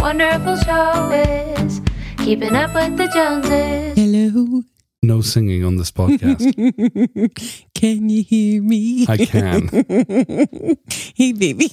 wonderful 0.00 0.56
show 0.56 1.10
is 1.58 1.80
Keeping 2.18 2.54
Up 2.56 2.74
with 2.74 2.96
the 2.96 3.08
Joneses. 3.08 3.96
Hello. 3.98 4.62
No 5.02 5.22
singing 5.22 5.64
on 5.64 5.76
this 5.76 5.90
podcast. 5.90 6.40
Can 7.74 8.08
you 8.10 8.22
hear 8.22 8.62
me? 8.62 9.06
I 9.08 9.16
can. 9.16 9.68
hey, 11.16 11.32
baby. 11.32 11.70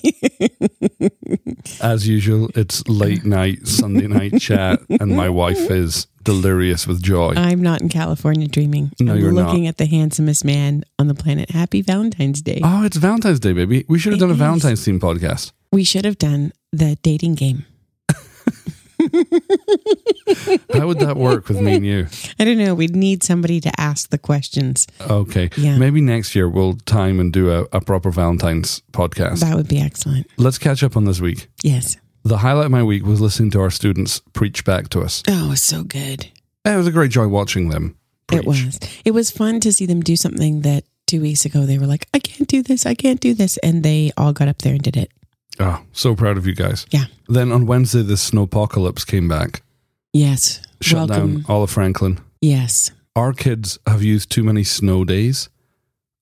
As 1.82 2.08
usual, 2.08 2.50
it's 2.56 2.88
late 2.88 3.26
night, 3.26 3.68
Sunday 3.68 4.08
night 4.08 4.40
chat, 4.40 4.80
and 5.02 5.14
my 5.18 5.28
wife 5.28 5.70
is 5.70 6.08
delirious 6.24 6.88
with 6.88 7.02
joy. 7.04 7.34
I'm 7.36 7.62
not 7.62 7.82
in 7.82 7.90
California 7.90 8.48
dreaming. 8.48 8.92
No, 9.02 9.12
I'm 9.14 9.20
you're 9.20 9.34
not. 9.34 9.48
looking 9.48 9.68
at 9.68 9.76
the 9.78 9.88
handsomest 9.88 10.46
man 10.46 10.86
on 10.98 11.08
the 11.08 11.16
planet. 11.16 11.50
Happy 11.50 11.82
Valentine's 11.82 12.42
Day. 12.42 12.62
Oh, 12.64 12.86
it's 12.86 12.96
Valentine's 12.96 13.42
Day, 13.42 13.52
baby. 13.52 13.84
We 13.90 14.00
should 14.00 14.14
have 14.14 14.20
It 14.20 14.22
done 14.22 14.30
a 14.30 14.34
is. 14.34 14.40
Valentine's 14.40 14.86
theme 14.86 15.02
podcast. 15.02 15.52
We 15.74 15.84
should 15.84 16.06
have 16.06 16.18
done 16.18 16.54
the 16.72 16.98
dating 17.04 17.36
game. 17.36 17.66
How 20.74 20.88
would 20.88 21.00
that 21.00 21.16
work 21.18 21.48
with 21.48 21.62
me 21.62 21.76
and 21.76 21.86
you? 21.86 22.08
I 22.40 22.46
don't 22.46 22.58
know. 22.58 22.74
We'd 22.74 22.96
need 22.96 23.24
somebody 23.24 23.60
to 23.62 23.72
ask 23.80 24.10
the 24.10 24.18
questions. 24.18 24.88
Okay. 25.02 25.50
Yeah. 25.56 25.78
Maybe 25.78 26.02
next 26.02 26.36
year 26.36 26.50
we'll 26.50 26.78
time 26.86 27.20
and 27.20 27.32
do 27.32 27.52
a, 27.52 27.68
a 27.72 27.80
proper 27.80 28.10
Valentine's 28.12 28.82
podcast. 28.92 29.42
That 29.42 29.56
would 29.56 29.68
be 29.68 29.80
excellent. 29.80 30.28
Let's 30.38 30.58
catch 30.58 30.84
up 30.84 30.98
on 30.98 31.06
this 31.06 31.22
week. 31.22 31.48
Yes. 31.64 31.98
The 32.24 32.38
highlight 32.40 32.66
of 32.66 32.72
my 32.72 32.84
week 32.84 33.06
was 33.06 33.22
listening 33.22 33.52
to 33.52 33.62
our 33.62 33.70
students 33.70 34.20
preach 34.34 34.66
back 34.66 34.90
to 34.90 35.02
us. 35.02 35.24
Oh, 35.28 35.46
it 35.46 35.50
was 35.50 35.62
so 35.62 35.84
good. 35.84 36.28
It 36.66 36.76
was 36.76 36.88
a 36.88 36.92
great 36.92 37.12
joy 37.12 37.28
watching 37.28 37.70
them. 37.70 37.98
Preach. 38.28 38.42
It 38.42 38.46
was. 38.48 38.80
It 39.06 39.12
was 39.12 39.32
fun 39.32 39.60
to 39.62 39.72
see 39.72 39.86
them 39.86 40.02
do 40.02 40.16
something 40.16 40.62
that 40.62 40.84
two 41.06 41.22
weeks 41.22 41.46
ago 41.46 41.66
they 41.66 41.78
were 41.78 41.86
like, 41.86 42.08
I 42.14 42.20
can't 42.20 42.50
do 42.50 42.62
this. 42.62 42.86
I 42.86 42.96
can't 42.96 43.22
do 43.22 43.34
this. 43.34 43.58
And 43.58 43.84
they 43.84 44.12
all 44.18 44.34
got 44.34 44.50
up 44.50 44.58
there 44.58 44.74
and 44.74 44.84
did 44.84 44.98
it. 44.98 45.12
Oh, 45.60 45.82
so 45.92 46.16
proud 46.16 46.38
of 46.38 46.46
you 46.46 46.54
guys. 46.54 46.86
Yeah. 46.92 47.06
Then 47.28 47.52
on 47.52 47.66
Wednesday, 47.66 48.02
the 48.04 48.14
snowpocalypse 48.16 49.06
came 49.06 49.28
back, 49.28 49.62
Yes. 50.14 50.62
shut 50.82 51.10
Welcome. 51.10 51.36
down 51.38 51.46
all 51.50 51.64
of 51.64 51.72
Franklin. 51.72 52.20
Yes. 52.42 52.92
Our 53.16 53.34
kids 53.34 53.80
have 53.88 54.04
used 54.04 54.30
too 54.30 54.44
many 54.44 54.64
snow 54.64 55.04
days 55.04 55.50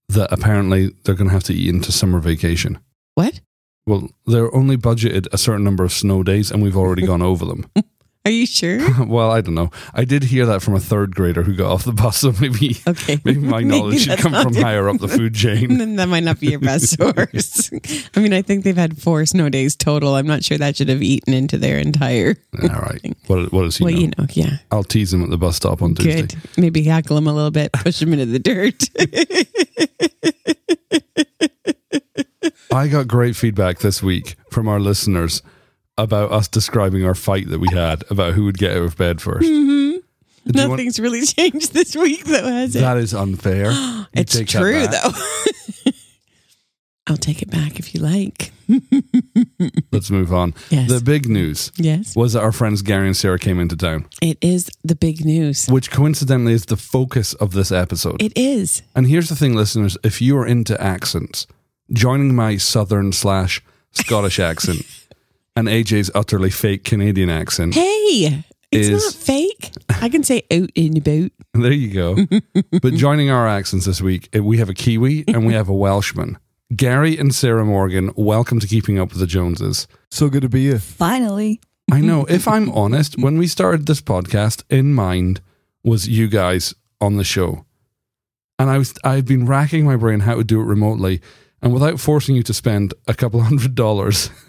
that 0.08 0.32
apparently 0.32 0.94
they're 1.04 1.16
going 1.16 1.28
to 1.30 1.34
have 1.34 1.44
to 1.46 1.54
eat 1.54 1.68
into 1.70 1.92
summer 1.92 2.20
vacation. 2.20 2.80
What? 3.16 3.42
Well, 3.86 4.10
they're 4.26 4.54
only 4.56 4.78
budgeted 4.78 5.28
a 5.34 5.38
certain 5.38 5.64
number 5.64 5.84
of 5.84 5.92
snow 5.92 6.24
days, 6.24 6.50
and 6.52 6.64
we've 6.64 6.78
already 6.78 7.06
gone 7.06 7.22
over 7.22 7.46
them. 7.46 7.66
Are 8.26 8.32
you 8.32 8.48
sure? 8.48 8.80
well, 9.06 9.30
I 9.30 9.42
don't 9.42 9.54
know. 9.54 9.70
I 9.94 10.04
did 10.04 10.24
hear 10.24 10.48
that 10.48 10.64
from 10.64 10.74
a 10.74 10.80
third 10.80 11.16
grader 11.16 11.44
who 11.44 11.56
got 11.56 11.72
off 11.72 11.84
the 11.86 11.92
bus, 11.94 12.18
so 12.22 12.34
maybe 12.42 12.76
Okay. 12.88 13.20
maybe 13.24 13.40
my 13.40 13.62
knowledge 13.62 14.06
should 14.06 14.18
come 14.18 14.34
from 14.34 14.56
higher 14.56 14.90
up 14.90 14.98
the 15.00 15.08
food 15.08 15.36
chain. 15.36 15.78
Then 15.78 15.96
that 15.98 16.08
might 16.10 16.24
not 16.24 16.40
be 16.40 16.48
your 16.48 16.60
best 16.60 16.98
source. 16.98 17.72
I 18.16 18.20
mean, 18.20 18.34
I 18.34 18.42
think 18.42 18.64
they've 18.64 18.76
had 18.76 19.00
four 19.00 19.26
snow 19.28 19.50
days 19.50 19.76
total. 19.76 20.16
I'm 20.16 20.26
not 20.26 20.44
sure 20.44 20.58
that 20.58 20.76
should 20.76 20.90
have 20.90 21.04
eaten 21.04 21.34
into 21.36 21.58
their 21.60 21.78
entire. 21.78 22.36
All 22.64 22.70
right. 22.70 23.16
What, 23.28 23.52
what 23.54 23.62
does 23.62 23.78
he 23.78 23.84
well, 23.84 23.94
know? 23.94 24.00
you 24.00 24.08
know, 24.18 24.26
yeah. 24.32 24.58
I'll 24.72 24.84
tease 24.84 25.14
him 25.14 25.24
at 25.24 25.30
the 25.30 25.38
bus 25.38 25.58
stop 25.58 25.84
on 25.84 25.94
Tuesday. 25.94 26.22
Good. 26.24 26.36
Maybe 26.58 26.84
hackle 26.84 27.18
him 27.18 27.28
a 27.28 27.34
little 27.34 27.52
bit, 27.52 27.74
push 27.74 28.02
him 28.02 28.12
into 28.14 28.26
the 28.26 28.40
dirt. 28.40 28.90
I 32.72 32.88
got 32.88 33.08
great 33.08 33.36
feedback 33.36 33.80
this 33.80 34.02
week 34.04 34.36
from 34.50 34.68
our 34.68 34.80
listeners 34.80 35.42
about 35.98 36.32
us 36.32 36.48
describing 36.48 37.06
our 37.06 37.16
fight 37.16 37.50
that 37.50 37.60
we 37.60 37.70
had 37.74 38.04
about 38.10 38.34
who 38.34 38.44
would 38.46 38.58
get 38.58 38.72
out 38.76 38.84
of 38.84 38.98
bed 38.98 39.18
1st 39.18 39.40
Mm-hmm. 39.42 39.98
You 40.48 40.52
want- 40.68 40.72
Nothing's 40.72 41.00
really 41.00 41.26
changed 41.26 41.74
this 41.74 41.96
week, 41.96 42.26
though, 42.26 42.48
has 42.48 42.76
it? 42.76 42.80
that 42.80 42.98
is 42.98 43.14
unfair. 43.14 43.72
It's 44.14 44.40
true, 44.50 44.88
though. 44.88 45.12
I'll 47.08 47.18
take 47.18 47.42
it 47.44 47.52
back 47.52 47.78
if 47.80 47.94
you 47.94 48.02
like. 48.02 48.52
Let's 49.92 50.10
move 50.10 50.34
on. 50.34 50.56
Yes. 50.72 50.90
The 50.90 51.00
big 51.02 51.28
news 51.30 51.72
yes. 51.76 52.16
was 52.16 52.34
that 52.34 52.42
our 52.42 52.52
friends 52.52 52.82
Gary 52.82 53.06
and 53.06 53.16
Sarah 53.16 53.38
came 53.38 53.60
into 53.60 53.76
town, 53.78 54.08
It 54.24 54.38
is 54.42 54.70
the 54.84 54.96
big 54.96 55.24
news. 55.24 55.68
which 55.68 55.92
coincidentally 55.92 56.54
is 56.54 56.66
the 56.66 56.78
focus 56.78 57.34
of 57.36 57.52
this 57.52 57.72
episode. 57.72 58.22
It 58.24 58.34
is. 58.36 58.82
and 58.96 59.06
here's 59.08 59.30
the 59.30 59.36
thing, 59.36 59.54
listeners: 59.54 59.98
if 60.04 60.20
you 60.20 60.36
are 60.38 60.48
into 60.48 60.80
accents, 60.82 61.46
joining 61.94 62.34
my 62.34 62.58
southern 62.58 63.12
slash 63.12 63.62
Scottish 63.92 64.40
accent 64.40 64.82
and 65.56 65.68
AJ's 65.68 66.12
utterly 66.14 66.50
fake 66.50 66.84
Canadian 66.84 67.30
accent, 67.30 67.74
Hey, 67.76 68.44
it's 68.72 68.88
Is- 68.90 69.04
not 69.06 69.14
fake. 69.14 69.72
I 70.02 70.10
can 70.10 70.24
say 70.24 70.44
out 70.52 70.70
and 70.76 70.98
about. 70.98 71.32
there 71.54 71.72
you 71.72 71.94
go. 71.94 72.18
but 72.82 72.94
joining 72.94 73.30
our 73.30 73.48
accents 73.48 73.86
this 73.86 74.02
week, 74.02 74.30
eh, 74.34 74.40
we 74.40 74.58
have 74.58 74.70
a 74.70 74.74
Kiwi 74.74 75.24
and 75.28 75.46
we 75.46 75.54
have 75.54 75.70
a 75.70 75.74
Welshman. 75.74 76.38
Gary 76.76 77.18
and 77.18 77.34
Sarah 77.34 77.64
Morgan, 77.64 78.12
welcome 78.16 78.60
to 78.60 78.68
Keeping 78.68 79.00
Up 79.00 79.10
with 79.12 79.20
the 79.20 79.28
Joneses. 79.28 79.88
So 80.12 80.30
good 80.30 80.42
to 80.42 80.50
be 80.50 80.64
here. 80.66 80.80
Finally. 80.80 81.62
I 81.92 82.02
know, 82.02 82.26
if 82.26 82.48
I'm 82.48 82.70
honest, 82.72 83.18
when 83.22 83.38
we 83.38 83.48
started 83.48 83.86
this 83.86 84.02
podcast, 84.02 84.64
in 84.70 84.94
mind 84.94 85.42
was 85.84 86.08
you 86.10 86.28
guys 86.28 86.74
on 87.00 87.18
the 87.18 87.24
show. 87.24 87.66
And 88.58 88.70
I 88.70 88.78
was 88.80 88.94
I've 89.04 89.26
been 89.26 89.46
racking 89.46 89.86
my 89.86 89.96
brain 89.96 90.22
how 90.22 90.36
to 90.36 90.44
do 90.44 90.60
it 90.60 90.66
remotely 90.66 91.22
and 91.62 91.72
without 91.74 92.00
forcing 92.00 92.36
you 92.36 92.44
to 92.44 92.54
spend 92.54 92.94
a 93.08 93.14
couple 93.14 93.42
hundred 93.42 93.76
dollars 93.76 94.30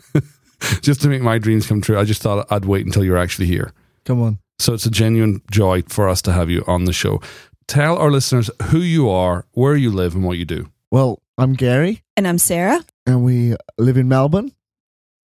just 0.82 1.02
to 1.02 1.08
make 1.08 1.22
my 1.22 1.38
dreams 1.38 1.66
come 1.66 1.80
true, 1.80 1.98
I 1.98 2.04
just 2.04 2.22
thought 2.22 2.46
I'd 2.50 2.64
wait 2.64 2.86
until 2.86 3.04
you're 3.04 3.16
actually 3.16 3.46
here. 3.46 3.72
Come 4.04 4.22
on. 4.22 4.38
So 4.58 4.72
it's 4.74 4.86
a 4.86 4.90
genuine 4.90 5.42
joy 5.50 5.82
for 5.88 6.08
us 6.08 6.22
to 6.22 6.32
have 6.32 6.48
you 6.50 6.64
on 6.66 6.84
the 6.84 6.92
show. 6.92 7.20
Tell 7.68 7.96
our 7.98 8.10
listeners 8.10 8.50
who 8.70 8.78
you 8.78 9.10
are, 9.10 9.44
where 9.52 9.76
you 9.76 9.90
live, 9.90 10.14
and 10.14 10.24
what 10.24 10.38
you 10.38 10.44
do. 10.44 10.68
Well, 10.90 11.20
I'm 11.36 11.52
Gary, 11.54 12.02
And 12.16 12.26
I'm 12.26 12.38
Sarah. 12.38 12.84
and 13.06 13.24
we 13.24 13.54
live 13.76 13.96
in 13.98 14.08
Melbourne, 14.08 14.52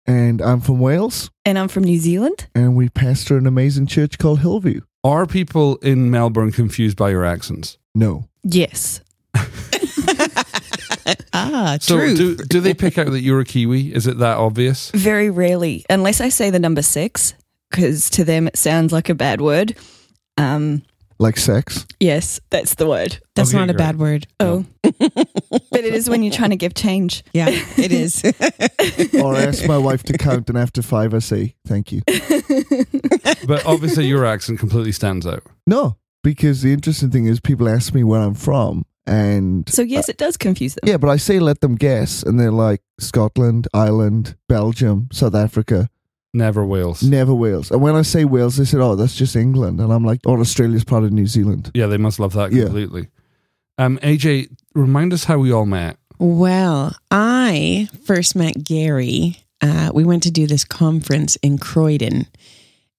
and 0.06 0.41
I'm 0.41 0.59
from 0.59 0.79
Wales, 0.79 1.29
And 1.45 1.57
I'm 1.57 1.67
from 1.69 1.84
New 1.84 2.00
Zealand. 2.00 2.47
and 2.55 2.75
we 2.75 2.90
pastor 2.90 3.38
an 3.38 3.47
amazing 3.47 3.85
church 3.88 4.17
called 4.17 4.40
Hillview. 4.40 4.81
Are 5.05 5.25
people 5.25 5.78
in 5.78 6.09
Melbourne 6.11 6.51
confused 6.51 6.97
by 6.97 7.11
your 7.11 7.23
accents? 7.23 7.78
No. 7.95 8.28
Yes. 8.44 9.01
ah, 11.34 11.78
So 11.81 11.97
true. 11.97 12.16
do 12.16 12.36
do 12.36 12.59
they 12.62 12.74
pick 12.74 12.97
out 12.97 13.12
that 13.12 13.22
you're 13.22 13.40
a 13.40 13.46
Kiwi? 13.46 13.94
Is 13.94 14.08
it 14.08 14.18
that 14.19 14.38
obvious? 14.38 14.91
Very 14.91 15.30
rarely, 15.30 15.86
unless 15.90 16.22
I 16.22 16.30
say 16.30 16.50
the 16.50 16.59
number 16.59 16.81
six, 16.81 17.34
because 17.69 18.09
to 18.12 18.24
them 18.24 18.47
it 18.47 18.58
sounds 18.58 18.91
like 18.94 19.09
a 19.09 19.16
bad 19.16 19.41
word. 19.41 19.75
Um, 20.38 20.81
Like 21.19 21.38
sex. 21.38 21.86
yes, 22.00 22.40
that's 22.50 22.75
the 22.75 22.88
word. 22.88 23.19
That's 23.36 23.50
Okay, 23.50 23.58
not 23.59 23.69
a 23.69 23.74
great. 23.74 23.78
bad 23.78 24.00
word. 24.00 24.28
Oh. 24.40 24.66
but 24.84 25.84
it 25.84 25.94
is 25.94 26.09
when 26.09 26.24
you're 26.24 26.34
trying 26.34 26.50
to 26.50 26.56
give 26.56 26.74
change. 26.74 27.24
Yeah, 27.34 27.50
it 27.50 27.91
is. 28.03 28.24
or 29.22 29.35
I 29.35 29.44
ask 29.46 29.68
my 29.68 29.78
wife 29.78 30.03
to 30.03 30.18
count, 30.18 30.50
and 30.50 30.58
after 30.58 30.81
five, 30.81 31.14
I 31.14 31.20
say, 31.20 31.56
thank 31.68 31.91
you. 31.91 32.02
But 33.47 33.66
obviously 33.66 34.06
your 34.08 34.25
accent 34.25 34.59
completely 34.59 34.91
stands 34.91 35.25
out. 35.25 35.44
No, 35.68 35.97
because 36.24 36.62
the 36.62 36.74
interesting 36.74 37.12
thing 37.12 37.25
is 37.25 37.40
people 37.40 37.70
ask 37.70 37.94
me 37.94 38.03
where 38.03 38.22
I'm 38.22 38.34
from, 38.35 38.85
and 39.06 39.68
So, 39.69 39.81
yes, 39.81 40.09
it 40.09 40.18
does 40.18 40.38
confuse 40.38 40.75
them. 40.75 40.88
yeah, 40.90 40.97
but 40.97 41.09
I 41.09 41.18
say 41.18 41.40
let 41.40 41.62
them 41.62 41.75
guess, 41.75 42.24
and 42.24 42.40
they're 42.40 42.52
like 42.52 42.81
Scotland, 43.00 43.68
Ireland, 43.74 44.36
Belgium, 44.47 45.09
South 45.12 45.36
Africa, 45.36 45.90
Never 46.34 46.66
Wales. 46.66 47.03
never 47.03 47.34
Wales. 47.34 47.69
And 47.69 47.81
when 47.81 47.96
I 47.96 48.02
say 48.02 48.25
Wales, 48.25 48.56
they 48.58 48.66
said, 48.66 48.80
oh, 48.80 48.96
that's 48.96 49.16
just 49.16 49.36
England. 49.36 49.80
And 49.80 49.94
I'm 49.94 50.03
like, 50.03 50.22
oh, 50.25 50.40
Australia's 50.40 50.84
part 50.84 51.03
of 51.03 51.12
New 51.12 51.28
Zealand. 51.28 51.69
Yeah, 51.75 51.86
they 51.88 51.97
must 51.97 52.19
love 52.19 52.34
that 52.34 52.52
Yeah. 52.52 52.64
completely. 52.64 53.09
Um, 53.78 54.00
AJ, 54.02 54.50
remind 54.74 55.14
us 55.14 55.25
how 55.25 55.38
we 55.38 55.52
all 55.52 55.66
met. 55.68 55.97
well, 56.20 56.96
I 57.12 57.88
first 58.06 58.35
met 58.35 58.64
Gary. 58.64 59.38
Uh, 59.62 59.91
we 59.94 60.03
went 60.03 60.24
to 60.24 60.31
do 60.31 60.47
this 60.47 60.64
conference 60.66 61.35
in 61.38 61.58
Croydon. 61.58 62.25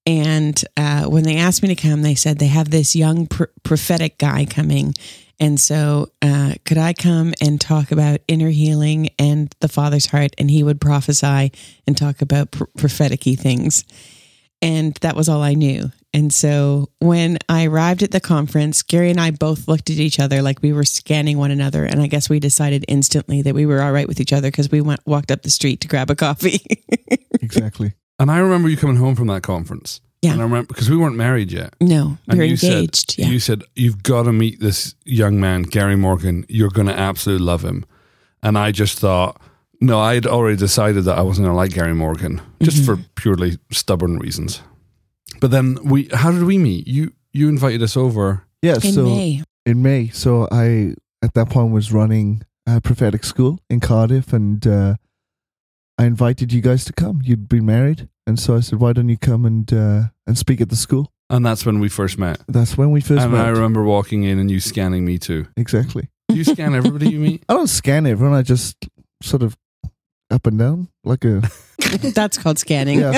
And 0.06 0.62
uh, 0.76 1.06
when 1.06 1.24
they 1.24 1.36
asked 1.36 1.62
me 1.62 1.74
to 1.74 1.80
come, 1.88 2.02
they 2.02 2.14
said 2.14 2.38
they 2.38 2.46
have 2.48 2.70
this 2.70 2.94
young 2.94 3.26
pr- 3.26 3.44
prophetic 3.62 4.18
guy 4.18 4.44
coming. 4.44 4.94
And 5.40 5.58
so, 5.58 6.10
uh, 6.22 6.54
could 6.64 6.78
I 6.78 6.92
come 6.92 7.34
and 7.40 7.60
talk 7.60 7.90
about 7.90 8.20
inner 8.28 8.50
healing 8.50 9.10
and 9.18 9.54
the 9.60 9.68
Father's 9.68 10.06
heart? 10.06 10.34
And 10.38 10.50
he 10.50 10.62
would 10.62 10.80
prophesy 10.80 11.52
and 11.86 11.96
talk 11.96 12.22
about 12.22 12.52
pr- 12.52 12.64
prophetic 12.76 13.22
things. 13.22 13.84
And 14.62 14.94
that 15.02 15.16
was 15.16 15.28
all 15.28 15.42
I 15.42 15.54
knew. 15.54 15.90
And 16.14 16.32
so 16.32 16.90
when 17.00 17.38
I 17.48 17.66
arrived 17.66 18.04
at 18.04 18.12
the 18.12 18.20
conference, 18.20 18.82
Gary 18.82 19.10
and 19.10 19.20
I 19.20 19.32
both 19.32 19.66
looked 19.66 19.90
at 19.90 19.96
each 19.96 20.20
other 20.20 20.42
like 20.42 20.62
we 20.62 20.72
were 20.72 20.84
scanning 20.84 21.38
one 21.38 21.50
another. 21.50 21.84
And 21.84 22.00
I 22.00 22.06
guess 22.06 22.30
we 22.30 22.38
decided 22.38 22.84
instantly 22.86 23.42
that 23.42 23.54
we 23.54 23.66
were 23.66 23.82
all 23.82 23.92
right 23.92 24.06
with 24.06 24.20
each 24.20 24.32
other 24.32 24.48
because 24.48 24.70
we 24.70 24.80
went 24.80 25.00
walked 25.06 25.32
up 25.32 25.42
the 25.42 25.50
street 25.50 25.80
to 25.80 25.88
grab 25.88 26.10
a 26.10 26.16
coffee. 26.16 26.60
Exactly. 27.42 27.92
And 28.18 28.30
I 28.30 28.38
remember 28.38 28.70
you 28.70 28.76
coming 28.76 28.96
home 28.96 29.14
from 29.16 29.26
that 29.26 29.42
conference. 29.42 30.00
Yeah. 30.24 30.32
And 30.32 30.40
I 30.40 30.44
remember 30.44 30.68
because 30.68 30.88
we 30.90 30.96
weren't 30.96 31.16
married 31.16 31.52
yet. 31.52 31.74
no, 31.80 32.16
we 32.26 32.32
And 32.32 32.38
were 32.38 32.44
you 32.44 32.52
engaged. 32.54 33.12
Said, 33.12 33.18
yeah. 33.24 33.28
You 33.30 33.38
said, 33.40 33.62
You've 33.74 34.02
got 34.02 34.22
to 34.24 34.32
meet 34.32 34.60
this 34.60 34.94
young 35.04 35.38
man, 35.40 35.62
Gary 35.62 35.96
Morgan. 35.96 36.44
You're 36.48 36.70
going 36.70 36.86
to 36.88 36.98
absolutely 36.98 37.44
love 37.46 37.62
him. 37.64 37.84
And 38.42 38.56
I 38.58 38.72
just 38.72 38.98
thought, 38.98 39.40
no, 39.80 39.98
I 40.00 40.14
had 40.14 40.26
already 40.26 40.56
decided 40.56 41.04
that 41.04 41.18
I 41.18 41.22
wasn't 41.22 41.44
going 41.46 41.52
to 41.54 41.56
like 41.56 41.72
Gary 41.72 41.94
Morgan 41.94 42.40
just 42.62 42.78
Mhm. 42.82 42.86
for 42.86 42.96
purely 43.16 43.58
stubborn 43.70 44.18
reasons. 44.18 44.60
But 45.40 45.50
then 45.50 45.78
we, 45.84 46.08
how 46.12 46.30
did 46.30 46.44
we 46.44 46.58
meet? 46.58 46.86
You, 46.86 47.12
you 47.32 47.48
invited 47.48 47.82
us 47.82 47.96
over. 47.96 48.44
Yeah, 48.62 48.74
in 48.82 48.92
so 48.92 49.04
May. 49.04 49.42
in 49.66 49.82
May. 49.82 50.08
So 50.08 50.48
I, 50.50 50.94
at 51.22 51.34
that 51.34 51.50
point, 51.50 51.72
was 51.72 51.92
running 51.92 52.42
a 52.66 52.80
prophetic 52.80 53.24
school 53.24 53.58
in 53.68 53.80
Cardiff, 53.80 54.32
and 54.32 54.66
uh, 54.66 54.94
I 55.98 56.06
invited 56.06 56.52
you 56.52 56.60
guys 56.62 56.84
to 56.86 56.92
come. 56.94 57.20
You'd 57.22 57.48
been 57.48 57.66
married, 57.66 58.08
And 58.26 58.38
so 58.38 58.56
I 58.56 58.60
said, 58.60 58.80
why 58.80 58.92
don't 58.92 59.08
you 59.08 59.18
come 59.18 59.44
and 59.44 59.70
uh, 59.72 60.02
and 60.26 60.38
speak 60.38 60.60
at 60.60 60.70
the 60.70 60.76
school? 60.76 61.12
And 61.30 61.44
that's 61.44 61.64
when 61.66 61.80
we 61.80 61.88
first 61.88 62.18
met. 62.18 62.40
That's 62.48 62.76
when 62.76 62.90
we 62.90 63.00
first 63.00 63.22
and 63.22 63.32
met. 63.32 63.46
I 63.46 63.48
remember 63.48 63.82
walking 63.82 64.24
in 64.24 64.38
and 64.38 64.50
you 64.50 64.60
scanning 64.60 65.04
me 65.04 65.18
too. 65.18 65.46
exactly. 65.56 66.08
Do 66.28 66.36
you 66.36 66.44
scan 66.44 66.74
everybody 66.74 67.10
you 67.10 67.18
meet? 67.18 67.44
I 67.48 67.54
don't 67.54 67.66
scan 67.66 68.06
everyone. 68.06 68.36
I 68.36 68.42
just 68.42 68.76
sort 69.22 69.42
of 69.42 69.56
up 70.30 70.46
and 70.46 70.58
down 70.58 70.88
like 71.04 71.24
a. 71.24 71.42
That's 72.14 72.38
called 72.38 72.58
scanning. 72.58 73.00
Yeah, 73.00 73.10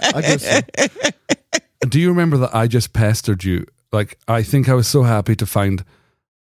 I 0.00 0.20
guess 0.22 0.42
so. 0.42 1.48
Do 1.88 2.00
you 2.00 2.08
remember 2.08 2.38
that 2.38 2.54
I 2.54 2.66
just 2.66 2.92
pestered 2.92 3.44
you? 3.44 3.66
Like, 3.92 4.18
I 4.26 4.42
think 4.42 4.68
I 4.68 4.74
was 4.74 4.88
so 4.88 5.02
happy 5.02 5.36
to 5.36 5.46
find 5.46 5.84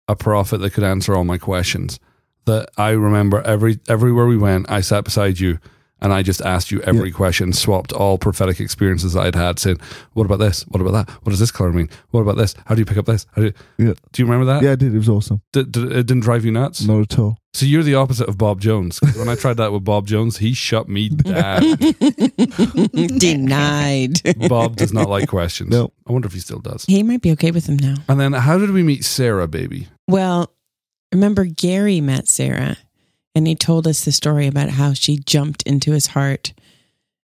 a 0.07 0.15
prophet 0.15 0.57
that 0.59 0.71
could 0.71 0.83
answer 0.83 1.15
all 1.15 1.23
my 1.23 1.37
questions 1.37 1.99
that 2.45 2.69
I 2.77 2.89
remember 2.91 3.41
every 3.41 3.79
everywhere 3.87 4.25
we 4.25 4.37
went, 4.37 4.69
I 4.69 4.81
sat 4.81 5.03
beside 5.03 5.39
you 5.39 5.59
and 6.01 6.11
I 6.13 6.21
just 6.23 6.41
asked 6.41 6.71
you 6.71 6.81
every 6.81 7.11
question, 7.11 7.53
swapped 7.53 7.93
all 7.93 8.17
prophetic 8.17 8.59
experiences 8.59 9.15
I'd 9.15 9.35
had, 9.35 9.59
saying, 9.59 9.79
"What 10.13 10.25
about 10.25 10.39
this? 10.39 10.63
What 10.69 10.81
about 10.81 10.93
that? 10.93 11.09
What 11.23 11.29
does 11.31 11.39
this 11.39 11.51
color 11.51 11.71
mean? 11.71 11.89
What 12.11 12.21
about 12.21 12.37
this? 12.37 12.55
How 12.65 12.75
do 12.75 12.81
you 12.81 12.85
pick 12.85 12.97
up 12.97 13.05
this? 13.05 13.25
How 13.35 13.41
do 13.43 13.47
you, 13.47 13.53
Yeah. 13.87 13.93
do 14.11 14.21
you 14.21 14.25
remember 14.25 14.45
that? 14.53 14.63
Yeah, 14.63 14.71
I 14.71 14.75
did. 14.75 14.93
It 14.93 14.97
was 14.97 15.09
awesome. 15.09 15.41
Did, 15.53 15.71
did, 15.71 15.91
it 15.91 16.05
didn't 16.07 16.21
drive 16.23 16.43
you 16.45 16.51
nuts? 16.51 16.81
Not 16.83 17.01
at 17.01 17.19
all. 17.19 17.37
So 17.53 17.65
you're 17.65 17.83
the 17.83 17.95
opposite 17.95 18.29
of 18.29 18.37
Bob 18.37 18.61
Jones. 18.61 18.99
When 19.17 19.27
I 19.29 19.35
tried 19.35 19.57
that 19.57 19.71
with 19.73 19.83
Bob 19.83 20.07
Jones, 20.07 20.37
he 20.37 20.53
shut 20.53 20.87
me 20.87 21.09
down. 21.09 21.61
Denied. 23.19 24.21
Bob 24.47 24.75
does 24.77 24.93
not 24.93 25.09
like 25.09 25.27
questions. 25.29 25.69
No. 25.69 25.91
I 26.07 26.11
wonder 26.13 26.27
if 26.27 26.33
he 26.33 26.39
still 26.39 26.59
does. 26.59 26.85
He 26.85 27.03
might 27.03 27.21
be 27.21 27.31
okay 27.33 27.51
with 27.51 27.65
them 27.65 27.77
now. 27.77 27.95
And 28.07 28.19
then, 28.19 28.33
how 28.33 28.57
did 28.57 28.71
we 28.71 28.83
meet 28.83 29.03
Sarah, 29.05 29.47
baby? 29.47 29.87
Well, 30.07 30.51
remember 31.13 31.45
Gary 31.45 32.01
met 32.01 32.27
Sarah 32.27 32.77
and 33.35 33.47
he 33.47 33.55
told 33.55 33.87
us 33.87 34.03
the 34.05 34.11
story 34.11 34.47
about 34.47 34.69
how 34.69 34.93
she 34.93 35.17
jumped 35.17 35.63
into 35.63 35.91
his 35.91 36.07
heart. 36.07 36.53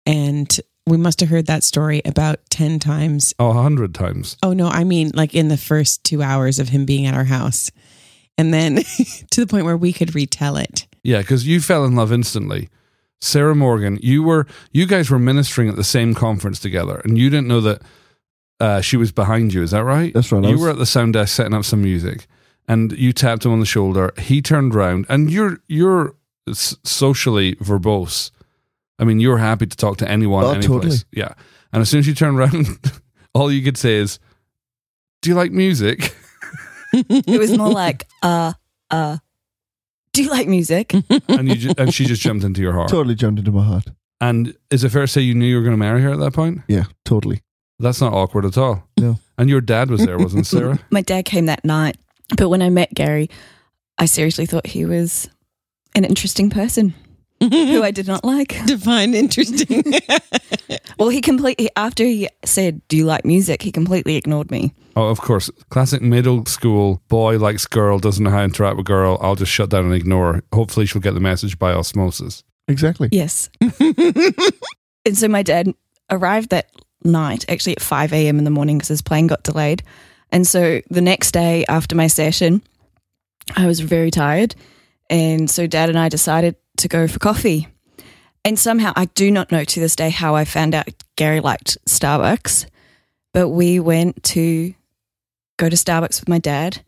And 0.05 0.59
we 0.87 0.97
must 0.97 1.19
have 1.19 1.29
heard 1.29 1.45
that 1.47 1.63
story 1.63 2.01
about 2.05 2.39
10 2.49 2.79
times. 2.79 3.33
Oh, 3.37 3.49
a 3.49 3.53
hundred 3.61 3.93
times. 3.93 4.37
Oh, 4.41 4.53
no, 4.53 4.67
I 4.67 4.83
mean, 4.83 5.11
like 5.13 5.35
in 5.35 5.47
the 5.47 5.57
first 5.57 6.03
two 6.03 6.21
hours 6.23 6.59
of 6.59 6.69
him 6.69 6.85
being 6.85 7.05
at 7.05 7.13
our 7.13 7.25
house. 7.25 7.71
And 8.37 8.53
then 8.53 8.75
to 9.31 9.41
the 9.41 9.47
point 9.47 9.65
where 9.65 9.77
we 9.77 9.93
could 9.93 10.15
retell 10.15 10.57
it. 10.57 10.87
Yeah, 11.03 11.19
because 11.19 11.45
you 11.47 11.61
fell 11.61 11.85
in 11.85 11.95
love 11.95 12.11
instantly. 12.11 12.69
Sarah 13.23 13.55
Morgan, 13.55 13.99
you 14.01 14.23
were 14.23 14.47
you 14.71 14.87
guys 14.87 15.11
were 15.11 15.19
ministering 15.19 15.69
at 15.69 15.75
the 15.75 15.83
same 15.83 16.15
conference 16.15 16.59
together, 16.59 17.01
and 17.05 17.19
you 17.19 17.29
didn't 17.29 17.47
know 17.47 17.61
that 17.61 17.81
uh, 18.59 18.81
she 18.81 18.97
was 18.97 19.11
behind 19.11 19.53
you. 19.53 19.61
Is 19.61 19.71
that 19.71 19.83
right? 19.83 20.11
That's 20.11 20.31
right. 20.31 20.43
You 20.43 20.53
was- 20.53 20.61
were 20.61 20.69
at 20.71 20.77
the 20.79 20.87
sound 20.87 21.13
desk 21.13 21.35
setting 21.35 21.53
up 21.53 21.63
some 21.63 21.83
music, 21.83 22.25
and 22.67 22.91
you 22.93 23.13
tapped 23.13 23.45
him 23.45 23.51
on 23.51 23.59
the 23.59 23.65
shoulder. 23.65 24.13
He 24.17 24.41
turned 24.41 24.75
around, 24.75 25.05
and 25.09 25.29
you're 25.31 25.59
you're 25.67 26.15
socially 26.53 27.55
verbose. 27.55 28.31
I 28.99 29.03
mean, 29.03 29.19
you're 29.19 29.37
happy 29.39 29.65
to 29.65 29.75
talk 29.77 29.97
to 29.97 30.09
anyone, 30.09 30.43
Oh, 30.43 30.51
any 30.51 30.61
totally. 30.61 30.89
place. 30.89 31.05
Yeah, 31.11 31.33
and 31.73 31.81
as 31.81 31.89
soon 31.89 31.99
as 31.99 32.07
you 32.07 32.13
turn 32.13 32.35
around, 32.35 32.67
all 33.33 33.51
you 33.51 33.63
could 33.63 33.77
say 33.77 33.95
is, 33.95 34.19
"Do 35.21 35.29
you 35.29 35.35
like 35.35 35.51
music?" 35.51 36.15
It 36.93 37.39
was 37.39 37.57
more 37.57 37.69
like, 37.85 38.05
uh, 38.21 38.53
uh, 38.89 39.17
do 40.13 40.23
you 40.23 40.29
like 40.29 40.47
music? 40.47 40.93
and 41.29 41.47
you 41.49 41.55
ju- 41.55 41.73
and 41.77 41.93
she 41.93 42.05
just 42.05 42.21
jumped 42.21 42.43
into 42.43 42.61
your 42.61 42.73
heart. 42.73 42.89
Totally 42.89 43.15
jumped 43.15 43.39
into 43.39 43.51
my 43.51 43.63
heart. 43.63 43.85
And 44.19 44.55
is 44.69 44.83
it 44.83 44.89
fair 44.89 45.01
to 45.03 45.07
say 45.07 45.21
you 45.21 45.33
knew 45.33 45.45
you 45.47 45.55
were 45.55 45.63
going 45.63 45.73
to 45.73 45.77
marry 45.77 46.01
her 46.03 46.11
at 46.11 46.19
that 46.19 46.33
point? 46.33 46.61
Yeah, 46.67 46.83
totally. 47.05 47.41
That's 47.79 47.99
not 48.01 48.13
awkward 48.13 48.45
at 48.45 48.55
all. 48.57 48.87
No. 48.99 49.17
And 49.39 49.49
your 49.49 49.61
dad 49.61 49.89
was 49.89 50.05
there, 50.05 50.19
wasn't 50.19 50.45
Sarah? 50.45 50.77
My 50.91 51.01
dad 51.01 51.25
came 51.25 51.47
that 51.47 51.65
night, 51.65 51.97
but 52.37 52.49
when 52.49 52.61
I 52.61 52.69
met 52.69 52.93
Gary, 52.93 53.29
I 53.97 54.05
seriously 54.05 54.45
thought 54.45 54.67
he 54.67 54.85
was 54.85 55.29
an 55.95 56.05
interesting 56.05 56.49
person 56.49 56.93
who 57.39 57.83
I 57.83 57.91
did 57.91 58.07
not 58.07 58.23
like. 58.23 58.55
Define 58.65 59.13
interesting. 59.13 59.83
Well, 60.97 61.09
he 61.09 61.21
completely, 61.21 61.69
after 61.75 62.03
he 62.03 62.29
said, 62.45 62.81
Do 62.87 62.95
you 62.95 63.05
like 63.05 63.25
music? 63.25 63.63
He 63.63 63.71
completely 63.71 64.15
ignored 64.15 64.51
me. 64.51 64.71
oh, 64.95 65.07
of 65.07 65.19
course. 65.19 65.49
Classic 65.69 65.99
middle 66.01 66.45
school 66.45 67.01
boy 67.07 67.39
likes 67.39 67.65
girl, 67.65 67.97
doesn't 67.97 68.23
know 68.23 68.29
how 68.29 68.37
to 68.37 68.43
interact 68.43 68.77
with 68.77 68.85
girl. 68.85 69.17
I'll 69.19 69.35
just 69.35 69.51
shut 69.51 69.69
down 69.69 69.85
and 69.85 69.95
ignore 69.95 70.33
her. 70.33 70.43
Hopefully, 70.53 70.85
she'll 70.85 71.01
get 71.01 71.15
the 71.15 71.19
message 71.19 71.57
by 71.57 71.73
osmosis. 71.73 72.43
Exactly. 72.67 73.09
Yes. 73.11 73.49
and 73.79 75.17
so 75.17 75.27
my 75.27 75.41
dad 75.41 75.73
arrived 76.11 76.49
that 76.51 76.69
night, 77.03 77.45
actually 77.49 77.73
at 77.73 77.81
5 77.81 78.13
a.m. 78.13 78.37
in 78.37 78.43
the 78.43 78.51
morning 78.51 78.77
because 78.77 78.89
his 78.89 79.01
plane 79.01 79.25
got 79.25 79.41
delayed. 79.43 79.81
And 80.31 80.47
so 80.47 80.81
the 80.89 81.01
next 81.01 81.31
day 81.31 81.65
after 81.67 81.95
my 81.95 82.07
session, 82.07 82.61
I 83.55 83.65
was 83.65 83.79
very 83.79 84.11
tired. 84.11 84.55
And 85.09 85.49
so 85.49 85.67
dad 85.67 85.89
and 85.89 85.99
I 85.99 86.09
decided 86.09 86.55
to 86.77 86.87
go 86.87 87.07
for 87.07 87.19
coffee. 87.19 87.67
And 88.43 88.57
somehow, 88.57 88.93
I 88.95 89.05
do 89.05 89.29
not 89.29 89.51
know 89.51 89.63
to 89.63 89.79
this 89.79 89.95
day 89.95 90.09
how 90.09 90.35
I 90.35 90.45
found 90.45 90.73
out 90.73 90.87
Gary 91.15 91.41
liked 91.41 91.77
Starbucks, 91.85 92.65
but 93.33 93.49
we 93.49 93.79
went 93.79 94.23
to 94.23 94.73
go 95.57 95.69
to 95.69 95.75
Starbucks 95.75 96.21
with 96.21 96.29
my 96.29 96.39
dad. 96.39 96.81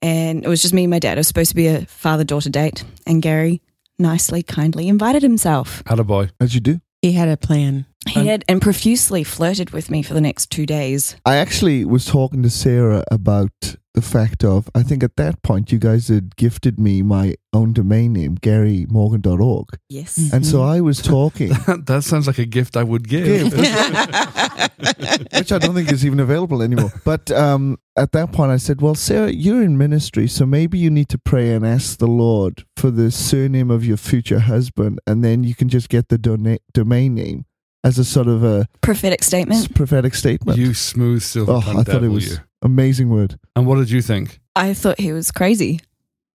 And 0.00 0.44
it 0.44 0.48
was 0.48 0.62
just 0.62 0.72
me 0.72 0.84
and 0.84 0.90
my 0.90 0.98
dad. 0.98 1.18
It 1.18 1.20
was 1.20 1.28
supposed 1.28 1.50
to 1.50 1.56
be 1.56 1.66
a 1.66 1.84
father 1.86 2.24
daughter 2.24 2.48
date. 2.50 2.84
And 3.06 3.20
Gary 3.20 3.60
nicely, 3.98 4.42
kindly 4.42 4.88
invited 4.88 5.22
himself. 5.22 5.82
Had 5.86 5.98
a 5.98 6.04
boy. 6.04 6.30
How'd 6.40 6.52
you 6.52 6.60
do. 6.60 6.80
he 7.02 7.12
had 7.12 7.28
a 7.28 7.36
plan. 7.36 7.86
He 8.08 8.20
And- 8.20 8.28
had 8.28 8.44
and 8.48 8.62
profusely 8.62 9.24
flirted 9.24 9.70
with 9.70 9.90
me 9.90 10.02
for 10.02 10.14
the 10.14 10.20
next 10.20 10.50
two 10.50 10.66
days. 10.66 11.16
I 11.24 11.36
actually 11.36 11.84
was 11.84 12.04
talking 12.04 12.42
to 12.42 12.50
Sarah 12.50 13.02
about 13.10 13.76
the 13.94 14.02
fact 14.02 14.44
of, 14.44 14.68
I 14.74 14.82
think 14.82 15.02
at 15.02 15.16
that 15.16 15.42
point 15.42 15.72
you 15.72 15.78
guys 15.78 16.08
had 16.08 16.36
gifted 16.36 16.78
me 16.78 17.02
my 17.02 17.34
own 17.54 17.72
domain 17.72 18.12
name, 18.12 18.36
garymorgan.org. 18.36 19.68
Yes. 19.88 20.30
And 20.32 20.44
so 20.46 20.62
I 20.62 20.80
was 20.82 21.00
talking, 21.00 21.48
that 21.66 22.04
sounds 22.04 22.26
like 22.26 22.38
a 22.38 22.44
gift 22.44 22.76
I 22.76 22.82
would 22.82 23.08
give. 23.08 23.52
which 25.36 25.50
I 25.52 25.58
don't 25.58 25.74
think 25.74 25.90
is 25.90 26.04
even 26.04 26.20
available 26.20 26.62
anymore. 26.62 26.92
But 27.04 27.30
um, 27.30 27.78
at 27.96 28.12
that 28.12 28.32
point 28.32 28.52
I 28.52 28.58
said, 28.58 28.80
Well, 28.82 28.94
Sarah, 28.94 29.30
you're 29.32 29.62
in 29.62 29.78
ministry, 29.78 30.28
so 30.28 30.44
maybe 30.46 30.78
you 30.78 30.90
need 30.90 31.08
to 31.08 31.18
pray 31.18 31.52
and 31.54 31.66
ask 31.66 31.98
the 31.98 32.06
Lord 32.06 32.64
for 32.76 32.90
the 32.90 33.10
surname 33.10 33.70
of 33.70 33.84
your 33.84 33.96
future 33.96 34.40
husband, 34.40 35.00
and 35.06 35.24
then 35.24 35.42
you 35.44 35.54
can 35.54 35.68
just 35.68 35.88
get 35.88 36.08
the 36.08 36.18
dona- 36.18 36.58
domain 36.74 37.14
name 37.14 37.46
as 37.86 37.98
a 37.98 38.04
sort 38.04 38.26
of 38.26 38.42
a 38.42 38.66
Prophetic 38.80 39.22
statement. 39.22 39.74
prophetic 39.74 40.14
statement. 40.14 40.58
you 40.58 40.74
smooth 40.74 41.22
silver 41.22 41.52
oh, 41.52 41.58
I 41.78 41.84
thought 41.84 42.02
it 42.02 42.08
was 42.08 42.32
you. 42.32 42.36
amazing 42.62 43.10
word. 43.10 43.38
And 43.54 43.66
what 43.66 43.76
did 43.76 43.90
you 43.90 44.02
think? 44.02 44.40
I 44.56 44.74
thought 44.74 44.98
he 44.98 45.12
was 45.12 45.30
crazy 45.30 45.80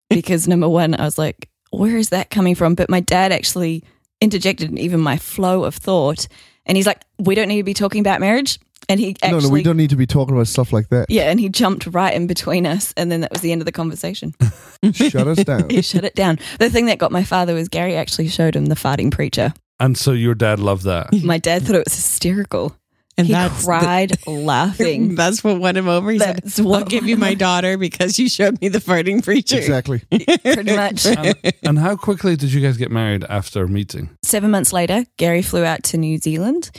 because 0.10 0.48
number 0.48 0.68
one, 0.68 0.94
I 0.94 1.04
was 1.06 1.18
like, 1.18 1.50
where 1.72 1.96
is 1.96 2.10
that 2.10 2.30
coming 2.30 2.54
from? 2.56 2.76
But 2.76 2.90
my 2.90 3.00
dad 3.00 3.32
actually 3.32 3.84
interjected 4.20 4.70
in 4.70 4.78
even 4.78 5.00
my 5.00 5.18
flow 5.18 5.64
of 5.64 5.76
thought. 5.76 6.28
And 6.66 6.76
he's 6.76 6.86
like, 6.88 7.02
we 7.20 7.34
don't 7.36 7.48
need 7.48 7.58
to 7.58 7.64
be 7.64 7.74
talking 7.74 8.02
about 8.02 8.20
marriage. 8.20 8.60
And 8.90 9.00
he 9.00 9.16
actually, 9.22 9.32
no, 9.32 9.40
no, 9.40 9.50
we 9.50 9.64
don't 9.64 9.78
need 9.78 9.90
to 9.90 9.96
be 9.96 10.06
talking 10.08 10.36
about 10.36 10.48
stuff 10.48 10.72
like 10.72 10.90
that. 10.90 11.08
yeah, 11.10 11.30
and 11.30 11.40
he 11.40 11.50
jumped 11.50 11.88
right 11.88 12.14
in 12.14 12.26
between 12.28 12.66
us. 12.66 12.94
And 12.98 13.12
then 13.12 13.22
that 13.22 13.32
was 13.32 13.42
the 13.42 13.52
end 13.52 13.62
of 13.62 13.66
the 13.66 13.72
conversation. 13.72 14.34
Shut 14.94 15.28
us 15.28 15.44
down. 15.44 15.70
he 15.70 15.82
shut 15.82 16.04
it 16.04 16.16
down. 16.16 16.40
The 16.60 16.70
thing 16.70 16.86
that 16.86 16.98
got 16.98 17.12
my 17.12 17.24
father 17.24 17.54
was 17.54 17.68
Gary 17.68 17.96
actually 17.96 18.28
showed 18.30 18.56
him 18.56 18.68
the 18.68 18.76
farting 18.76 19.12
preacher. 19.12 19.54
And 19.80 19.98
so 19.98 20.12
your 20.12 20.36
dad 20.36 20.60
loved 20.60 20.84
that. 20.84 21.14
My 21.24 21.38
dad 21.38 21.64
thought 21.64 21.76
it 21.76 21.84
was 21.86 21.96
hysterical. 21.96 22.76
And 23.20 23.26
he 23.28 23.34
that's 23.34 23.62
the- 23.62 23.66
cried 23.66 24.28
laughing. 24.28 25.16
That's 25.16 25.44
what 25.44 25.60
won 25.60 25.76
him 25.76 25.88
over. 25.88 26.12
He 26.12 26.20
That's 26.20 26.56
said, 26.56 26.66
what 26.66 26.80
I'll 26.84 26.86
give 26.86 27.08
you 27.08 27.18
my 27.18 27.34
daughter 27.34 27.76
because 27.76 28.20
you 28.20 28.30
showed 28.30 28.62
me 28.62 28.68
the 28.68 28.78
farting 28.78 29.24
preacher. 29.24 29.58
Exactly. 29.58 30.00
Pretty 30.12 30.76
much. 30.76 31.04
and, 31.08 31.36
and 31.64 31.80
how 31.80 31.96
quickly 31.96 32.36
did 32.36 32.54
you 32.54 32.62
guys 32.62 32.78
get 32.78 32.92
married 32.92 33.24
after 33.28 33.68
meeting? 33.68 34.10
seven 34.24 34.52
months 34.52 34.72
later, 34.72 35.04
Gary 35.18 35.42
flew 35.42 35.64
out 35.66 35.82
to 35.86 35.98
New 35.98 36.20
Zealand. 36.20 36.70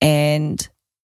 And 0.00 0.68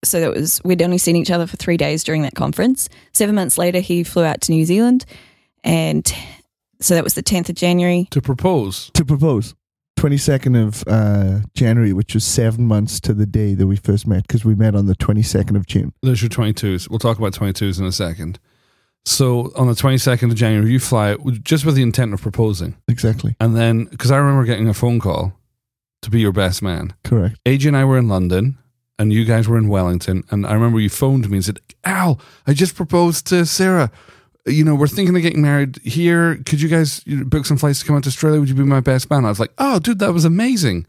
so 0.04 0.20
that 0.20 0.30
was, 0.32 0.60
we'd 0.64 0.80
only 0.80 0.96
seen 0.98 1.16
each 1.16 1.30
other 1.30 1.46
for 1.46 1.56
three 1.58 1.76
days 1.76 2.02
during 2.02 2.22
that 2.22 2.34
conference. 2.34 2.88
Seven 3.12 3.34
months 3.34 3.58
later, 3.58 3.80
he 3.80 4.04
flew 4.04 4.24
out 4.24 4.40
to 4.42 4.52
New 4.52 4.64
Zealand. 4.64 5.04
And 5.62 6.10
so 6.80 6.94
that 6.94 7.04
was 7.04 7.12
the 7.12 7.22
10th 7.22 7.50
of 7.50 7.56
January. 7.56 8.08
To 8.10 8.22
propose? 8.22 8.90
to 8.94 9.04
propose. 9.04 9.54
22nd 9.98 10.66
of 10.66 10.84
uh, 10.86 11.40
January, 11.54 11.92
which 11.92 12.14
was 12.14 12.24
seven 12.24 12.66
months 12.66 13.00
to 13.00 13.14
the 13.14 13.26
day 13.26 13.54
that 13.54 13.66
we 13.66 13.76
first 13.76 14.06
met, 14.06 14.26
because 14.26 14.44
we 14.44 14.54
met 14.54 14.74
on 14.74 14.86
the 14.86 14.96
22nd 14.96 15.56
of 15.56 15.66
June. 15.66 15.92
There's 16.02 16.22
your 16.22 16.30
22s. 16.30 16.88
We'll 16.90 16.98
talk 16.98 17.18
about 17.18 17.32
22s 17.32 17.78
in 17.78 17.84
a 17.84 17.92
second. 17.92 18.38
So 19.04 19.52
on 19.56 19.66
the 19.66 19.74
22nd 19.74 20.30
of 20.30 20.36
January, 20.36 20.70
you 20.72 20.78
fly 20.78 21.16
just 21.42 21.64
with 21.64 21.74
the 21.74 21.82
intent 21.82 22.14
of 22.14 22.22
proposing. 22.22 22.76
Exactly. 22.88 23.36
And 23.40 23.56
then, 23.56 23.84
because 23.84 24.10
I 24.10 24.16
remember 24.16 24.44
getting 24.44 24.68
a 24.68 24.74
phone 24.74 25.00
call 25.00 25.32
to 26.02 26.10
be 26.10 26.20
your 26.20 26.32
best 26.32 26.62
man. 26.62 26.94
Correct. 27.04 27.38
AJ 27.44 27.66
and 27.68 27.76
I 27.76 27.84
were 27.84 27.98
in 27.98 28.08
London, 28.08 28.58
and 28.98 29.12
you 29.12 29.24
guys 29.24 29.48
were 29.48 29.58
in 29.58 29.68
Wellington. 29.68 30.24
And 30.30 30.46
I 30.46 30.54
remember 30.54 30.78
you 30.80 30.90
phoned 30.90 31.28
me 31.28 31.38
and 31.38 31.44
said, 31.44 31.58
Al, 31.84 32.20
I 32.46 32.54
just 32.54 32.74
proposed 32.74 33.26
to 33.28 33.46
Sarah. 33.46 33.90
You 34.44 34.64
know, 34.64 34.74
we're 34.74 34.88
thinking 34.88 35.14
of 35.14 35.22
getting 35.22 35.42
married 35.42 35.78
here. 35.84 36.36
Could 36.46 36.60
you 36.60 36.68
guys 36.68 37.02
you 37.06 37.18
know, 37.18 37.24
book 37.24 37.46
some 37.46 37.56
flights 37.56 37.80
to 37.80 37.86
come 37.86 37.96
out 37.96 38.02
to 38.04 38.08
Australia? 38.08 38.40
Would 38.40 38.48
you 38.48 38.54
be 38.54 38.64
my 38.64 38.80
best 38.80 39.08
man? 39.08 39.24
I 39.24 39.28
was 39.28 39.38
like, 39.38 39.52
oh, 39.58 39.78
dude, 39.78 40.00
that 40.00 40.12
was 40.12 40.24
amazing. 40.24 40.86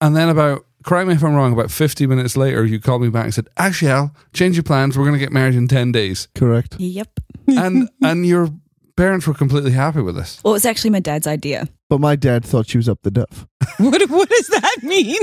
And 0.00 0.16
then 0.16 0.28
about, 0.28 0.66
correct 0.82 1.06
me 1.06 1.14
if 1.14 1.22
I'm 1.22 1.34
wrong, 1.34 1.52
about 1.52 1.70
50 1.70 2.08
minutes 2.08 2.36
later, 2.36 2.64
you 2.64 2.80
called 2.80 3.02
me 3.02 3.08
back 3.08 3.24
and 3.24 3.34
said, 3.34 3.48
actually, 3.56 3.92
Al, 3.92 4.12
change 4.32 4.56
your 4.56 4.64
plans. 4.64 4.98
We're 4.98 5.04
going 5.04 5.14
to 5.14 5.20
get 5.20 5.32
married 5.32 5.54
in 5.54 5.68
10 5.68 5.92
days. 5.92 6.26
Correct. 6.34 6.74
Yep. 6.80 7.20
And 7.48 7.88
and 8.02 8.26
your 8.26 8.48
parents 8.96 9.26
were 9.26 9.34
completely 9.34 9.72
happy 9.72 10.00
with 10.00 10.16
this. 10.16 10.40
Well, 10.42 10.52
it 10.52 10.56
was 10.56 10.66
actually 10.66 10.90
my 10.90 11.00
dad's 11.00 11.26
idea. 11.26 11.68
But 11.88 12.00
my 12.00 12.16
dad 12.16 12.44
thought 12.44 12.68
she 12.68 12.78
was 12.78 12.88
up 12.88 13.00
the 13.02 13.10
duff. 13.10 13.46
What, 13.78 14.02
what 14.10 14.28
does 14.28 14.48
that 14.48 14.76
mean? 14.82 15.18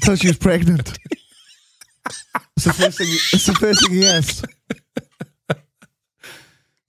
thought 0.00 0.18
she 0.18 0.28
was 0.28 0.38
pregnant. 0.38 0.98
it's 2.56 2.64
the 2.64 2.72
first 2.72 2.98
thing. 2.98 3.06
It's 3.32 3.46
the 3.46 3.54
first 3.54 3.86
thing 3.86 3.96
he 3.96 4.06
asked. 4.06 4.44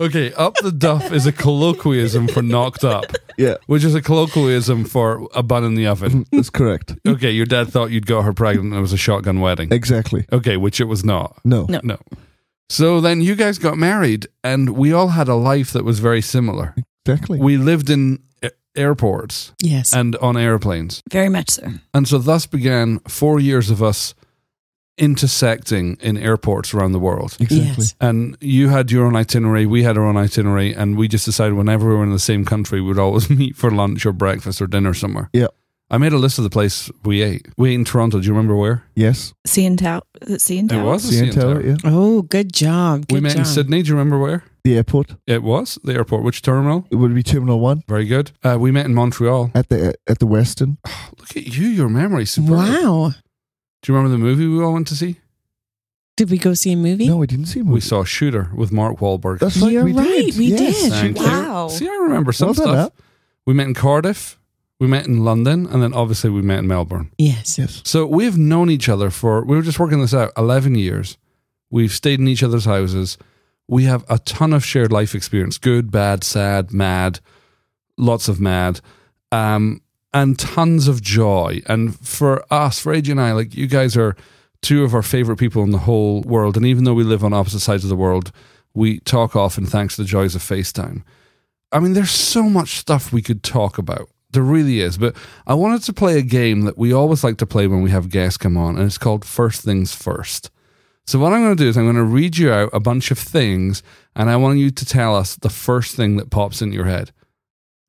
Okay, 0.03 0.33
up 0.33 0.55
the 0.55 0.71
duff 0.71 1.13
is 1.13 1.25
a 1.25 1.31
colloquialism 1.31 2.27
for 2.27 2.41
knocked 2.41 2.83
up, 2.83 3.05
Yeah, 3.37 3.55
which 3.67 3.85
is 3.85 3.95
a 3.95 4.01
colloquialism 4.01 4.83
for 4.83 5.29
a 5.33 5.41
bun 5.41 5.63
in 5.63 5.75
the 5.75 5.87
oven. 5.87 6.25
that's 6.31 6.49
correct. 6.49 6.95
Okay, 7.07 7.31
your 7.31 7.45
dad 7.45 7.69
thought 7.69 7.89
you'd 7.89 8.05
got 8.05 8.23
her 8.23 8.33
pregnant 8.33 8.67
and 8.67 8.75
it 8.75 8.81
was 8.81 8.91
a 8.91 8.97
shotgun 8.97 9.39
wedding. 9.39 9.71
Exactly. 9.71 10.25
Okay, 10.31 10.57
which 10.57 10.81
it 10.81 10.85
was 10.85 11.05
not. 11.05 11.39
No. 11.45 11.65
No. 11.69 11.79
No. 11.83 11.97
So 12.69 12.99
then 12.99 13.21
you 13.21 13.35
guys 13.35 13.57
got 13.57 13.77
married 13.77 14.27
and 14.43 14.71
we 14.71 14.91
all 14.91 15.09
had 15.09 15.29
a 15.29 15.35
life 15.35 15.71
that 15.71 15.85
was 15.85 15.99
very 15.99 16.21
similar. 16.21 16.75
Exactly. 17.05 17.39
We 17.39 17.55
lived 17.55 17.89
in 17.89 18.19
airports 18.75 19.53
yes. 19.61 19.93
and 19.93 20.15
on 20.17 20.35
airplanes. 20.35 21.01
Very 21.11 21.29
much 21.29 21.51
so. 21.51 21.67
And 21.93 22.07
so 22.07 22.17
thus 22.17 22.45
began 22.45 22.99
four 22.99 23.39
years 23.39 23.69
of 23.69 23.81
us 23.81 24.15
intersecting 24.97 25.97
in 26.01 26.17
airports 26.17 26.73
around 26.73 26.91
the 26.91 26.99
world. 26.99 27.35
exactly. 27.39 27.83
Yes. 27.83 27.95
And 27.99 28.37
you 28.41 28.69
had 28.69 28.91
your 28.91 29.05
own 29.05 29.15
itinerary, 29.15 29.65
we 29.65 29.83
had 29.83 29.97
our 29.97 30.05
own 30.05 30.17
itinerary, 30.17 30.73
and 30.73 30.97
we 30.97 31.07
just 31.07 31.25
decided 31.25 31.53
whenever 31.53 31.87
we 31.89 31.95
were 31.95 32.03
in 32.03 32.11
the 32.11 32.19
same 32.19 32.45
country, 32.45 32.81
we'd 32.81 32.99
always 32.99 33.29
meet 33.41 33.55
for 33.55 33.71
lunch 33.71 34.05
or 34.05 34.11
breakfast 34.13 34.61
or 34.61 34.67
dinner 34.67 34.93
somewhere. 34.93 35.29
Yeah. 35.33 35.47
I 35.89 35.99
made 35.99 36.13
a 36.13 36.17
list 36.17 36.39
of 36.39 36.43
the 36.43 36.49
place 36.49 36.89
we 37.03 37.21
ate. 37.21 37.47
We 37.55 37.71
ate 37.71 37.75
in 37.75 37.85
Toronto. 37.85 38.19
Do 38.19 38.25
you 38.25 38.31
remember 38.33 38.55
where? 38.55 38.83
Yes. 38.95 39.33
CN 39.47 39.77
Tower. 39.77 40.01
Is 40.21 40.49
it 40.49 40.53
CN 40.53 40.69
Tower? 40.69 40.79
It 40.81 40.83
was 40.85 41.09
the 41.09 41.15
CN 41.17 41.29
CN 41.29 41.33
Tower. 41.35 41.53
Tower. 41.53 41.61
Yeah. 41.67 41.75
Oh, 41.83 42.21
good 42.23 42.51
job. 42.51 43.07
Good 43.07 43.13
we 43.15 43.19
met 43.21 43.33
job. 43.33 43.39
in 43.39 43.45
Sydney. 43.45 43.83
Do 43.83 43.89
you 43.89 43.93
remember 43.95 44.17
where? 44.17 44.43
The 44.63 44.75
airport. 44.77 45.15
It 45.27 45.43
was 45.43 45.77
the 45.83 45.93
airport. 45.93 46.23
Which 46.23 46.41
terminal? 46.41 46.87
It 46.89 46.95
would 46.95 47.13
be 47.13 47.21
Terminal 47.21 47.59
One 47.59 47.83
Very 47.87 48.05
good. 48.05 48.31
Uh, 48.43 48.57
we 48.59 48.71
met 48.71 48.85
in 48.87 48.95
Montreal. 48.95 49.51
at 49.53 49.69
the 49.69 49.93
at 50.07 50.17
the 50.17 50.25
Westin. 50.25 50.77
Look 51.19 51.35
at 51.37 51.55
you, 51.55 51.67
your 51.67 51.89
memory. 51.89 52.25
Superb. 52.25 52.51
Wow. 52.51 53.11
Do 53.83 53.91
you 53.91 53.97
remember 53.97 54.17
the 54.17 54.23
movie 54.23 54.47
we 54.47 54.63
all 54.63 54.73
went 54.73 54.87
to 54.87 54.95
see? 54.95 55.19
Did 56.15 56.29
we 56.29 56.37
go 56.37 56.53
see 56.53 56.71
a 56.71 56.77
movie? 56.77 57.07
No, 57.07 57.17
we 57.17 57.27
didn't 57.27 57.47
see 57.47 57.59
a 57.59 57.63
movie. 57.63 57.73
We 57.75 57.81
saw 57.81 58.05
Shooter 58.05 58.49
with 58.55 58.71
Mark 58.71 58.99
Wahlberg. 58.99 59.39
That's 59.39 59.57
right. 59.57 59.73
You're 59.73 59.83
we 59.83 59.91
right, 59.91 60.07
did. 60.07 60.37
we 60.37 60.45
yes. 60.45 60.81
did. 60.83 60.91
Thank 60.93 61.19
you. 61.19 61.25
Wow. 61.25 61.67
See, 61.67 61.87
I 61.87 61.91
remember 62.03 62.31
some 62.31 62.47
Well 62.47 62.53
done, 62.53 62.65
stuff. 62.89 62.93
We 63.45 63.53
met 63.53 63.67
in 63.67 63.73
Cardiff. 63.73 64.39
We 64.79 64.87
met 64.87 65.05
in 65.05 65.23
London, 65.25 65.67
and 65.67 65.83
then 65.83 65.93
obviously 65.93 66.29
we 66.29 66.41
met 66.41 66.59
in 66.59 66.67
Melbourne. 66.67 67.11
Yes. 67.17 67.57
Yes. 67.57 67.81
So 67.83 68.05
we've 68.05 68.37
known 68.37 68.69
each 68.69 68.87
other 68.87 69.09
for, 69.09 69.43
we 69.43 69.55
were 69.55 69.61
just 69.61 69.79
working 69.79 69.99
this 70.01 70.13
out, 70.13 70.31
11 70.37 70.75
years. 70.75 71.17
We've 71.69 71.91
stayed 71.91 72.19
in 72.19 72.27
each 72.27 72.43
other's 72.43 72.65
houses. 72.65 73.17
We 73.67 73.83
have 73.85 74.05
a 74.09 74.19
ton 74.19 74.53
of 74.53 74.63
shared 74.63 74.91
life 74.91 75.15
experience 75.15 75.57
good, 75.57 75.91
bad, 75.91 76.23
sad, 76.23 76.71
mad, 76.71 77.19
lots 77.97 78.27
of 78.27 78.39
mad, 78.39 78.81
um, 79.31 79.81
and 80.13 80.37
tons 80.37 80.87
of 80.87 81.01
joy. 81.01 81.61
And 81.65 81.99
for 81.99 82.43
us, 82.53 82.79
for 82.79 82.93
AJ 82.93 83.11
and 83.11 83.21
I, 83.21 83.31
like 83.31 83.55
you 83.55 83.67
guys 83.67 83.97
are 83.97 84.15
two 84.61 84.83
of 84.83 84.93
our 84.93 85.01
favorite 85.01 85.37
people 85.37 85.63
in 85.63 85.71
the 85.71 85.79
whole 85.79 86.21
world. 86.21 86.55
And 86.55 86.65
even 86.65 86.83
though 86.83 86.93
we 86.93 87.03
live 87.03 87.23
on 87.23 87.33
opposite 87.33 87.59
sides 87.59 87.83
of 87.83 87.89
the 87.89 87.95
world, 87.95 88.31
we 88.73 88.99
talk 89.01 89.35
often 89.35 89.65
thanks 89.65 89.95
to 89.95 90.03
the 90.03 90.07
joys 90.07 90.35
of 90.35 90.41
FaceTime. 90.41 91.03
I 91.71 91.79
mean, 91.79 91.93
there's 91.93 92.11
so 92.11 92.43
much 92.43 92.77
stuff 92.77 93.11
we 93.11 93.21
could 93.21 93.43
talk 93.43 93.77
about. 93.77 94.09
There 94.31 94.43
really 94.43 94.79
is. 94.79 94.97
But 94.97 95.15
I 95.45 95.53
wanted 95.53 95.83
to 95.83 95.93
play 95.93 96.17
a 96.17 96.23
game 96.23 96.61
that 96.61 96.77
we 96.77 96.93
always 96.93 97.23
like 97.23 97.37
to 97.37 97.45
play 97.45 97.67
when 97.67 97.81
we 97.81 97.91
have 97.91 98.09
guests 98.09 98.37
come 98.37 98.57
on, 98.57 98.77
and 98.77 98.85
it's 98.85 98.97
called 98.97 99.25
First 99.25 99.61
Things 99.61 99.93
First. 99.93 100.49
So, 101.05 101.19
what 101.19 101.33
I'm 101.33 101.43
going 101.43 101.57
to 101.57 101.63
do 101.63 101.69
is 101.69 101.77
I'm 101.77 101.85
going 101.85 101.95
to 101.97 102.03
read 102.03 102.37
you 102.37 102.51
out 102.51 102.69
a 102.71 102.79
bunch 102.79 103.11
of 103.11 103.19
things, 103.19 103.83
and 104.15 104.29
I 104.29 104.37
want 104.37 104.57
you 104.57 104.71
to 104.71 104.85
tell 104.85 105.15
us 105.15 105.35
the 105.35 105.49
first 105.49 105.95
thing 105.95 106.15
that 106.17 106.29
pops 106.29 106.61
into 106.61 106.75
your 106.75 106.85
head. 106.85 107.11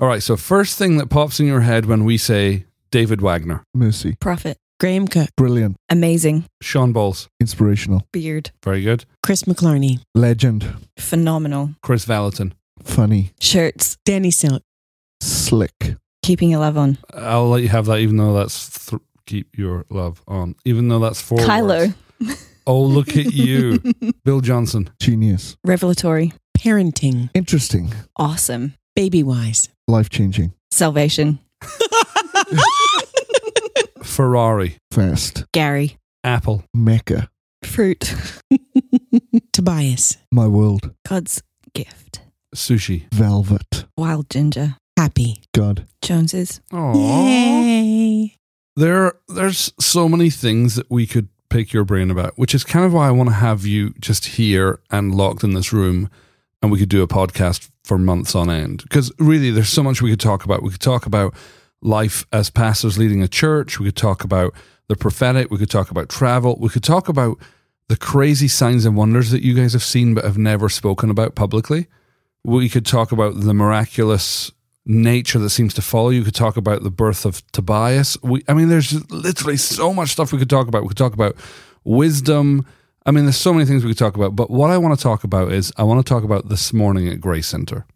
All 0.05 0.11
right. 0.11 0.23
So, 0.23 0.37
first 0.37 0.77
thing 0.77 0.99
that 0.99 1.09
pops 1.09 1.41
in 1.41 1.47
your 1.47 1.63
head 1.63 1.87
when 1.87 2.05
we 2.05 2.19
say 2.19 2.67
David 2.91 3.23
Wagner, 3.23 3.65
Mercy. 3.73 4.17
Prophet. 4.21 4.59
Graham 4.79 5.09
Cooke, 5.09 5.31
Brilliant. 5.35 5.77
Amazing. 5.89 6.45
Shawn 6.61 6.93
Bolz, 6.93 7.29
Inspirational. 7.41 8.07
Beard. 8.13 8.51
very 8.63 8.83
good. 8.83 9.07
Chris 9.23 9.45
McClarney, 9.45 10.01
Legend. 10.15 10.75
Phenomenal. 10.99 11.71
Kris 11.83 12.05
Vallotton. 12.05 12.53
Funny. 12.83 13.31
Shirts. 13.41 13.97
Danny 14.05 14.31
Silk, 14.31 14.63
Slick. 15.23 15.97
Keeping 16.23 16.51
your 16.51 16.61
love 16.61 16.77
on. 16.77 16.99
I'll 17.15 17.49
let 17.49 17.63
you 17.63 17.71
have 17.71 17.87
that, 17.87 18.01
even 18.01 18.19
though 18.19 18.35
that's 18.35 18.85
th- 18.91 19.01
keep 19.25 19.57
your 19.57 19.87
love 19.89 20.21
on, 20.29 20.55
even 20.67 20.89
though 20.89 20.99
that's 20.99 21.23
four. 21.23 21.39
Kylo. 21.39 21.95
Oh, 22.67 22.83
look 22.83 23.09
at 23.17 23.33
you, 23.33 23.79
Bill 24.25 24.41
Johnson. 24.41 24.89
Genius. 24.99 25.57
Revelatory. 25.65 26.33
Parenting, 26.59 27.29
Interesting. 27.35 27.93
Awesome. 28.17 28.75
Baby 28.97 29.23
Wise, 29.23 29.69
Life 29.89 30.09
changing. 30.09 30.53
Salvation. 30.71 31.39
Ferrari, 34.03 34.77
Fast. 34.91 35.45
Gary. 35.53 35.99
Apple, 36.23 36.65
Mecca. 36.73 37.29
Fruit. 37.65 38.15
Tobias, 39.53 40.19
My 40.33 40.47
world. 40.47 40.93
God's 41.09 41.43
gift. 41.75 42.21
sushi. 42.55 43.13
Velvet. 43.13 43.85
Wild 43.97 44.31
ginger. 44.31 44.77
Happy. 44.97 45.43
God. 45.53 45.87
Joneses. 46.03 46.61
Aww. 46.73 46.95
Yay. 46.95 48.37
There, 48.77 49.15
there's 49.29 49.73
so 49.81 50.09
many 50.09 50.31
things 50.31 50.77
that 50.77 50.91
we 50.91 51.07
could 51.07 51.29
pick 51.51 51.73
your 51.73 51.85
brain 51.85 52.11
about, 52.11 52.35
which 52.37 52.55
is 52.55 52.65
kind 52.65 52.85
of 52.85 52.93
why 52.93 53.09
I 53.09 53.13
want 53.13 53.29
to 53.31 53.35
have 53.35 53.67
you 53.67 53.91
just 54.01 54.25
here 54.27 54.81
and 54.91 55.15
locked 55.15 55.43
in 55.45 55.55
this 55.55 55.73
room, 55.73 56.11
and 56.65 56.73
we 56.73 56.79
could 56.79 56.89
do 56.89 57.03
a 57.03 57.09
podcast 57.09 57.69
for 57.85 57.99
months 57.99 58.35
on 58.35 58.51
end. 58.51 58.83
Because 58.83 59.13
really, 59.19 59.51
there's 59.51 59.69
so 59.69 59.83
much 59.83 60.01
we 60.01 60.11
could 60.11 60.21
talk 60.21 60.45
about. 60.45 60.63
We 60.63 60.71
could 60.71 60.81
talk 60.81 61.07
about 61.07 61.35
life 61.83 62.25
as 62.33 62.49
pastors 62.51 62.99
leading 62.99 63.23
a 63.23 63.29
church. 63.29 63.79
We 63.79 63.87
could 63.87 63.97
talk 63.97 64.25
about 64.25 64.55
the 64.89 64.97
prophetic. 64.97 65.51
We 65.51 65.59
could 65.59 65.71
talk 65.71 65.91
about 65.91 66.09
travel. 66.09 66.57
We 66.59 66.71
could 66.71 66.83
talk 66.83 67.09
about 67.09 67.39
the 67.89 67.97
crazy 67.97 68.49
signs 68.49 68.87
and 68.87 68.97
wonders 68.97 69.31
that 69.31 69.43
you 69.43 69.55
guys 69.55 69.75
have 69.75 69.83
seen 69.83 70.15
but 70.15 70.25
have 70.25 70.39
never 70.39 70.71
spoken 70.71 71.11
about 71.11 71.35
publicly. 71.35 71.87
We 72.45 72.71
could 72.71 72.87
talk 72.87 73.13
about 73.13 73.41
the 73.41 73.55
miraculous 73.55 74.51
nature 74.87 75.39
that 75.39 75.51
seems 75.51 75.75
to 75.75 75.83
follow. 75.83 76.09
You 76.09 76.25
could 76.25 76.35
talk 76.35 76.57
about 76.57 76.83
the 76.83 76.91
birth 76.91 77.27
of 77.27 77.47
Tobias. 77.53 78.17
We, 78.23 78.43
I 78.49 78.55
mean, 78.55 78.71
there's 78.71 79.11
literally 79.11 79.59
so 79.59 79.93
much 79.93 80.11
stuff 80.11 80.33
we 80.33 80.39
could 80.39 80.51
talk 80.51 80.67
about. 80.67 80.83
We 80.83 80.89
could 80.89 80.97
talk 80.97 81.15
about 81.15 81.37
wisdom. 81.85 82.67
I 83.07 83.11
mean, 83.11 83.25
there's 83.25 83.37
so 83.37 83.53
many 83.53 83.67
things 83.67 83.85
we 83.85 83.91
could 83.91 83.99
talk 83.99 84.17
about. 84.17 84.35
But 84.35 84.51
what 84.51 84.71
I 84.71 84.79
want 84.79 84.99
to 84.99 85.03
talk 85.03 85.25
about 85.25 85.53
is 85.53 85.73
I 85.77 85.83
want 85.83 86.05
to 86.05 86.09
talk 86.09 86.25
about 86.25 86.49
this 86.49 86.73
morning 86.73 87.09
at 87.09 87.21
Grace 87.21 87.49
Center 87.49 87.87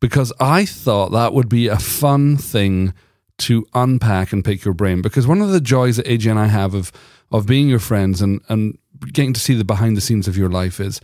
because 0.00 0.32
I 0.38 0.66
thought 0.66 1.12
that 1.12 1.32
would 1.32 1.48
be 1.48 1.68
a 1.68 1.78
fun 1.78 2.36
thing 2.36 2.92
to 3.38 3.66
unpack 3.74 4.32
and 4.32 4.44
pick 4.44 4.64
your 4.64 4.74
brain. 4.74 5.02
Because 5.02 5.26
one 5.26 5.40
of 5.40 5.50
the 5.50 5.60
joys 5.60 5.96
that 5.96 6.06
AJ 6.06 6.30
and 6.30 6.38
I 6.38 6.46
have 6.46 6.74
of 6.74 6.92
of 7.32 7.46
being 7.46 7.68
your 7.68 7.78
friends 7.78 8.20
and 8.20 8.40
and 8.48 8.78
getting 9.12 9.32
to 9.32 9.40
see 9.40 9.54
the 9.54 9.64
behind 9.64 9.96
the 9.96 10.00
scenes 10.00 10.28
of 10.28 10.36
your 10.36 10.48
life 10.48 10.80
is 10.80 11.00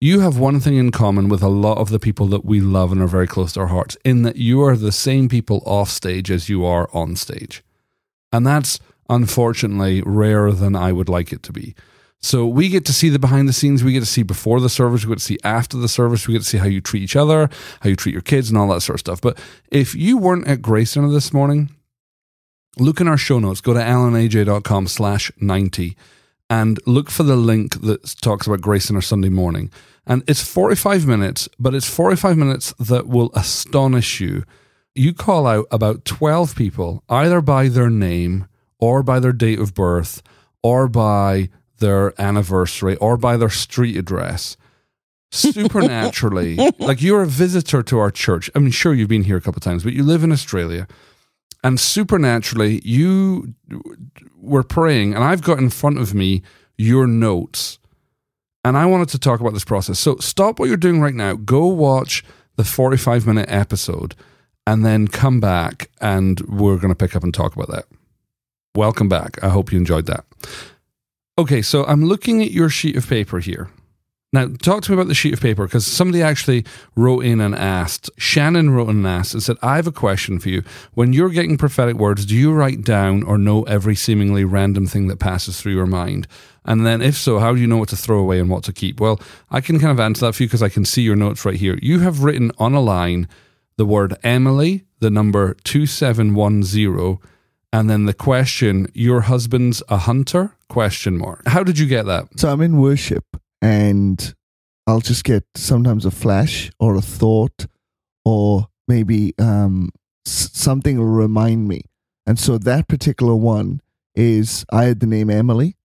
you 0.00 0.20
have 0.20 0.36
one 0.36 0.58
thing 0.58 0.76
in 0.76 0.90
common 0.90 1.28
with 1.28 1.42
a 1.42 1.48
lot 1.48 1.78
of 1.78 1.90
the 1.90 1.98
people 2.00 2.26
that 2.26 2.44
we 2.44 2.60
love 2.60 2.90
and 2.92 3.00
are 3.00 3.06
very 3.06 3.26
close 3.26 3.52
to 3.52 3.60
our 3.60 3.66
hearts 3.68 3.96
in 4.04 4.22
that 4.22 4.36
you 4.36 4.60
are 4.62 4.76
the 4.76 4.90
same 4.90 5.28
people 5.28 5.62
off 5.64 5.88
stage 5.88 6.30
as 6.30 6.48
you 6.48 6.64
are 6.64 6.88
on 6.92 7.14
stage. 7.14 7.62
And 8.32 8.46
that's 8.46 8.80
unfortunately 9.12 10.02
rarer 10.04 10.52
than 10.52 10.74
I 10.74 10.92
would 10.92 11.08
like 11.08 11.32
it 11.32 11.42
to 11.44 11.52
be. 11.52 11.74
So 12.20 12.46
we 12.46 12.68
get 12.68 12.84
to 12.86 12.92
see 12.92 13.08
the 13.08 13.18
behind 13.18 13.48
the 13.48 13.52
scenes. 13.52 13.82
We 13.82 13.92
get 13.92 14.00
to 14.00 14.06
see 14.06 14.22
before 14.22 14.60
the 14.60 14.68
service. 14.68 15.04
We 15.04 15.10
get 15.10 15.18
to 15.18 15.24
see 15.24 15.38
after 15.42 15.76
the 15.76 15.88
service. 15.88 16.26
We 16.26 16.32
get 16.32 16.42
to 16.42 16.48
see 16.48 16.58
how 16.58 16.66
you 16.66 16.80
treat 16.80 17.02
each 17.02 17.16
other, 17.16 17.50
how 17.80 17.90
you 17.90 17.96
treat 17.96 18.12
your 18.12 18.22
kids, 18.22 18.48
and 18.48 18.56
all 18.56 18.68
that 18.68 18.80
sort 18.80 18.94
of 18.94 19.00
stuff. 19.00 19.20
But 19.20 19.38
if 19.70 19.94
you 19.94 20.16
weren't 20.16 20.46
at 20.46 20.62
Grace 20.62 20.92
Center 20.92 21.10
this 21.10 21.32
morning, 21.32 21.70
look 22.78 23.00
in 23.00 23.08
our 23.08 23.16
show 23.16 23.40
notes. 23.40 23.60
Go 23.60 23.74
to 23.74 23.80
alanaj.com 23.80 24.86
slash 24.86 25.32
90 25.40 25.96
and 26.48 26.78
look 26.86 27.10
for 27.10 27.24
the 27.24 27.36
link 27.36 27.80
that 27.80 28.14
talks 28.20 28.46
about 28.46 28.60
Grace 28.60 28.84
Center 28.84 29.00
Sunday 29.00 29.28
morning. 29.28 29.70
And 30.06 30.22
it's 30.28 30.46
45 30.46 31.06
minutes, 31.06 31.48
but 31.58 31.74
it's 31.74 31.88
45 31.88 32.36
minutes 32.36 32.72
that 32.78 33.08
will 33.08 33.30
astonish 33.34 34.20
you. 34.20 34.44
You 34.94 35.12
call 35.12 35.46
out 35.46 35.66
about 35.72 36.04
12 36.04 36.54
people, 36.54 37.02
either 37.08 37.40
by 37.40 37.68
their 37.68 37.90
name 37.90 38.46
or 38.82 39.00
by 39.04 39.20
their 39.20 39.32
date 39.32 39.60
of 39.60 39.74
birth 39.74 40.24
or 40.60 40.88
by 40.88 41.48
their 41.78 42.20
anniversary 42.20 42.96
or 42.96 43.16
by 43.16 43.36
their 43.36 43.48
street 43.48 43.96
address. 43.96 44.56
Supernaturally, 45.30 46.56
like 46.80 47.00
you're 47.00 47.22
a 47.22 47.26
visitor 47.26 47.84
to 47.84 48.00
our 48.00 48.10
church. 48.10 48.50
I 48.56 48.58
mean, 48.58 48.72
sure, 48.72 48.92
you've 48.92 49.08
been 49.08 49.22
here 49.22 49.36
a 49.36 49.40
couple 49.40 49.60
of 49.60 49.62
times, 49.62 49.84
but 49.84 49.92
you 49.92 50.02
live 50.02 50.24
in 50.24 50.32
Australia. 50.32 50.88
And 51.62 51.78
supernaturally, 51.78 52.80
you 52.84 53.54
were 54.36 54.64
praying, 54.64 55.14
and 55.14 55.22
I've 55.22 55.42
got 55.42 55.58
in 55.58 55.70
front 55.70 55.98
of 55.98 56.12
me 56.12 56.42
your 56.76 57.06
notes. 57.06 57.78
And 58.64 58.76
I 58.76 58.86
wanted 58.86 59.10
to 59.10 59.18
talk 59.20 59.38
about 59.38 59.54
this 59.54 59.64
process. 59.64 60.00
So 60.00 60.16
stop 60.16 60.58
what 60.58 60.66
you're 60.66 60.76
doing 60.76 61.00
right 61.00 61.14
now. 61.14 61.34
Go 61.34 61.66
watch 61.66 62.24
the 62.56 62.64
45 62.64 63.28
minute 63.28 63.48
episode 63.48 64.16
and 64.66 64.84
then 64.84 65.06
come 65.06 65.38
back 65.38 65.88
and 66.00 66.40
we're 66.42 66.78
going 66.78 66.92
to 66.92 66.96
pick 66.96 67.14
up 67.14 67.22
and 67.22 67.32
talk 67.32 67.54
about 67.54 67.68
that. 67.68 67.86
Welcome 68.74 69.08
back. 69.08 69.42
I 69.44 69.50
hope 69.50 69.70
you 69.70 69.78
enjoyed 69.78 70.06
that. 70.06 70.24
Okay, 71.38 71.60
so 71.60 71.84
I'm 71.84 72.04
looking 72.04 72.42
at 72.42 72.52
your 72.52 72.70
sheet 72.70 72.96
of 72.96 73.06
paper 73.06 73.38
here. 73.38 73.68
Now, 74.34 74.46
talk 74.62 74.82
to 74.84 74.90
me 74.90 74.94
about 74.94 75.08
the 75.08 75.14
sheet 75.14 75.34
of 75.34 75.42
paper 75.42 75.66
because 75.66 75.86
somebody 75.86 76.22
actually 76.22 76.64
wrote 76.96 77.22
in 77.22 77.38
and 77.38 77.54
asked. 77.54 78.08
Shannon 78.16 78.70
wrote 78.70 78.88
in 78.88 78.96
and 78.96 79.06
asked 79.06 79.34
and 79.34 79.42
said, 79.42 79.58
I 79.60 79.76
have 79.76 79.86
a 79.86 79.92
question 79.92 80.38
for 80.38 80.48
you. 80.48 80.62
When 80.94 81.12
you're 81.12 81.28
getting 81.28 81.58
prophetic 81.58 81.96
words, 81.96 82.24
do 82.24 82.34
you 82.34 82.50
write 82.50 82.82
down 82.82 83.24
or 83.24 83.36
know 83.36 83.64
every 83.64 83.94
seemingly 83.94 84.46
random 84.46 84.86
thing 84.86 85.08
that 85.08 85.18
passes 85.18 85.60
through 85.60 85.74
your 85.74 85.86
mind? 85.86 86.26
And 86.64 86.86
then, 86.86 87.02
if 87.02 87.14
so, 87.14 87.40
how 87.40 87.54
do 87.54 87.60
you 87.60 87.66
know 87.66 87.76
what 87.76 87.90
to 87.90 87.96
throw 87.96 88.20
away 88.20 88.40
and 88.40 88.48
what 88.48 88.64
to 88.64 88.72
keep? 88.72 89.00
Well, 89.00 89.20
I 89.50 89.60
can 89.60 89.78
kind 89.78 89.92
of 89.92 90.00
answer 90.00 90.24
that 90.24 90.32
for 90.32 90.44
you 90.44 90.48
because 90.48 90.62
I 90.62 90.70
can 90.70 90.86
see 90.86 91.02
your 91.02 91.16
notes 91.16 91.44
right 91.44 91.56
here. 91.56 91.78
You 91.82 91.98
have 91.98 92.24
written 92.24 92.52
on 92.58 92.72
a 92.72 92.80
line 92.80 93.28
the 93.76 93.84
word 93.84 94.16
Emily, 94.22 94.84
the 95.00 95.10
number 95.10 95.54
2710, 95.64 97.18
and 97.72 97.88
then 97.88 98.04
the 98.04 98.14
question, 98.14 98.86
your 98.92 99.22
husband's 99.22 99.82
a 99.88 99.96
hunter? 99.96 100.56
Question 100.68 101.16
mark. 101.16 101.42
How 101.46 101.62
did 101.62 101.78
you 101.78 101.86
get 101.86 102.04
that? 102.06 102.38
So 102.38 102.50
I'm 102.50 102.60
in 102.60 102.78
worship 102.78 103.24
and 103.62 104.34
I'll 104.86 105.00
just 105.00 105.24
get 105.24 105.44
sometimes 105.54 106.04
a 106.04 106.10
flash 106.10 106.70
or 106.78 106.96
a 106.96 107.00
thought 107.00 107.66
or 108.24 108.68
maybe 108.88 109.32
um, 109.38 109.90
something 110.26 110.98
will 110.98 111.06
remind 111.06 111.66
me. 111.66 111.82
And 112.26 112.38
so 112.38 112.58
that 112.58 112.88
particular 112.88 113.34
one 113.34 113.80
is 114.14 114.66
I 114.70 114.84
had 114.84 115.00
the 115.00 115.06
name 115.06 115.30
Emily 115.30 115.76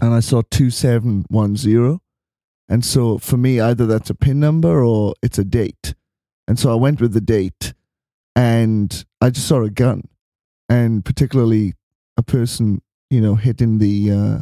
and 0.00 0.14
I 0.14 0.20
saw 0.20 0.42
2710. 0.50 2.00
And 2.68 2.84
so 2.84 3.18
for 3.18 3.36
me, 3.36 3.60
either 3.60 3.86
that's 3.86 4.10
a 4.10 4.14
pin 4.14 4.38
number 4.38 4.84
or 4.84 5.14
it's 5.22 5.38
a 5.38 5.44
date. 5.44 5.94
And 6.46 6.58
so 6.58 6.70
I 6.70 6.74
went 6.76 7.00
with 7.00 7.12
the 7.12 7.20
date 7.20 7.74
and 8.36 9.04
I 9.20 9.30
just 9.30 9.48
saw 9.48 9.62
a 9.62 9.70
gun 9.70 10.08
and 10.68 11.04
particularly 11.04 11.74
a 12.16 12.22
person, 12.22 12.80
you 13.10 13.20
know, 13.20 13.34
hitting 13.34 13.78
the, 13.78 14.10
uh, 14.10 14.38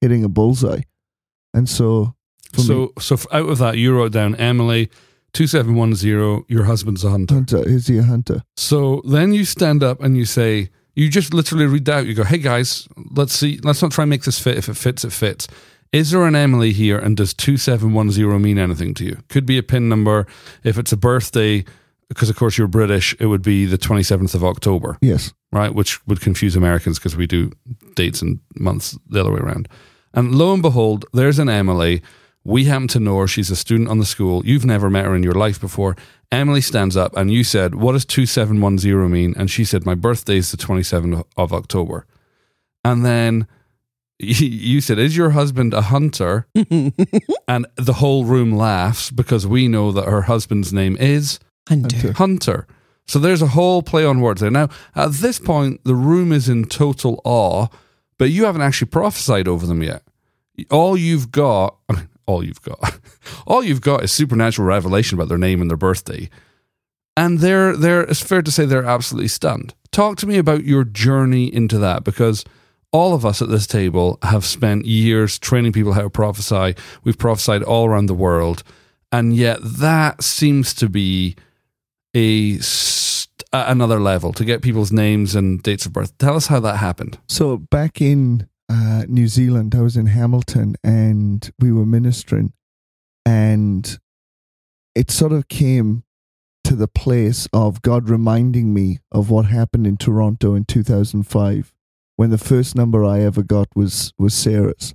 hitting 0.00 0.24
a 0.24 0.28
bullseye. 0.28 0.82
And 1.54 1.68
so 1.68 2.14
so, 2.54 2.74
me, 2.78 2.88
so 2.98 3.16
out 3.32 3.48
of 3.48 3.58
that, 3.58 3.76
you 3.76 3.94
wrote 3.94 4.12
down 4.12 4.34
Emily, 4.36 4.90
2710, 5.32 6.44
your 6.48 6.64
husband's 6.64 7.04
a 7.04 7.10
hunter. 7.10 7.34
hunter, 7.34 7.68
is 7.68 7.86
he 7.86 7.98
a 7.98 8.02
hunter? 8.02 8.42
So 8.56 9.02
then 9.04 9.32
you 9.32 9.44
stand 9.44 9.82
up 9.82 10.02
and 10.02 10.16
you 10.16 10.24
say, 10.24 10.70
you 10.94 11.10
just 11.10 11.34
literally 11.34 11.66
read 11.66 11.88
out, 11.88 12.06
you 12.06 12.14
go, 12.14 12.24
hey 12.24 12.38
guys, 12.38 12.88
let's 13.14 13.34
see, 13.34 13.60
let's 13.62 13.82
not 13.82 13.92
try 13.92 14.02
and 14.04 14.10
make 14.10 14.24
this 14.24 14.38
fit. 14.38 14.56
If 14.56 14.68
it 14.68 14.76
fits, 14.76 15.04
it 15.04 15.12
fits. 15.12 15.46
Is 15.92 16.10
there 16.10 16.26
an 16.26 16.34
Emily 16.34 16.72
here 16.72 16.98
and 16.98 17.16
does 17.16 17.32
2710 17.34 18.40
mean 18.42 18.58
anything 18.58 18.94
to 18.94 19.04
you? 19.04 19.18
Could 19.28 19.46
be 19.46 19.58
a 19.58 19.62
pin 19.62 19.88
number. 19.88 20.26
If 20.64 20.78
it's 20.78 20.92
a 20.92 20.96
birthday, 20.96 21.64
because 22.08 22.30
of 22.30 22.36
course 22.36 22.56
you're 22.58 22.66
British, 22.66 23.14
it 23.20 23.26
would 23.26 23.42
be 23.42 23.66
the 23.66 23.78
27th 23.78 24.34
of 24.34 24.44
October, 24.44 24.98
Yes. 25.00 25.32
Right? 25.56 25.74
Which 25.74 26.04
would 26.06 26.20
confuse 26.20 26.56
Americans 26.56 26.98
because 26.98 27.16
we 27.16 27.26
do 27.26 27.52
dates 27.94 28.22
and 28.22 28.40
months 28.54 28.98
the 29.08 29.20
other 29.20 29.32
way 29.32 29.40
around. 29.40 29.68
And 30.14 30.34
lo 30.34 30.52
and 30.52 30.62
behold, 30.62 31.04
there's 31.12 31.38
an 31.38 31.48
Emily. 31.48 32.02
We 32.44 32.64
happen 32.64 32.88
to 32.88 33.00
know 33.00 33.18
her. 33.18 33.26
She's 33.26 33.50
a 33.50 33.56
student 33.56 33.88
on 33.88 33.98
the 33.98 34.06
school. 34.06 34.44
You've 34.46 34.64
never 34.64 34.88
met 34.88 35.04
her 35.04 35.16
in 35.16 35.22
your 35.22 35.34
life 35.34 35.60
before. 35.60 35.96
Emily 36.30 36.60
stands 36.60 36.96
up 36.96 37.16
and 37.16 37.32
you 37.32 37.44
said, 37.44 37.74
What 37.74 37.92
does 37.92 38.04
2710 38.04 39.10
mean? 39.10 39.34
And 39.36 39.50
she 39.50 39.64
said, 39.64 39.84
My 39.84 39.94
birthday 39.94 40.36
is 40.36 40.50
the 40.50 40.56
27th 40.56 41.24
of 41.36 41.52
October. 41.52 42.06
And 42.84 43.04
then 43.04 43.46
you 44.18 44.80
said, 44.80 44.98
Is 44.98 45.16
your 45.16 45.30
husband 45.30 45.74
a 45.74 45.82
hunter? 45.82 46.46
and 47.48 47.66
the 47.76 47.96
whole 47.96 48.24
room 48.24 48.52
laughs 48.52 49.10
because 49.10 49.46
we 49.46 49.68
know 49.68 49.92
that 49.92 50.08
her 50.08 50.22
husband's 50.22 50.72
name 50.72 50.96
is 50.98 51.38
Hunter. 51.68 52.12
Hunter. 52.12 52.66
So 53.06 53.18
there's 53.18 53.42
a 53.42 53.48
whole 53.48 53.82
play 53.82 54.04
on 54.04 54.20
words 54.20 54.40
there. 54.40 54.50
Now, 54.50 54.68
at 54.94 55.12
this 55.12 55.38
point, 55.38 55.82
the 55.84 55.94
room 55.94 56.32
is 56.32 56.48
in 56.48 56.64
total 56.64 57.20
awe, 57.24 57.68
but 58.18 58.30
you 58.30 58.44
haven't 58.44 58.62
actually 58.62 58.88
prophesied 58.88 59.46
over 59.46 59.66
them 59.66 59.82
yet. 59.82 60.02
All 60.70 60.96
you've 60.96 61.30
got, 61.30 61.76
I 61.88 61.94
mean, 61.94 62.08
all 62.26 62.42
you've 62.42 62.62
got, 62.62 62.98
all 63.46 63.62
you've 63.62 63.80
got 63.80 64.02
is 64.02 64.12
supernatural 64.12 64.66
revelation 64.66 65.16
about 65.16 65.28
their 65.28 65.38
name 65.38 65.60
and 65.60 65.70
their 65.70 65.76
birthday. 65.76 66.28
And 67.16 67.38
they're, 67.38 67.76
they're, 67.76 68.02
it's 68.02 68.20
fair 68.20 68.42
to 68.42 68.50
say 68.50 68.64
they're 68.64 68.84
absolutely 68.84 69.28
stunned. 69.28 69.74
Talk 69.90 70.18
to 70.18 70.26
me 70.26 70.36
about 70.36 70.64
your 70.64 70.84
journey 70.84 71.52
into 71.52 71.78
that 71.78 72.04
because 72.04 72.44
all 72.92 73.14
of 73.14 73.24
us 73.24 73.40
at 73.40 73.48
this 73.48 73.66
table 73.66 74.18
have 74.22 74.44
spent 74.44 74.84
years 74.84 75.38
training 75.38 75.72
people 75.72 75.92
how 75.92 76.02
to 76.02 76.10
prophesy. 76.10 76.74
We've 77.04 77.18
prophesied 77.18 77.62
all 77.62 77.86
around 77.86 78.06
the 78.06 78.14
world. 78.14 78.62
And 79.12 79.34
yet 79.34 79.58
that 79.62 80.22
seems 80.22 80.74
to 80.74 80.88
be 80.88 81.36
a 82.16 82.58
st- 82.58 83.44
another 83.52 84.00
level 84.00 84.32
to 84.32 84.44
get 84.44 84.62
people's 84.62 84.90
names 84.90 85.34
and 85.34 85.62
dates 85.62 85.84
of 85.84 85.92
birth. 85.92 86.16
Tell 86.18 86.34
us 86.34 86.46
how 86.46 86.60
that 86.60 86.76
happened. 86.76 87.18
So 87.28 87.58
back 87.58 88.00
in 88.00 88.48
uh, 88.70 89.04
New 89.06 89.28
Zealand, 89.28 89.74
I 89.74 89.82
was 89.82 89.96
in 89.96 90.06
Hamilton 90.06 90.76
and 90.82 91.48
we 91.60 91.70
were 91.72 91.84
ministering, 91.84 92.52
and 93.26 93.98
it 94.94 95.10
sort 95.10 95.32
of 95.32 95.48
came 95.48 96.04
to 96.64 96.74
the 96.74 96.88
place 96.88 97.46
of 97.52 97.82
God 97.82 98.08
reminding 98.08 98.72
me 98.72 98.98
of 99.12 99.30
what 99.30 99.46
happened 99.46 99.86
in 99.86 99.96
Toronto 99.98 100.54
in 100.54 100.64
2005 100.64 101.72
when 102.16 102.30
the 102.30 102.38
first 102.38 102.74
number 102.74 103.04
I 103.04 103.20
ever 103.20 103.42
got 103.42 103.68
was 103.76 104.14
was 104.18 104.32
Sarah's, 104.32 104.94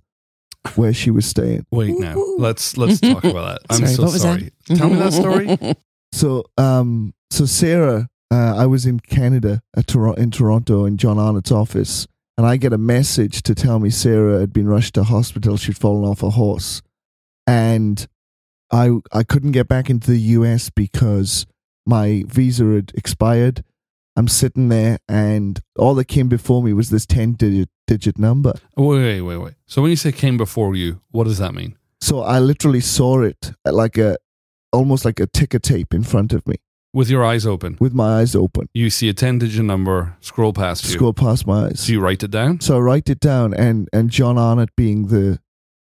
where 0.75 0.91
she 0.91 1.11
was 1.11 1.27
staying. 1.27 1.67
Wait 1.71 1.97
now. 1.99 2.15
Let's 2.39 2.77
let's 2.77 2.99
talk 2.99 3.23
about 3.23 3.59
that. 3.59 3.61
I'm 3.69 3.85
Sorry, 3.85 3.93
so 3.93 4.03
what 4.03 4.11
that? 4.13 4.19
sorry. 4.19 4.51
Tell 4.75 4.89
me 4.89 4.95
that 4.95 5.13
story. 5.13 5.75
So, 6.11 6.43
um, 6.57 7.13
so 7.29 7.45
Sarah, 7.45 8.07
uh, 8.31 8.55
I 8.57 8.65
was 8.65 8.85
in 8.85 8.99
Canada 8.99 9.61
at 9.75 9.87
Tor- 9.87 10.17
in 10.17 10.31
Toronto 10.31 10.85
in 10.85 10.97
John 10.97 11.17
Arnott's 11.17 11.51
office, 11.51 12.07
and 12.37 12.45
I 12.45 12.57
get 12.57 12.73
a 12.73 12.77
message 12.77 13.41
to 13.43 13.55
tell 13.55 13.79
me 13.79 13.89
Sarah 13.89 14.39
had 14.39 14.53
been 14.53 14.67
rushed 14.67 14.95
to 14.95 15.03
hospital. 15.03 15.57
She'd 15.57 15.77
fallen 15.77 16.09
off 16.09 16.23
a 16.23 16.31
horse, 16.31 16.81
and 17.47 18.07
I 18.71 18.91
I 19.11 19.23
couldn't 19.23 19.51
get 19.51 19.67
back 19.67 19.89
into 19.89 20.11
the 20.11 20.19
U.S. 20.19 20.69
because 20.69 21.45
my 21.85 22.23
visa 22.27 22.65
had 22.65 22.91
expired. 22.95 23.63
I'm 24.15 24.27
sitting 24.27 24.69
there, 24.69 24.99
and 25.07 25.59
all 25.77 25.95
that 25.95 26.05
came 26.05 26.27
before 26.27 26.61
me 26.61 26.73
was 26.73 26.89
this 26.89 27.05
ten 27.05 27.33
digit 27.33 27.69
digit 27.87 28.17
number. 28.17 28.53
Wait, 28.75 28.99
wait, 28.99 29.21
wait, 29.21 29.37
wait. 29.37 29.53
So 29.65 29.81
when 29.81 29.91
you 29.91 29.97
say 29.97 30.11
came 30.11 30.37
before 30.37 30.75
you, 30.75 31.01
what 31.11 31.25
does 31.25 31.37
that 31.37 31.53
mean? 31.53 31.77
So 32.01 32.21
I 32.21 32.39
literally 32.39 32.81
saw 32.81 33.21
it 33.21 33.51
like 33.65 33.97
a 33.97 34.17
almost 34.71 35.05
like 35.05 35.19
a 35.19 35.27
ticker 35.27 35.59
tape 35.59 35.93
in 35.93 36.03
front 36.03 36.33
of 36.33 36.47
me 36.47 36.55
With 36.93 37.09
your 37.09 37.23
eyes 37.23 37.45
open, 37.45 37.77
with 37.79 37.93
my 37.93 38.19
eyes 38.19 38.35
open. 38.35 38.67
you 38.73 38.89
see 38.89 39.09
a 39.09 39.13
ten 39.13 39.39
digit 39.39 39.63
number 39.65 40.17
scroll 40.21 40.53
past 40.53 40.83
you. 40.85 40.91
Scroll 40.91 41.13
past 41.13 41.47
my 41.47 41.67
eyes. 41.67 41.79
So 41.81 41.91
you 41.93 42.01
write 42.01 42.23
it 42.23 42.31
down. 42.31 42.59
So 42.61 42.77
I 42.77 42.79
write 42.79 43.09
it 43.09 43.19
down, 43.19 43.53
and 43.53 43.87
and 43.93 44.09
John 44.09 44.37
Arnott, 44.37 44.75
being 44.75 45.07
the 45.07 45.39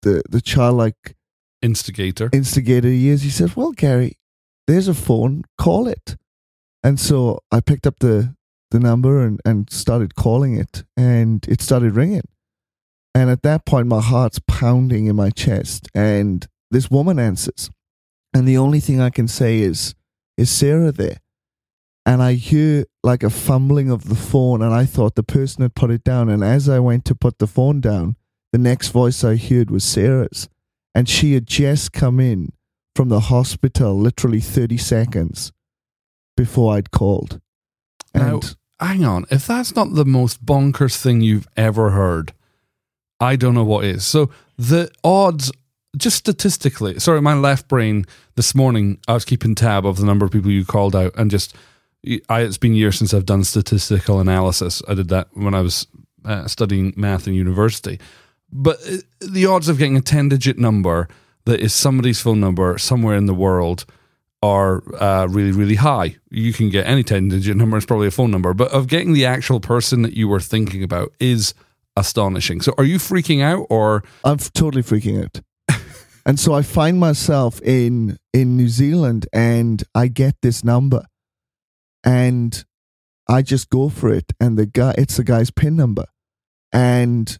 the 0.03 0.23
the 0.29 0.41
childlike 0.41 1.15
Instigator. 1.61 2.29
instigator 2.31 2.87
he 2.87 3.09
is, 3.09 3.21
he 3.23 3.29
says, 3.29 3.55
"Well, 3.55 3.71
Gary, 3.71 4.17
there's 4.67 4.87
a 4.87 4.93
phone. 4.93 5.43
Call 5.57 5.87
it." 5.87 6.15
And 6.83 6.99
so 6.99 7.39
I 7.51 7.59
picked 7.59 7.85
up 7.85 7.99
the 7.99 8.33
the 8.71 8.79
number 8.79 9.25
and 9.25 9.39
and 9.45 9.69
started 9.69 10.15
calling 10.15 10.55
it, 10.55 10.83
and 10.95 11.45
it 11.49 11.61
started 11.61 11.95
ringing. 11.95 12.27
And 13.13 13.29
at 13.29 13.41
that 13.43 13.65
point, 13.65 13.87
my 13.87 14.01
heart's 14.01 14.39
pounding 14.47 15.07
in 15.07 15.15
my 15.15 15.31
chest, 15.31 15.89
and 15.93 16.47
this 16.71 16.89
woman 16.91 17.19
answers, 17.19 17.69
and 18.33 18.47
the 18.47 18.57
only 18.57 18.79
thing 18.79 18.99
I 19.01 19.09
can 19.09 19.27
say 19.27 19.59
is, 19.59 19.95
"Is 20.37 20.49
Sarah 20.49 20.91
there?" 20.91 21.17
and 22.05 22.23
I 22.23 22.33
hear 22.33 22.85
like 23.03 23.23
a 23.23 23.29
fumbling 23.29 23.89
of 23.91 24.05
the 24.09 24.15
phone, 24.15 24.61
and 24.61 24.73
I 24.73 24.85
thought 24.85 25.15
the 25.15 25.23
person 25.23 25.61
had 25.61 25.75
put 25.75 25.91
it 25.91 26.03
down. 26.03 26.29
And 26.29 26.43
as 26.43 26.67
I 26.67 26.79
went 26.79 27.05
to 27.05 27.15
put 27.15 27.37
the 27.39 27.47
phone 27.47 27.81
down, 27.81 28.15
the 28.51 28.57
next 28.57 28.87
voice 28.89 29.23
I 29.23 29.35
heard 29.35 29.69
was 29.69 29.83
Sarah's, 29.83 30.49
and 30.95 31.07
she 31.07 31.33
had 31.33 31.45
just 31.45 31.91
come 31.91 32.19
in 32.19 32.51
from 32.95 33.09
the 33.09 33.19
hospital, 33.21 33.97
literally 33.97 34.39
thirty 34.39 34.77
seconds 34.77 35.51
before 36.35 36.75
I'd 36.75 36.91
called. 36.91 37.39
Now- 38.15 38.35
And 38.35 38.55
Hang 38.81 39.03
on. 39.03 39.25
If 39.29 39.45
that's 39.45 39.75
not 39.75 39.93
the 39.93 40.05
most 40.05 40.45
bonkers 40.45 40.95
thing 40.95 41.19
you've 41.19 41.49
ever 41.57 41.89
heard, 41.89 42.31
I 43.19 43.35
don't 43.35 43.53
know 43.53 43.65
what 43.65 43.83
is. 43.83 44.05
So 44.05 44.29
the 44.57 44.89
odds, 45.03 45.51
just 45.97 46.17
statistically, 46.17 46.99
sorry, 46.99 47.21
my 47.21 47.33
left 47.33 47.67
brain 47.67 48.05
this 48.35 48.53
morning, 48.53 48.99
I 49.07 49.13
was 49.13 49.25
keeping 49.25 49.55
tab 49.55 49.85
of 49.85 49.97
the 49.97 50.05
number 50.05 50.25
of 50.25 50.31
people 50.31 50.51
you 50.51 50.65
called 50.65 50.95
out 50.95 51.13
and 51.15 51.31
just, 51.31 51.55
I, 52.29 52.41
it's 52.41 52.57
been 52.57 52.75
years 52.75 52.97
since 52.97 53.13
I've 53.13 53.25
done 53.25 53.43
statistical 53.43 54.19
analysis. 54.19 54.81
I 54.87 54.93
did 54.93 55.09
that 55.09 55.29
when 55.33 55.53
I 55.53 55.61
was 55.61 55.87
uh, 56.25 56.47
studying 56.47 56.93
math 56.95 57.27
in 57.27 57.33
university. 57.33 57.99
But 58.51 58.79
uh, 58.87 58.97
the 59.19 59.45
odds 59.45 59.67
of 59.67 59.77
getting 59.77 59.97
a 59.97 60.01
10 60.01 60.29
digit 60.29 60.57
number 60.57 61.07
that 61.45 61.59
is 61.59 61.73
somebody's 61.73 62.21
phone 62.21 62.39
number 62.39 62.77
somewhere 62.77 63.15
in 63.15 63.25
the 63.25 63.33
world 63.33 63.85
are 64.41 64.83
uh, 65.01 65.27
really, 65.27 65.51
really 65.51 65.75
high. 65.75 66.15
You 66.29 66.53
can 66.53 66.69
get 66.69 66.85
any 66.85 67.03
10 67.03 67.29
digit 67.29 67.57
number, 67.57 67.77
it's 67.77 67.85
probably 67.85 68.07
a 68.07 68.11
phone 68.11 68.31
number, 68.31 68.53
but 68.53 68.71
of 68.71 68.87
getting 68.87 69.13
the 69.13 69.25
actual 69.25 69.59
person 69.59 70.03
that 70.03 70.13
you 70.13 70.27
were 70.27 70.39
thinking 70.39 70.83
about 70.83 71.11
is 71.19 71.53
astonishing. 71.97 72.61
So 72.61 72.73
are 72.77 72.85
you 72.85 72.97
freaking 72.97 73.41
out 73.41 73.65
or 73.69 74.03
I'm 74.23 74.37
totally 74.37 74.83
freaking 74.83 75.23
out. 75.23 75.41
And 76.29 76.39
so 76.39 76.53
I 76.53 76.61
find 76.61 76.99
myself 76.99 77.59
in 77.63 78.17
in 78.33 78.55
New 78.55 78.69
Zealand, 78.69 79.27
and 79.33 79.83
I 79.95 80.07
get 80.07 80.35
this 80.41 80.63
number, 80.63 81.05
and 82.03 82.63
I 83.27 83.41
just 83.41 83.69
go 83.69 83.89
for 83.89 84.09
it, 84.09 84.31
and 84.39 84.57
the 84.57 84.65
guy, 84.65 84.93
it's 84.97 85.17
the 85.17 85.23
guy's 85.23 85.51
pin 85.51 85.75
number, 85.75 86.05
and 86.71 87.37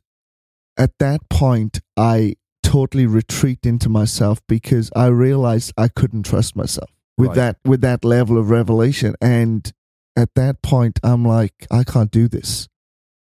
at 0.78 0.92
that 1.00 1.30
point, 1.30 1.82
I 1.98 2.36
totally 2.64 3.06
retreat 3.06 3.60
into 3.64 3.90
myself 3.90 4.40
because 4.48 4.90
I 4.96 5.08
realized 5.08 5.74
I 5.78 5.88
couldn't 5.88 6.24
trust 6.24 6.56
myself 6.56 6.90
with 7.18 7.30
Right. 7.30 7.36
that 7.36 7.58
with 7.66 7.82
that 7.82 8.06
level 8.06 8.38
of 8.38 8.50
revelation. 8.50 9.16
And 9.22 9.72
at 10.16 10.34
that 10.36 10.62
point, 10.62 11.00
I'm 11.04 11.26
like, 11.26 11.68
I 11.70 11.84
can't 11.84 12.12
do 12.12 12.28
this. 12.28 12.68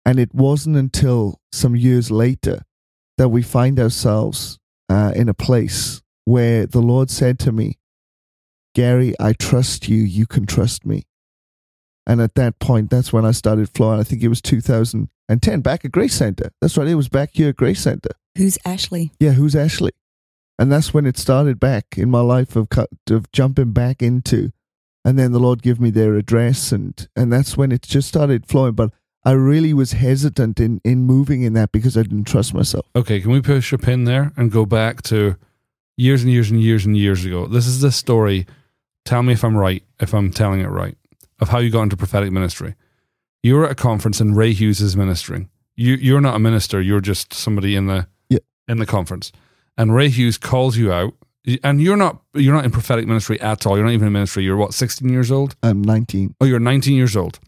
And 0.05 0.19
it 0.19 0.33
wasn't 0.33 0.77
until 0.77 1.39
some 1.51 1.75
years 1.75 2.11
later 2.11 2.61
that 3.17 3.29
we 3.29 3.41
find 3.41 3.79
ourselves 3.79 4.59
uh, 4.89 5.13
in 5.15 5.30
a 5.30 5.34
place 5.34 6.02
where 6.26 6.65
the 6.65 6.82
Lord 6.82 7.10
said 7.10 7.39
to 7.39 7.52
me, 7.52 7.80
Gary, 8.76 9.13
I 9.19 9.34
trust 9.34 9.88
you. 9.88 9.98
You 9.98 10.26
can 10.26 10.46
trust 10.46 10.86
me. 10.86 11.04
And 12.06 12.22
at 12.22 12.36
that 12.36 12.60
point, 12.60 12.89
that's 12.89 13.13
when 13.13 13.26
I 13.26 13.32
started 13.32 13.69
flying. 13.69 14.00
I 14.00 14.04
think 14.04 14.24
it 14.24 14.28
was 14.28 14.41
2010, 14.41 15.62
back 15.62 15.86
at 15.86 15.91
Grace 15.91 16.15
Center. 16.15 16.52
That's 16.60 16.78
right. 16.78 16.88
It 16.88 16.96
was 16.96 17.08
back 17.08 17.30
here 17.34 17.50
at 17.50 17.56
Grace 17.56 17.82
Center. 17.82 18.10
Who's 18.38 18.58
Ashley? 18.65 19.12
Yeah, 19.19 19.32
who's 19.32 19.56
Ashley? 19.56 19.91
And 20.60 20.72
that's 20.72 20.93
when 20.93 21.06
it 21.06 21.17
started 21.17 21.60
back 21.60 21.98
in 21.98 22.10
my 22.10 22.19
life 22.19 22.56
of 22.56 22.67
of 23.10 23.32
jumping 23.32 23.72
back 23.72 24.02
into, 24.02 24.52
and 25.04 25.17
then 25.17 25.32
the 25.32 25.39
Lord 25.39 25.63
gave 25.63 25.80
me 25.80 25.89
their 25.89 26.15
address, 26.15 26.72
and 26.72 27.08
and 27.15 27.34
that's 27.34 27.58
when 27.58 27.72
it 27.72 27.82
just 27.82 28.08
started 28.08 28.46
flowing. 28.46 28.74
But 28.74 28.91
I 29.25 29.31
really 29.31 29.73
was 29.73 29.93
hesitant 29.93 30.59
in 30.59 30.81
in 30.83 31.03
moving 31.03 31.43
in 31.43 31.53
that 31.53 31.71
because 31.71 31.97
I 31.97 32.03
didn't 32.03 32.25
trust 32.25 32.53
myself. 32.53 32.86
Okay, 32.95 33.21
can 33.21 33.31
we 33.31 33.41
push 33.41 33.71
a 33.73 33.77
pin 33.77 34.03
there 34.03 34.33
and 34.36 34.51
go 34.51 34.65
back 34.65 35.01
to 35.03 35.36
years 35.97 36.23
and 36.23 36.31
years 36.31 36.51
and 36.51 36.62
years 36.62 36.86
and 36.86 36.97
years 36.97 37.23
ago? 37.25 37.47
This 37.47 37.65
is 37.67 37.79
the 37.81 37.91
story. 37.91 38.45
Tell 39.05 39.23
me 39.23 39.33
if 39.33 39.43
I'm 39.43 39.55
right, 39.55 39.83
if 39.99 40.13
I'm 40.13 40.31
telling 40.31 40.59
it 40.62 40.67
right, 40.67 40.97
of 41.39 41.49
how 41.49 41.59
you 41.59 41.69
got 41.69 41.83
into 41.83 41.97
prophetic 41.97 42.31
ministry. 42.31 42.75
You 43.43 43.55
were 43.55 43.65
at 43.65 43.71
a 43.71 43.75
conference 43.75 44.19
and 44.21 44.36
Ray 44.38 44.53
Hughes 44.53 44.79
is 44.81 44.95
ministering. 44.95 45.49
You 45.75 45.95
you're 45.95 46.21
not 46.21 46.36
a 46.36 46.39
minister, 46.39 46.81
you're 46.81 47.01
just 47.01 47.33
somebody 47.33 47.75
in 47.75 47.88
the 47.88 48.07
Yeah. 48.29 48.39
in 48.67 48.77
the 48.79 48.86
conference. 48.86 49.31
And 49.77 49.95
Ray 49.95 50.09
Hughes 50.09 50.38
calls 50.38 50.77
you 50.77 50.91
out. 50.91 51.13
And 51.62 51.81
you're 51.81 51.97
not 51.97 52.21
you're 52.33 52.53
not 52.53 52.63
in 52.63 52.71
prophetic 52.71 53.05
ministry 53.05 53.39
at 53.41 53.65
all. 53.65 53.75
You're 53.75 53.86
not 53.86 53.91
even 53.93 54.07
in 54.07 54.13
ministry. 54.13 54.43
You're 54.45 54.55
what, 54.55 54.73
16 54.73 55.09
years 55.09 55.29
old? 55.29 55.55
I'm 55.62 55.81
19. 55.81 56.36
Oh, 56.39 56.45
you're 56.45 56.59
19 56.59 56.95
years 56.95 57.17
old. 57.17 57.39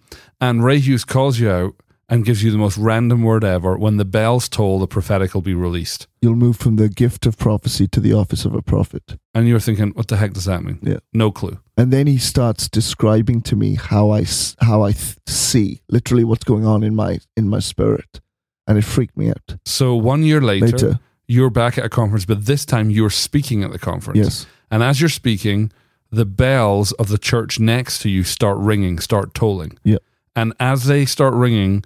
And 0.42 0.64
Ray 0.64 0.80
Hughes 0.80 1.06
calls 1.06 1.40
you 1.40 1.50
out 1.50 1.76
and 2.08 2.24
gives 2.24 2.44
you 2.44 2.52
the 2.52 2.58
most 2.58 2.78
random 2.78 3.24
word 3.24 3.44
ever. 3.44 3.78
When 3.78 3.98
the 3.98 4.06
bells 4.06 4.48
toll, 4.48 4.78
the 4.80 4.88
prophetic 4.88 5.34
will 5.34 5.42
be 5.42 5.56
released. 5.56 6.08
You'll 6.22 6.36
move 6.36 6.58
from 6.58 6.76
the 6.76 6.88
gift 6.88 7.26
of 7.26 7.38
prophecy 7.38 7.88
to 7.88 8.00
the 8.00 8.14
office 8.14 8.46
of 8.46 8.54
a 8.54 8.62
prophet. 8.62 9.18
And 9.34 9.48
you're 9.48 9.60
thinking, 9.60 9.90
what 9.92 10.08
the 10.08 10.18
heck 10.18 10.34
does 10.34 10.46
that 10.46 10.64
mean? 10.64 10.80
Yeah. 10.84 11.00
No 11.14 11.32
clue. 11.32 11.60
And 11.78 11.92
then 11.92 12.06
he 12.06 12.18
starts 12.20 12.70
describing 12.70 13.42
to 13.44 13.56
me 13.56 13.76
how 13.76 14.12
I 14.12 14.26
how 14.60 14.84
I 14.84 14.92
th- 14.92 15.16
see 15.26 15.82
literally 15.90 16.24
what's 16.24 16.44
going 16.44 16.66
on 16.66 16.84
in 16.84 16.96
my 16.96 17.20
in 17.36 17.50
my 17.50 17.60
spirit, 17.60 18.22
and 18.68 18.78
it 18.78 18.84
freaked 18.84 19.18
me 19.18 19.30
out. 19.30 19.58
So 19.66 19.96
one 19.96 20.24
year 20.24 20.42
later, 20.42 20.66
Later, 20.68 21.00
you're 21.28 21.50
back 21.50 21.78
at 21.80 21.86
a 21.86 21.90
conference, 21.90 22.26
but 22.26 22.46
this 22.46 22.66
time 22.66 22.92
you're 22.92 23.10
speaking 23.10 23.64
at 23.64 23.72
the 23.72 23.80
conference. 23.80 24.20
yes, 24.20 24.46
And 24.70 24.84
as 24.84 25.02
you're 25.02 25.10
speaking, 25.10 25.72
the 26.12 26.26
bells 26.26 26.92
of 26.94 27.08
the 27.08 27.18
church 27.18 27.60
next 27.60 28.00
to 28.04 28.10
you 28.10 28.24
start 28.24 28.58
ringing, 28.60 29.00
start 29.00 29.34
tolling. 29.34 29.78
Yeah. 29.84 29.98
And 30.36 30.54
as 30.60 30.86
they 30.86 31.06
start 31.06 31.34
ringing, 31.34 31.84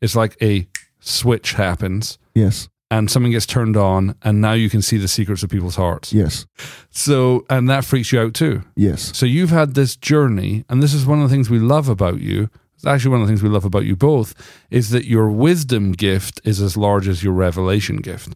it's 0.00 0.16
like 0.16 0.36
a 0.42 0.66
switch 1.00 1.52
happens 1.54 2.18
yes, 2.34 2.68
and 2.90 3.10
something 3.10 3.32
gets 3.32 3.46
turned 3.46 3.76
on, 3.76 4.14
and 4.22 4.40
now 4.40 4.52
you 4.52 4.68
can 4.70 4.82
see 4.82 4.96
the 4.98 5.08
secrets 5.08 5.42
of 5.42 5.50
people's 5.50 5.76
hearts. 5.76 6.12
yes, 6.12 6.46
So, 6.90 7.44
and 7.48 7.68
that 7.70 7.84
freaks 7.84 8.10
you 8.12 8.20
out 8.20 8.34
too. 8.34 8.62
yes, 8.76 9.16
So 9.16 9.26
you've 9.26 9.50
had 9.50 9.74
this 9.74 9.96
journey, 9.96 10.64
and 10.68 10.82
this 10.82 10.92
is 10.94 11.06
one 11.06 11.20
of 11.22 11.28
the 11.28 11.34
things 11.34 11.48
we 11.50 11.58
love 11.58 11.88
about 11.88 12.20
you. 12.20 12.48
It's 12.74 12.86
actually 12.86 13.10
one 13.12 13.20
of 13.20 13.26
the 13.26 13.30
things 13.30 13.42
we 13.42 13.50
love 13.50 13.66
about 13.66 13.84
you 13.84 13.94
both 13.94 14.34
is 14.70 14.88
that 14.90 15.04
your 15.04 15.30
wisdom 15.30 15.92
gift 15.92 16.40
is 16.44 16.62
as 16.62 16.76
large 16.78 17.06
as 17.08 17.22
your 17.22 17.34
revelation 17.34 17.98
gift, 17.98 18.34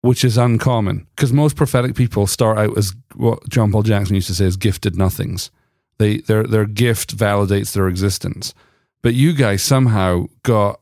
which 0.00 0.24
is 0.24 0.38
uncommon 0.38 1.06
because 1.14 1.32
most 1.34 1.54
prophetic 1.54 1.94
people 1.94 2.26
start 2.26 2.56
out 2.58 2.76
as 2.78 2.94
what 3.14 3.46
John 3.50 3.70
Paul 3.70 3.82
Jackson 3.82 4.14
used 4.14 4.28
to 4.28 4.34
say 4.34 4.46
as 4.46 4.56
gifted 4.56 4.96
nothings. 4.96 5.50
They 5.98 6.18
their 6.18 6.44
their 6.44 6.66
gift 6.66 7.16
validates 7.16 7.72
their 7.72 7.88
existence, 7.88 8.54
but 9.02 9.14
you 9.14 9.32
guys 9.32 9.62
somehow 9.62 10.26
got 10.42 10.80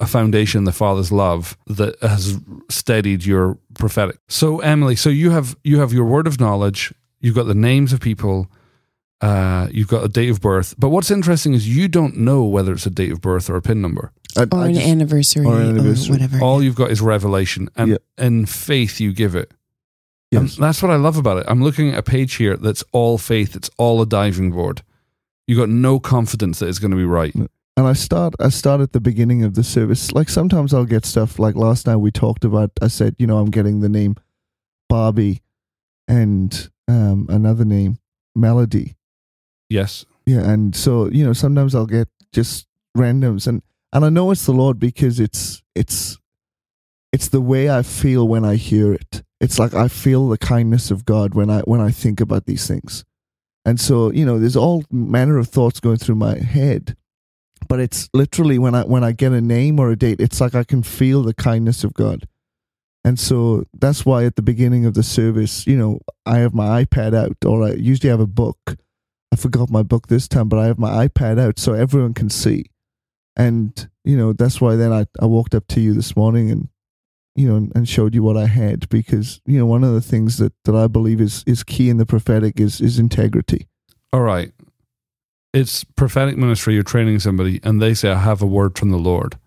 a 0.00 0.06
foundation 0.06 0.64
the 0.64 0.72
Father's 0.72 1.10
love 1.10 1.56
that 1.66 1.98
has 2.02 2.38
steadied 2.68 3.24
your 3.24 3.56
prophetic. 3.78 4.18
So 4.28 4.60
Emily, 4.60 4.96
so 4.96 5.08
you 5.10 5.30
have 5.30 5.56
you 5.64 5.78
have 5.80 5.92
your 5.92 6.04
word 6.04 6.26
of 6.26 6.38
knowledge. 6.40 6.92
You've 7.20 7.34
got 7.34 7.46
the 7.46 7.54
names 7.54 7.92
of 7.92 8.00
people. 8.00 8.50
Uh, 9.22 9.68
you've 9.72 9.88
got 9.88 10.04
a 10.04 10.08
date 10.08 10.28
of 10.28 10.40
birth. 10.42 10.74
But 10.78 10.90
what's 10.90 11.10
interesting 11.10 11.54
is 11.54 11.66
you 11.66 11.88
don't 11.88 12.18
know 12.18 12.44
whether 12.44 12.72
it's 12.72 12.84
a 12.84 12.90
date 12.90 13.10
of 13.12 13.22
birth 13.22 13.48
or 13.48 13.56
a 13.56 13.62
pin 13.62 13.80
number. 13.80 14.12
I, 14.36 14.42
or 14.52 14.58
I 14.58 14.66
an 14.68 14.74
just- 14.74 14.86
anniversary 14.86 15.46
or 15.46 15.54
or, 15.54 15.60
an 15.62 15.68
anniversary. 15.70 16.12
whatever. 16.12 16.40
All 16.44 16.62
you've 16.62 16.74
got 16.74 16.90
is 16.90 17.00
revelation, 17.00 17.68
and 17.76 17.92
Yeah. 17.92 17.96
in 18.18 18.44
faith 18.44 19.00
you 19.00 19.14
give 19.14 19.34
it. 19.34 19.52
And 20.32 20.48
yes, 20.48 20.56
that's 20.56 20.82
what 20.82 20.90
I 20.90 20.96
love 20.96 21.16
about 21.16 21.38
it. 21.38 21.46
I'm 21.48 21.62
looking 21.62 21.90
at 21.90 21.98
a 21.98 22.02
page 22.02 22.34
here 22.34 22.56
that's 22.56 22.82
all 22.92 23.18
faith. 23.18 23.54
It's 23.54 23.70
all 23.78 24.02
a 24.02 24.06
diving 24.06 24.50
board. 24.50 24.82
You 25.46 25.56
got 25.56 25.68
no 25.68 26.00
confidence 26.00 26.58
that 26.58 26.68
it's 26.68 26.80
going 26.80 26.90
to 26.90 26.96
be 26.96 27.04
right. 27.04 27.34
and 27.34 27.48
I 27.76 27.92
start 27.92 28.34
I 28.40 28.48
start 28.48 28.80
at 28.80 28.92
the 28.92 29.00
beginning 29.00 29.44
of 29.44 29.54
the 29.54 29.62
service. 29.62 30.12
Like 30.12 30.28
sometimes 30.28 30.74
I'll 30.74 30.84
get 30.84 31.04
stuff 31.04 31.38
like 31.38 31.54
last 31.54 31.86
night 31.86 31.96
we 31.96 32.10
talked 32.10 32.44
about. 32.44 32.70
I 32.82 32.88
said, 32.88 33.14
you 33.18 33.26
know, 33.26 33.38
I'm 33.38 33.50
getting 33.50 33.80
the 33.80 33.88
name 33.88 34.16
Barbie 34.88 35.42
and 36.08 36.70
um, 36.88 37.26
another 37.28 37.64
name 37.64 37.98
Melody. 38.34 38.96
Yes. 39.68 40.04
Yeah, 40.26 40.40
and 40.40 40.74
so 40.74 41.08
you 41.08 41.24
know, 41.24 41.32
sometimes 41.32 41.74
I'll 41.74 41.86
get 41.86 42.08
just 42.32 42.66
randoms, 42.96 43.46
and 43.46 43.62
and 43.92 44.04
I 44.04 44.08
know 44.08 44.32
it's 44.32 44.44
the 44.44 44.52
Lord 44.52 44.80
because 44.80 45.20
it's 45.20 45.62
it's 45.74 46.18
it's 47.12 47.28
the 47.28 47.40
way 47.40 47.70
I 47.70 47.82
feel 47.82 48.26
when 48.26 48.44
I 48.44 48.56
hear 48.56 48.92
it. 48.92 49.22
It's 49.40 49.58
like 49.58 49.74
I 49.74 49.88
feel 49.88 50.28
the 50.28 50.38
kindness 50.38 50.90
of 50.90 51.04
God 51.04 51.34
when 51.34 51.50
I 51.50 51.60
when 51.60 51.80
I 51.80 51.90
think 51.90 52.20
about 52.20 52.46
these 52.46 52.66
things, 52.66 53.04
and 53.64 53.78
so 53.78 54.10
you 54.10 54.24
know, 54.24 54.38
there's 54.38 54.56
all 54.56 54.84
manner 54.90 55.38
of 55.38 55.48
thoughts 55.48 55.80
going 55.80 55.98
through 55.98 56.14
my 56.14 56.38
head, 56.38 56.96
but 57.68 57.80
it's 57.80 58.08
literally 58.14 58.58
when 58.58 58.74
I 58.74 58.82
when 58.84 59.04
I 59.04 59.12
get 59.12 59.32
a 59.32 59.40
name 59.40 59.78
or 59.78 59.90
a 59.90 59.96
date, 59.96 60.20
it's 60.20 60.40
like 60.40 60.54
I 60.54 60.64
can 60.64 60.82
feel 60.82 61.22
the 61.22 61.34
kindness 61.34 61.84
of 61.84 61.94
God. 61.94 62.26
And 63.04 63.20
so 63.20 63.64
that's 63.72 64.04
why 64.04 64.24
at 64.24 64.34
the 64.34 64.42
beginning 64.42 64.84
of 64.84 64.94
the 64.94 65.04
service, 65.04 65.64
you 65.64 65.76
know, 65.76 66.00
I 66.26 66.38
have 66.38 66.54
my 66.54 66.84
iPad 66.84 67.14
out, 67.14 67.36
or 67.44 67.62
I 67.62 67.74
usually 67.74 68.10
have 68.10 68.18
a 68.18 68.26
book. 68.26 68.76
I 69.32 69.36
forgot 69.36 69.70
my 69.70 69.84
book 69.84 70.08
this 70.08 70.26
time, 70.26 70.48
but 70.48 70.58
I 70.58 70.66
have 70.66 70.80
my 70.80 71.06
iPad 71.06 71.38
out 71.38 71.60
so 71.60 71.72
everyone 71.72 72.14
can 72.14 72.30
see. 72.30 72.64
And, 73.36 73.88
you 74.04 74.16
know, 74.16 74.32
that's 74.32 74.60
why 74.60 74.74
then 74.74 74.92
I, 74.92 75.06
I 75.20 75.26
walked 75.26 75.54
up 75.54 75.68
to 75.68 75.80
you 75.80 75.92
this 75.92 76.16
morning 76.16 76.50
and, 76.50 76.68
you 77.36 77.46
know, 77.46 77.68
and, 77.74 77.88
showed 77.88 78.14
you 78.14 78.22
what 78.22 78.36
I 78.36 78.46
had 78.46 78.88
because, 78.88 79.40
you 79.44 79.58
know, 79.58 79.66
one 79.66 79.84
of 79.84 79.92
the 79.92 80.00
things 80.00 80.38
that, 80.38 80.52
that 80.64 80.74
I 80.74 80.86
believe 80.86 81.20
is, 81.20 81.44
is 81.46 81.62
key 81.62 81.90
in 81.90 81.98
the 81.98 82.06
prophetic 82.06 82.58
is, 82.58 82.80
is 82.80 82.98
integrity. 82.98 83.68
All 84.12 84.22
right. 84.22 84.52
It's 85.52 85.84
prophetic 85.84 86.36
ministry. 86.36 86.74
You're 86.74 86.82
training 86.82 87.20
somebody, 87.20 87.60
and 87.62 87.80
they 87.80 87.94
say, 87.94 88.10
I 88.10 88.18
have 88.18 88.42
a 88.42 88.46
word 88.46 88.78
from 88.78 88.90
the 88.90 88.98
Lord. 88.98 89.38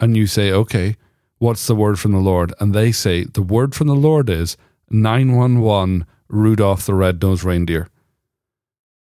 And 0.00 0.16
you 0.16 0.26
say, 0.26 0.52
Okay, 0.52 0.96
what's 1.38 1.66
the 1.66 1.74
word 1.74 1.98
from 1.98 2.12
the 2.12 2.18
Lord? 2.18 2.52
And 2.60 2.74
they 2.74 2.92
say, 2.92 3.24
The 3.24 3.42
word 3.42 3.74
from 3.74 3.86
the 3.86 3.94
Lord 3.94 4.28
is 4.28 4.56
911 4.90 6.06
Rudolph 6.28 6.86
the 6.86 6.94
Red-Nosed 6.94 7.44
Reindeer. 7.44 7.88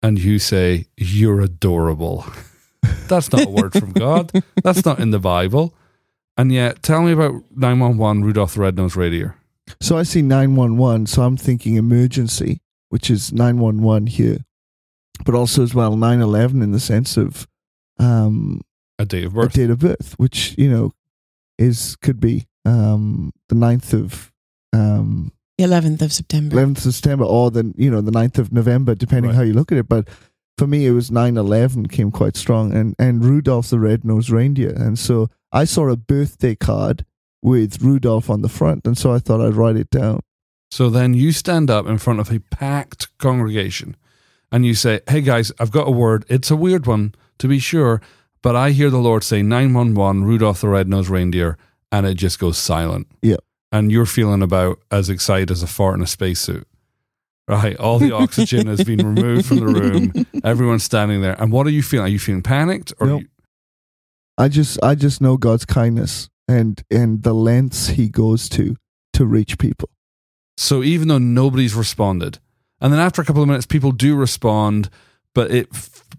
And 0.03 0.19
you 0.19 0.39
say, 0.39 0.87
You're 0.97 1.41
adorable. 1.41 2.27
That's 3.09 3.33
not 3.33 3.47
a 3.47 3.51
word 3.51 3.73
from 3.73 3.93
God. 3.93 4.31
That's 4.63 4.85
not 4.85 4.99
in 4.99 5.11
the 5.11 5.19
Bible. 5.19 5.75
And 6.37 6.53
yet, 6.53 6.83
tell 6.83 7.03
me 7.03 7.13
about 7.13 7.35
911 7.55 8.25
Rudolph 8.25 8.55
the 8.55 8.61
Red-Nosed 8.61 8.97
Reindeer. 8.97 9.37
So 9.81 9.97
I 9.97 10.03
see 10.03 10.21
911, 10.23 11.07
so 11.07 11.23
I'm 11.23 11.37
thinking 11.37 11.77
emergency, 11.77 12.61
which 12.89 13.09
is 13.11 13.33
911 13.33 14.09
here, 14.09 14.39
but 15.25 15.35
also 15.35 15.63
as 15.63 15.75
well 15.75 15.97
911 15.97 16.61
in 16.63 16.73
the 16.73 16.81
sense 16.81 17.17
of 17.17 17.47
um, 17.99 18.61
A 18.99 19.07
date 19.07 19.25
of 19.25 19.35
birth. 19.35 19.55
a 19.55 19.57
date 19.57 19.71
of 19.71 19.79
birth, 19.79 20.15
which, 20.19 20.55
you 20.59 20.69
know, 20.69 20.93
is 21.57 21.97
could 21.97 22.19
be 22.21 22.47
um, 22.65 23.33
the 23.49 23.55
9th 23.55 23.93
of 23.95 24.33
um, 24.73 25.33
11th 25.61 26.03
of 26.03 26.13
September. 26.13 26.57
11th 26.57 26.85
of 26.87 26.95
September 26.95 27.25
or 27.25 27.51
the 27.53 27.73
you 27.77 27.89
know 27.91 28.01
the 28.01 28.11
9th 28.11 28.39
of 28.39 28.53
November, 28.53 28.97
depending 28.97 29.31
Right. 29.31 29.37
how 29.37 29.43
you 29.43 29.53
look 29.55 29.71
at 29.71 29.79
it. 29.79 29.89
But 29.89 30.09
for 30.59 30.67
me, 30.67 30.85
it 30.87 30.91
was 30.91 31.11
9/11 31.11 31.89
came 31.93 32.11
quite 32.11 32.37
strong, 32.37 32.73
and 32.75 32.97
and 32.99 33.25
Rudolph 33.25 33.71
the 33.71 33.79
Red-Nosed 33.79 34.31
Reindeer, 34.31 34.71
and 34.75 34.99
so 34.99 35.31
I 35.55 35.65
saw 35.65 35.89
a 35.89 35.97
birthday 35.97 36.55
card 36.57 37.07
with 37.41 37.81
Rudolph 37.81 38.29
on 38.29 38.43
the 38.43 38.49
front, 38.49 38.87
and 38.87 38.99
so 38.99 39.13
I 39.13 39.19
thought 39.21 39.41
I'd 39.41 39.55
write 39.55 39.77
it 39.77 39.89
down. 39.89 40.21
So 40.71 40.91
then 40.91 41.15
you 41.15 41.31
stand 41.31 41.71
up 41.71 41.87
in 41.87 41.99
front 41.99 42.19
of 42.21 42.33
a 42.33 42.41
packed 42.41 43.17
congregation 43.19 43.97
and 44.51 44.67
you 44.67 44.75
say, 44.75 45.01
Hey 45.09 45.21
guys, 45.21 45.53
I've 45.61 45.71
got 45.71 45.87
a 45.87 45.93
word. 45.93 46.25
It's 46.29 46.51
a 46.51 46.57
weird 46.57 46.87
one, 46.87 47.15
to 47.39 47.47
be 47.47 47.61
sure, 47.61 48.01
but 48.43 48.57
I 48.57 48.71
hear 48.71 48.91
the 48.91 48.99
Lord 48.99 49.23
say 49.23 49.41
911, 49.43 50.25
Rudolph 50.25 50.61
the 50.61 50.69
Red-Nosed 50.69 51.09
Reindeer, 51.09 51.57
and 51.93 52.07
it 52.07 52.15
just 52.15 52.39
goes 52.41 52.59
silent. 52.59 53.07
Yeah. 53.23 53.37
And 53.71 53.93
you're 53.93 54.07
feeling 54.07 54.43
about 54.43 54.81
as 54.91 55.09
excited 55.09 55.51
as 55.53 55.63
a 55.63 55.67
fart 55.69 55.97
in 55.97 56.03
a 56.03 56.07
spacesuit. 56.09 56.67
Right. 57.47 57.77
All 57.77 57.99
the 57.99 58.13
oxygen 58.23 58.67
has 58.67 58.83
been 58.83 59.07
removed 59.07 59.47
from 59.47 59.59
the 59.59 59.67
room. 59.67 60.27
Everyone's 60.43 60.83
standing 60.85 61.21
there. 61.21 61.41
And 61.41 61.53
what 61.53 61.67
are 61.67 61.71
you 61.71 61.83
feeling? 61.83 62.07
Are 62.07 62.11
you 62.11 62.19
feeling 62.19 62.43
panicked? 62.43 62.93
Or 62.99 63.07
Nope. 63.07 63.23
you, 63.23 63.29
I 64.37 64.49
just 64.49 64.79
I 64.83 64.95
just 64.95 65.21
know 65.21 65.37
God's 65.37 65.65
kindness 65.65 66.29
and 66.49 66.83
and 66.91 67.23
the 67.23 67.33
lengths 67.35 67.89
He 67.89 68.09
goes 68.09 68.49
to 68.51 68.77
to 69.15 69.25
reach 69.25 69.59
people. 69.59 69.89
So 70.57 70.83
even 70.83 71.09
though 71.09 71.19
nobody's 71.19 71.75
responded, 71.75 72.39
and 72.81 72.93
then 72.93 73.01
after 73.01 73.23
a 73.23 73.25
couple 73.25 73.43
of 73.43 73.49
minutes, 73.49 73.67
people 73.67 73.93
do 73.93 74.15
respond, 74.17 74.91
but 75.35 75.51
it, 75.51 75.69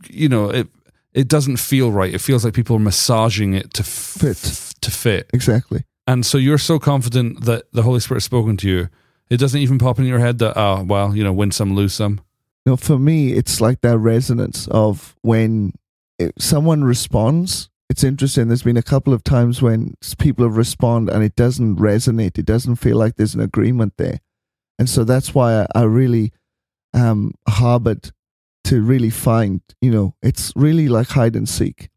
you 0.10 0.30
know, 0.30 0.49
it 0.49 0.67
it 1.13 1.28
doesn't 1.28 1.58
feel 1.58 1.91
right. 1.91 2.13
It 2.13 2.19
feels 2.21 2.43
like 2.43 2.54
people 2.54 2.75
are 2.75 2.80
massaging 2.80 3.54
it 3.54 3.73
to 3.75 3.82
f- 3.82 3.88
Fit. 3.88 4.73
to 4.82 4.91
fit. 4.91 5.30
Exactly. 5.34 5.86
And 6.08 6.25
so 6.25 6.38
you're 6.38 6.58
so 6.58 6.78
confident 6.78 7.45
that 7.45 7.71
the 7.71 7.84
Holy 7.84 7.99
Spirit 7.99 8.17
has 8.17 8.25
spoken 8.25 8.58
to 8.58 8.69
you, 8.69 8.89
it 9.30 9.38
doesn't 9.38 9.60
even 9.60 9.80
pop 9.80 9.97
in 9.97 10.06
your 10.06 10.19
head 10.19 10.39
that 10.39 10.58
oh 10.58 10.84
well, 10.88 11.15
you 11.15 11.23
know, 11.23 11.34
win 11.34 11.51
some, 11.51 11.75
lose 11.75 11.93
some. 11.93 12.21
Know, 12.65 12.75
for 12.75 12.97
me, 12.97 13.34
it's 13.34 13.62
like 13.62 13.82
that 13.82 13.99
resonance 13.99 14.67
of 14.69 15.15
when 15.21 15.73
it, 16.17 16.34
someone 16.39 16.84
responds. 16.84 17.69
It's 17.89 18.04
interesting. 18.04 18.48
There's 18.48 18.63
been 18.63 18.78
a 18.78 18.82
couple 18.84 19.13
of 19.13 19.24
times 19.24 19.62
when 19.62 19.93
people 20.17 20.45
have 20.45 20.58
responded 20.58 21.13
and 21.13 21.24
it 21.24 21.36
doesn't 21.36 21.78
resonate. 21.78 22.38
It 22.38 22.45
doesn't 22.45 22.78
feel 22.78 22.98
like 22.98 23.15
there's 23.15 23.36
an 23.36 23.41
agreement 23.41 23.93
there, 23.98 24.19
and 24.80 24.89
so 24.89 25.04
that's 25.04 25.36
why 25.36 25.62
I, 25.62 25.67
I 25.76 25.84
really 25.84 26.32
um, 26.93 27.34
harbored 27.48 28.12
to 28.65 28.82
really 28.82 29.12
find. 29.12 29.62
You 29.82 29.91
know, 29.91 30.15
it's 30.24 30.52
really 30.56 30.88
like 30.88 31.10
hide 31.10 31.36
and 31.36 31.48
seek. 31.48 31.89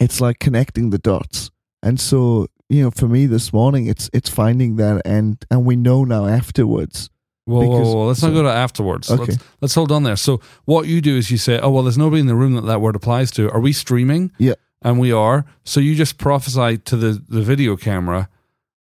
It's 0.00 0.20
like 0.20 0.40
connecting 0.40 0.90
the 0.90 0.98
dots, 0.98 1.50
and 1.82 2.00
so 2.00 2.48
you 2.68 2.82
know, 2.82 2.90
for 2.90 3.06
me 3.06 3.26
this 3.26 3.52
morning, 3.52 3.86
it's 3.86 4.10
it's 4.12 4.28
finding 4.28 4.76
that, 4.76 5.02
and 5.04 5.42
and 5.48 5.64
we 5.64 5.76
know 5.76 6.02
now 6.04 6.26
afterwards. 6.26 7.08
Whoa, 7.44 7.60
whoa, 7.60 7.78
Because- 7.78 7.94
whoa, 7.94 8.06
let's 8.06 8.22
not 8.22 8.32
go 8.32 8.42
to 8.42 8.50
afterwards. 8.50 9.10
Okay. 9.10 9.32
Let's, 9.32 9.44
let's 9.60 9.74
hold 9.74 9.92
on 9.92 10.02
there. 10.02 10.16
So 10.16 10.40
what 10.64 10.86
you 10.88 11.00
do 11.02 11.16
is 11.16 11.30
you 11.30 11.36
say, 11.36 11.58
oh 11.60 11.70
well, 11.70 11.82
there's 11.84 11.98
nobody 11.98 12.20
in 12.20 12.26
the 12.26 12.34
room 12.34 12.54
that 12.54 12.62
that 12.62 12.80
word 12.80 12.96
applies 12.96 13.30
to. 13.32 13.50
Are 13.50 13.60
we 13.60 13.72
streaming? 13.72 14.32
Yeah. 14.38 14.54
And 14.84 15.00
we 15.00 15.10
are. 15.10 15.44
So 15.64 15.80
you 15.80 15.94
just 15.94 16.18
prophesy 16.18 16.78
to 16.78 16.96
the 16.96 17.22
the 17.28 17.42
video 17.42 17.76
camera 17.76 18.28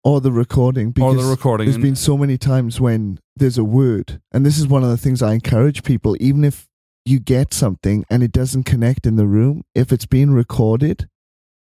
or 0.03 0.21
the 0.21 0.31
recording 0.31 0.87
or 0.87 0.91
because 0.91 1.25
the 1.25 1.31
recording. 1.31 1.65
there's 1.65 1.81
been 1.81 1.95
so 1.95 2.17
many 2.17 2.37
times 2.37 2.79
when 2.79 3.19
there's 3.35 3.57
a 3.57 3.63
word 3.63 4.21
and 4.31 4.45
this 4.45 4.59
is 4.59 4.67
one 4.67 4.83
of 4.83 4.89
the 4.89 4.97
things 4.97 5.21
i 5.21 5.31
encourage 5.33 5.81
people 5.81 6.15
even 6.19 6.43
if 6.43 6.67
you 7.05 7.19
get 7.19 7.53
something 7.53 8.05
and 8.09 8.21
it 8.21 8.31
doesn't 8.31 8.63
connect 8.63 9.07
in 9.07 9.15
the 9.15 9.25
room 9.25 9.63
if 9.73 9.93
it's 9.93 10.05
being 10.05 10.31
recorded 10.31 11.07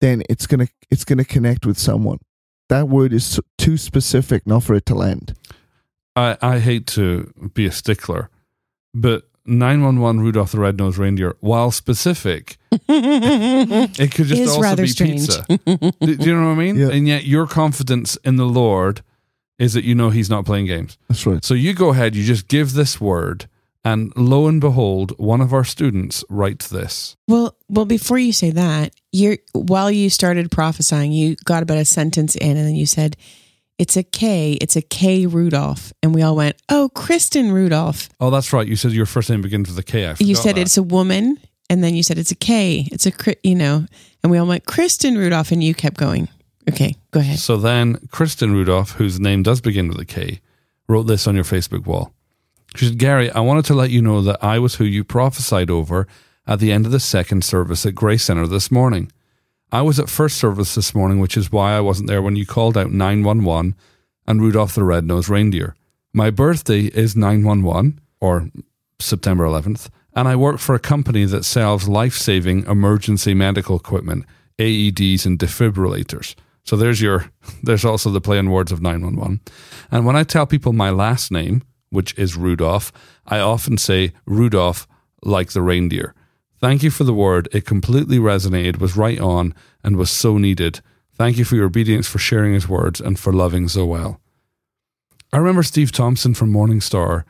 then 0.02 0.22
it's 0.30 0.46
going 0.46 0.66
to 0.66 0.72
it's 0.92 1.04
to 1.04 1.26
connect 1.26 1.66
with 1.66 1.80
someone 1.80 2.20
that 2.70 2.88
word 2.88 3.12
is 3.12 3.42
too 3.58 3.76
specific 3.76 4.46
not 4.46 4.62
for 4.64 4.76
it 4.76 4.86
to 4.86 4.94
land 4.94 5.34
I, 6.18 6.36
I 6.42 6.60
hate 6.60 6.88
to 6.88 7.32
be 7.54 7.68
a 7.68 7.72
stickler, 7.72 8.32
but 8.92 9.27
911 9.48 10.22
Rudolph 10.22 10.52
the 10.52 10.60
Red-Nosed 10.60 10.98
Reindeer, 10.98 11.36
while 11.40 11.72
specific, 11.72 12.58
it 12.72 14.12
could 14.12 14.26
just 14.28 14.42
Is 14.42 14.50
also 14.50 14.62
rather 14.62 14.84
be 14.84 14.90
strange. 14.90 15.22
pizza. 15.28 15.46
do, 16.02 16.16
do 16.16 16.30
you 16.30 16.36
know 16.36 16.48
what 16.48 16.54
I 16.54 16.56
mean? 16.56 16.76
Yeah. 16.76 16.90
And 16.90 17.08
yet 17.08 17.26
your 17.26 17.48
confidence 17.48 18.16
in 18.18 18.36
the 18.36 18.46
Lord 18.46 19.02
is 19.58 19.74
that 19.74 19.84
you 19.84 19.96
know 19.96 20.10
he's 20.10 20.30
not 20.30 20.46
playing 20.46 20.66
games. 20.68 20.98
that's 21.08 21.26
right 21.26 21.44
So 21.44 21.54
you 21.54 21.74
go 21.74 21.90
ahead, 21.90 22.16
you 22.16 22.24
just 22.24 22.48
give 22.48 22.74
this 22.74 23.02
word, 23.02 23.48
and 23.84 24.12
lo 24.16 24.48
and 24.48 24.60
behold, 24.62 25.18
one 25.18 25.42
of 25.42 25.54
our 25.54 25.64
students 25.64 26.24
writes 26.30 26.68
this. 26.68 27.16
Well, 27.28 27.56
well, 27.70 27.86
before 27.86 28.20
you 28.20 28.34
say 28.34 28.52
that, 28.52 28.94
you're 29.12 29.38
while 29.54 29.90
you 29.90 30.10
started 30.10 30.52
prophesying, 30.52 31.12
you 31.12 31.36
got 31.46 31.64
about 31.64 31.78
a 31.78 31.86
sentence 31.86 32.36
in, 32.36 32.58
and 32.58 32.68
then 32.68 32.76
you 32.76 32.86
said, 32.86 33.16
"It's 33.78 33.98
a 33.98 34.04
K. 34.04 34.54
It's 34.54 34.76
a 34.76 34.82
K 34.82 35.26
Rudolph," 35.26 35.94
and 36.02 36.14
we 36.14 36.22
all 36.22 36.36
went, 36.36 36.56
"Oh, 36.70 36.90
Kristen 36.94 37.52
Rudolph." 37.52 38.10
Oh, 38.20 38.30
that's 38.30 38.54
right. 38.54 38.68
You 38.68 38.76
said 38.76 38.92
your 38.92 39.06
first 39.06 39.30
name 39.30 39.42
begins 39.42 39.70
with 39.70 39.78
a 39.78 39.84
K. 39.84 40.08
I 40.08 40.16
you 40.20 40.36
said 40.36 40.56
that. 40.56 40.62
it's 40.62 40.78
a 40.78 40.84
woman, 40.84 41.38
and 41.70 41.84
then 41.84 41.96
you 41.96 42.04
said 42.04 42.18
it's 42.18 42.32
a 42.32 42.36
K. 42.36 42.88
It's 42.92 43.06
a 43.06 43.12
you 43.44 43.56
know, 43.56 43.86
and 44.24 44.32
we 44.32 44.38
all 44.38 44.48
went 44.48 44.66
Kristen 44.66 45.18
Rudolph, 45.18 45.52
and 45.52 45.64
you 45.64 45.74
kept 45.74 45.98
going. 45.98 46.28
Okay, 46.70 46.96
go 47.12 47.20
ahead. 47.22 47.40
So 47.40 47.58
then, 47.58 48.08
Kristen 48.12 48.54
Rudolph, 48.54 48.92
whose 48.92 49.20
name 49.20 49.42
does 49.42 49.62
begin 49.62 49.88
with 49.88 50.00
a 50.00 50.06
K, 50.06 50.42
wrote 50.88 51.04
this 51.04 51.28
on 51.28 51.36
your 51.36 51.46
Facebook 51.46 51.86
wall. 51.86 52.14
She 52.76 52.88
said, 52.88 52.98
Gary, 52.98 53.32
I 53.32 53.40
wanted 53.40 53.66
to 53.66 53.74
let 53.74 53.90
you 53.90 54.02
know 54.02 54.22
that 54.22 54.44
I 54.44 54.60
was 54.60 54.76
who 54.76 54.84
you 54.84 55.04
prophesied 55.04 55.70
over 55.72 56.08
at 56.46 56.60
the 56.60 56.72
end 56.72 56.86
of 56.86 56.92
the 56.92 57.00
second 57.00 57.44
service 57.44 57.86
at 57.86 57.96
Grace 57.96 58.26
Center 58.26 58.48
this 58.48 58.70
morning. 58.70 59.12
I 59.72 59.82
was 59.82 60.00
at 60.00 60.10
first 60.10 60.38
service 60.38 60.76
this 60.76 60.96
morning, 60.96 61.20
which 61.20 61.36
is 61.36 61.52
why 61.52 61.76
I 61.76 61.82
wasn't 61.82 62.08
there 62.08 62.22
when 62.22 62.38
you 62.38 62.46
called 62.46 62.78
out 62.78 62.92
911 62.92 63.76
and 64.26 64.42
Rudolph 64.42 64.76
the 64.76 64.84
Red-Nosed 64.84 65.28
Reindeer. 65.28 65.76
My 66.14 66.30
birthday 66.30 66.86
is 66.86 67.16
911, 67.18 68.00
or 68.22 68.50
September 69.00 69.46
11th, 69.46 69.90
and 70.14 70.28
I 70.28 70.36
work 70.36 70.60
for 70.60 70.74
a 70.74 70.80
company 70.80 71.26
that 71.26 71.44
sells 71.44 71.88
life-saving 71.88 72.66
emergency 72.66 73.34
medical 73.34 73.76
equipment, 73.76 74.26
AEDs 74.58 75.26
and 75.26 75.38
defibrillators. 75.38 76.36
So 76.64 76.76
there's 76.76 77.02
your 77.02 77.30
there's 77.64 77.86
also 77.86 78.10
the 78.10 78.22
play 78.22 78.40
on 78.40 78.50
words 78.50 78.72
of 78.72 78.82
911. 78.82 79.42
And 79.92 80.06
when 80.06 80.16
I 80.16 80.24
tell 80.24 80.46
people 80.46 80.74
my 80.74 80.92
last 80.92 81.30
name, 81.30 81.62
which 81.90 82.18
is 82.18 82.38
Rudolph, 82.38 82.92
I 83.26 83.40
often 83.40 83.78
say 83.78 84.14
Rudolph 84.26 84.88
like 85.24 85.52
the 85.52 85.62
reindeer. 85.62 86.14
Thank 86.60 86.82
you 86.84 86.90
for 86.90 87.04
the 87.04 87.14
word. 87.14 87.48
It 87.52 87.66
completely 87.66 88.18
resonated, 88.18 88.80
was 88.80 88.98
right 88.98 89.20
on, 89.20 89.54
and 89.84 89.96
was 89.96 90.10
so 90.10 90.38
needed. 90.38 90.82
Thank 91.14 91.38
you 91.38 91.46
for 91.46 91.56
your 91.56 91.66
obedience, 91.66 92.08
for 92.08 92.20
sharing 92.20 92.54
his 92.54 92.68
words, 92.68 93.00
and 93.00 93.20
for 93.20 93.32
loving 93.32 93.68
so 93.68 93.86
well. 93.86 94.20
I 95.32 95.38
remember 95.38 95.64
Steve 95.64 95.92
Thompson 95.92 96.34
from 96.34 96.52
Morningstar, 96.52 97.24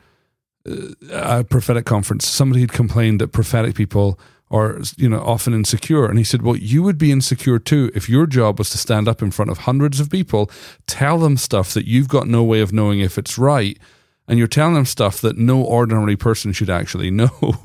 uh, 0.68 0.72
a 1.12 1.44
prophetic 1.44 1.84
conference. 1.84 2.26
Somebody 2.26 2.60
had 2.60 2.72
complained 2.72 3.20
that 3.20 3.28
prophetic 3.32 3.74
people 3.74 4.18
are, 4.50 4.80
you 4.96 5.08
know, 5.08 5.20
often 5.20 5.52
insecure, 5.52 6.06
and 6.06 6.16
he 6.16 6.24
said, 6.24 6.40
"Well, 6.40 6.56
you 6.56 6.82
would 6.82 6.96
be 6.96 7.12
insecure 7.12 7.58
too 7.58 7.90
if 7.94 8.08
your 8.08 8.26
job 8.26 8.58
was 8.58 8.70
to 8.70 8.78
stand 8.78 9.08
up 9.08 9.20
in 9.20 9.30
front 9.30 9.50
of 9.50 9.58
hundreds 9.58 10.00
of 10.00 10.10
people, 10.10 10.50
tell 10.86 11.18
them 11.18 11.36
stuff 11.36 11.74
that 11.74 11.86
you've 11.86 12.08
got 12.08 12.28
no 12.28 12.42
way 12.42 12.60
of 12.60 12.72
knowing 12.72 13.00
if 13.00 13.18
it's 13.18 13.36
right, 13.36 13.78
and 14.26 14.38
you're 14.38 14.48
telling 14.48 14.74
them 14.74 14.86
stuff 14.86 15.20
that 15.20 15.36
no 15.36 15.60
ordinary 15.60 16.16
person 16.16 16.52
should 16.52 16.70
actually 16.70 17.10
know." 17.20 17.60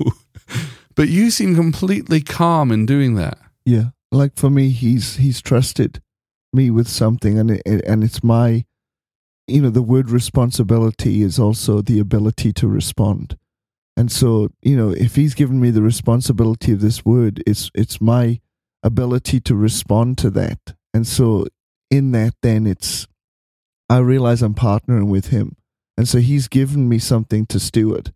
But 0.94 1.08
you 1.08 1.30
seem 1.30 1.54
completely 1.54 2.20
calm 2.20 2.70
in 2.70 2.86
doing 2.86 3.14
that. 3.16 3.38
yeah. 3.64 3.90
Like 4.12 4.36
for 4.36 4.48
me 4.48 4.68
he's 4.70 5.16
he's 5.16 5.42
trusted 5.42 6.00
me 6.52 6.70
with 6.70 6.86
something 6.86 7.36
and 7.36 7.50
it, 7.50 7.62
and 7.66 8.04
it's 8.04 8.22
my 8.22 8.64
you 9.48 9.60
know 9.60 9.70
the 9.70 9.82
word 9.82 10.08
responsibility 10.08 11.20
is 11.20 11.36
also 11.38 11.82
the 11.82 11.98
ability 11.98 12.52
to 12.52 12.68
respond. 12.68 13.36
And 13.96 14.12
so 14.12 14.50
you 14.62 14.76
know 14.76 14.90
if 14.90 15.16
he's 15.16 15.34
given 15.34 15.60
me 15.60 15.70
the 15.70 15.82
responsibility 15.82 16.70
of 16.72 16.80
this 16.80 17.04
word 17.04 17.42
it's 17.44 17.72
it's 17.74 18.00
my 18.00 18.40
ability 18.84 19.40
to 19.40 19.56
respond 19.56 20.16
to 20.18 20.30
that. 20.30 20.60
And 20.92 21.06
so 21.06 21.46
in 21.90 22.12
that 22.12 22.34
then 22.42 22.66
it's 22.68 23.08
i 23.90 23.98
realize 23.98 24.42
i'm 24.42 24.54
partnering 24.54 25.08
with 25.08 25.28
him. 25.28 25.56
And 25.96 26.08
so 26.08 26.18
he's 26.18 26.46
given 26.46 26.88
me 26.88 26.98
something 27.00 27.46
to 27.46 27.58
steward 27.58 28.12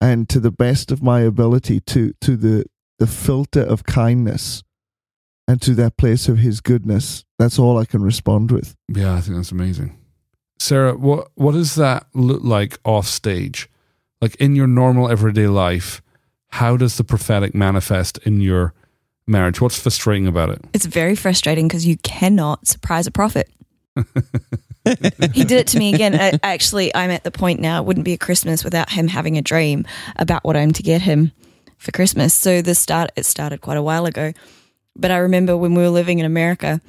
and 0.00 0.28
to 0.28 0.40
the 0.40 0.50
best 0.50 0.90
of 0.90 1.02
my 1.02 1.20
ability 1.20 1.80
to 1.80 2.12
to 2.20 2.36
the 2.36 2.64
the 2.98 3.06
filter 3.06 3.62
of 3.62 3.84
kindness 3.84 4.62
and 5.46 5.62
to 5.62 5.74
that 5.74 5.96
place 5.96 6.28
of 6.28 6.38
his 6.38 6.60
goodness 6.60 7.24
that's 7.38 7.58
all 7.58 7.78
i 7.78 7.84
can 7.84 8.02
respond 8.02 8.50
with 8.50 8.74
Yeah, 8.88 9.14
I 9.14 9.20
think 9.20 9.36
that's 9.36 9.52
amazing. 9.52 9.96
Sarah, 10.60 10.96
what 10.96 11.30
what 11.36 11.52
does 11.52 11.76
that 11.76 12.06
look 12.14 12.42
like 12.42 12.78
off 12.84 13.06
stage? 13.06 13.68
Like 14.20 14.34
in 14.36 14.56
your 14.56 14.66
normal 14.66 15.08
everyday 15.08 15.46
life, 15.46 16.02
how 16.48 16.76
does 16.76 16.96
the 16.96 17.04
prophetic 17.04 17.54
manifest 17.54 18.18
in 18.26 18.40
your 18.40 18.74
marriage? 19.26 19.60
What's 19.60 19.78
frustrating 19.78 20.26
about 20.26 20.50
it? 20.50 20.60
It's 20.74 20.86
very 20.86 21.14
frustrating 21.14 21.68
because 21.68 21.86
you 21.86 21.96
cannot 21.98 22.66
surprise 22.66 23.06
a 23.06 23.12
prophet. 23.12 23.48
he 24.84 25.44
did 25.44 25.52
it 25.52 25.66
to 25.68 25.78
me 25.78 25.94
again. 25.94 26.14
I, 26.14 26.38
actually, 26.42 26.94
I'm 26.94 27.10
at 27.10 27.24
the 27.24 27.30
point 27.30 27.60
now, 27.60 27.80
it 27.80 27.86
wouldn't 27.86 28.04
be 28.04 28.12
a 28.12 28.18
Christmas 28.18 28.64
without 28.64 28.90
him 28.90 29.08
having 29.08 29.36
a 29.36 29.42
dream 29.42 29.86
about 30.16 30.44
what 30.44 30.56
I'm 30.56 30.72
to 30.72 30.82
get 30.82 31.02
him 31.02 31.32
for 31.78 31.92
Christmas. 31.92 32.34
So 32.34 32.62
the 32.62 32.74
start, 32.74 33.10
it 33.16 33.26
started 33.26 33.60
quite 33.60 33.76
a 33.76 33.82
while 33.82 34.06
ago. 34.06 34.32
But 34.96 35.10
I 35.10 35.18
remember 35.18 35.56
when 35.56 35.74
we 35.74 35.82
were 35.82 35.90
living 35.90 36.18
in 36.18 36.24
America 36.24 36.80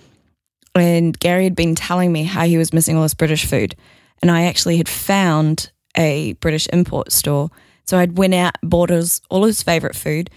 and 0.75 1.17
Gary 1.19 1.43
had 1.43 1.56
been 1.56 1.75
telling 1.75 2.12
me 2.12 2.23
how 2.23 2.45
he 2.45 2.58
was 2.58 2.73
missing 2.73 2.95
all 2.95 3.04
this 3.04 3.13
British 3.13 3.45
food. 3.45 3.75
And 4.21 4.32
I 4.32 4.43
actually 4.43 4.78
had 4.78 4.89
found 4.89 5.71
a 5.95 6.34
British 6.34 6.67
import 6.73 7.12
store. 7.12 7.49
So 7.86 7.97
I'd 7.97 8.17
went 8.17 8.34
out, 8.34 8.56
bought 8.63 8.89
his, 8.89 9.21
all 9.30 9.43
his 9.43 9.63
favorite 9.63 9.95
food, 9.95 10.30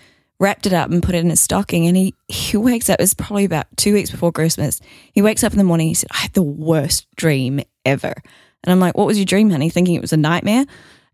wrapped 0.43 0.67
it 0.67 0.73
up 0.73 0.91
and 0.91 1.03
put 1.03 1.15
it 1.15 1.25
in 1.25 1.31
his 1.31 1.41
stocking. 1.41 1.87
And 1.87 1.97
he, 1.97 2.15
he 2.27 2.57
wakes 2.57 2.91
up, 2.91 2.99
it 2.99 3.03
was 3.03 3.15
probably 3.15 3.45
about 3.45 3.67
two 3.77 3.95
weeks 3.95 4.11
before 4.11 4.33
Christmas. 4.33 4.81
He 5.13 5.23
wakes 5.23 5.45
up 5.45 5.53
in 5.53 5.59
the 5.59 5.65
morning, 5.65 5.87
he 5.87 5.95
said, 5.95 6.11
I 6.13 6.19
had 6.19 6.33
the 6.33 6.43
worst 6.43 7.07
dream 7.15 7.61
ever. 7.85 8.13
And 8.65 8.73
I'm 8.73 8.81
like, 8.81 8.97
what 8.97 9.07
was 9.07 9.19
your 9.19 9.25
dream, 9.25 9.51
honey? 9.51 9.71
Thinking 9.71 9.95
it 9.95 10.01
was 10.01 10.13
a 10.13 10.17
nightmare. 10.17 10.65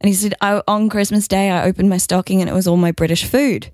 And 0.00 0.08
he 0.08 0.14
said, 0.14 0.34
on 0.40 0.88
Christmas 0.88 1.28
Day, 1.28 1.50
I 1.50 1.66
opened 1.66 1.90
my 1.90 1.98
stocking 1.98 2.40
and 2.40 2.48
it 2.48 2.54
was 2.54 2.66
all 2.66 2.76
my 2.76 2.92
British 2.92 3.24
food. 3.24 3.70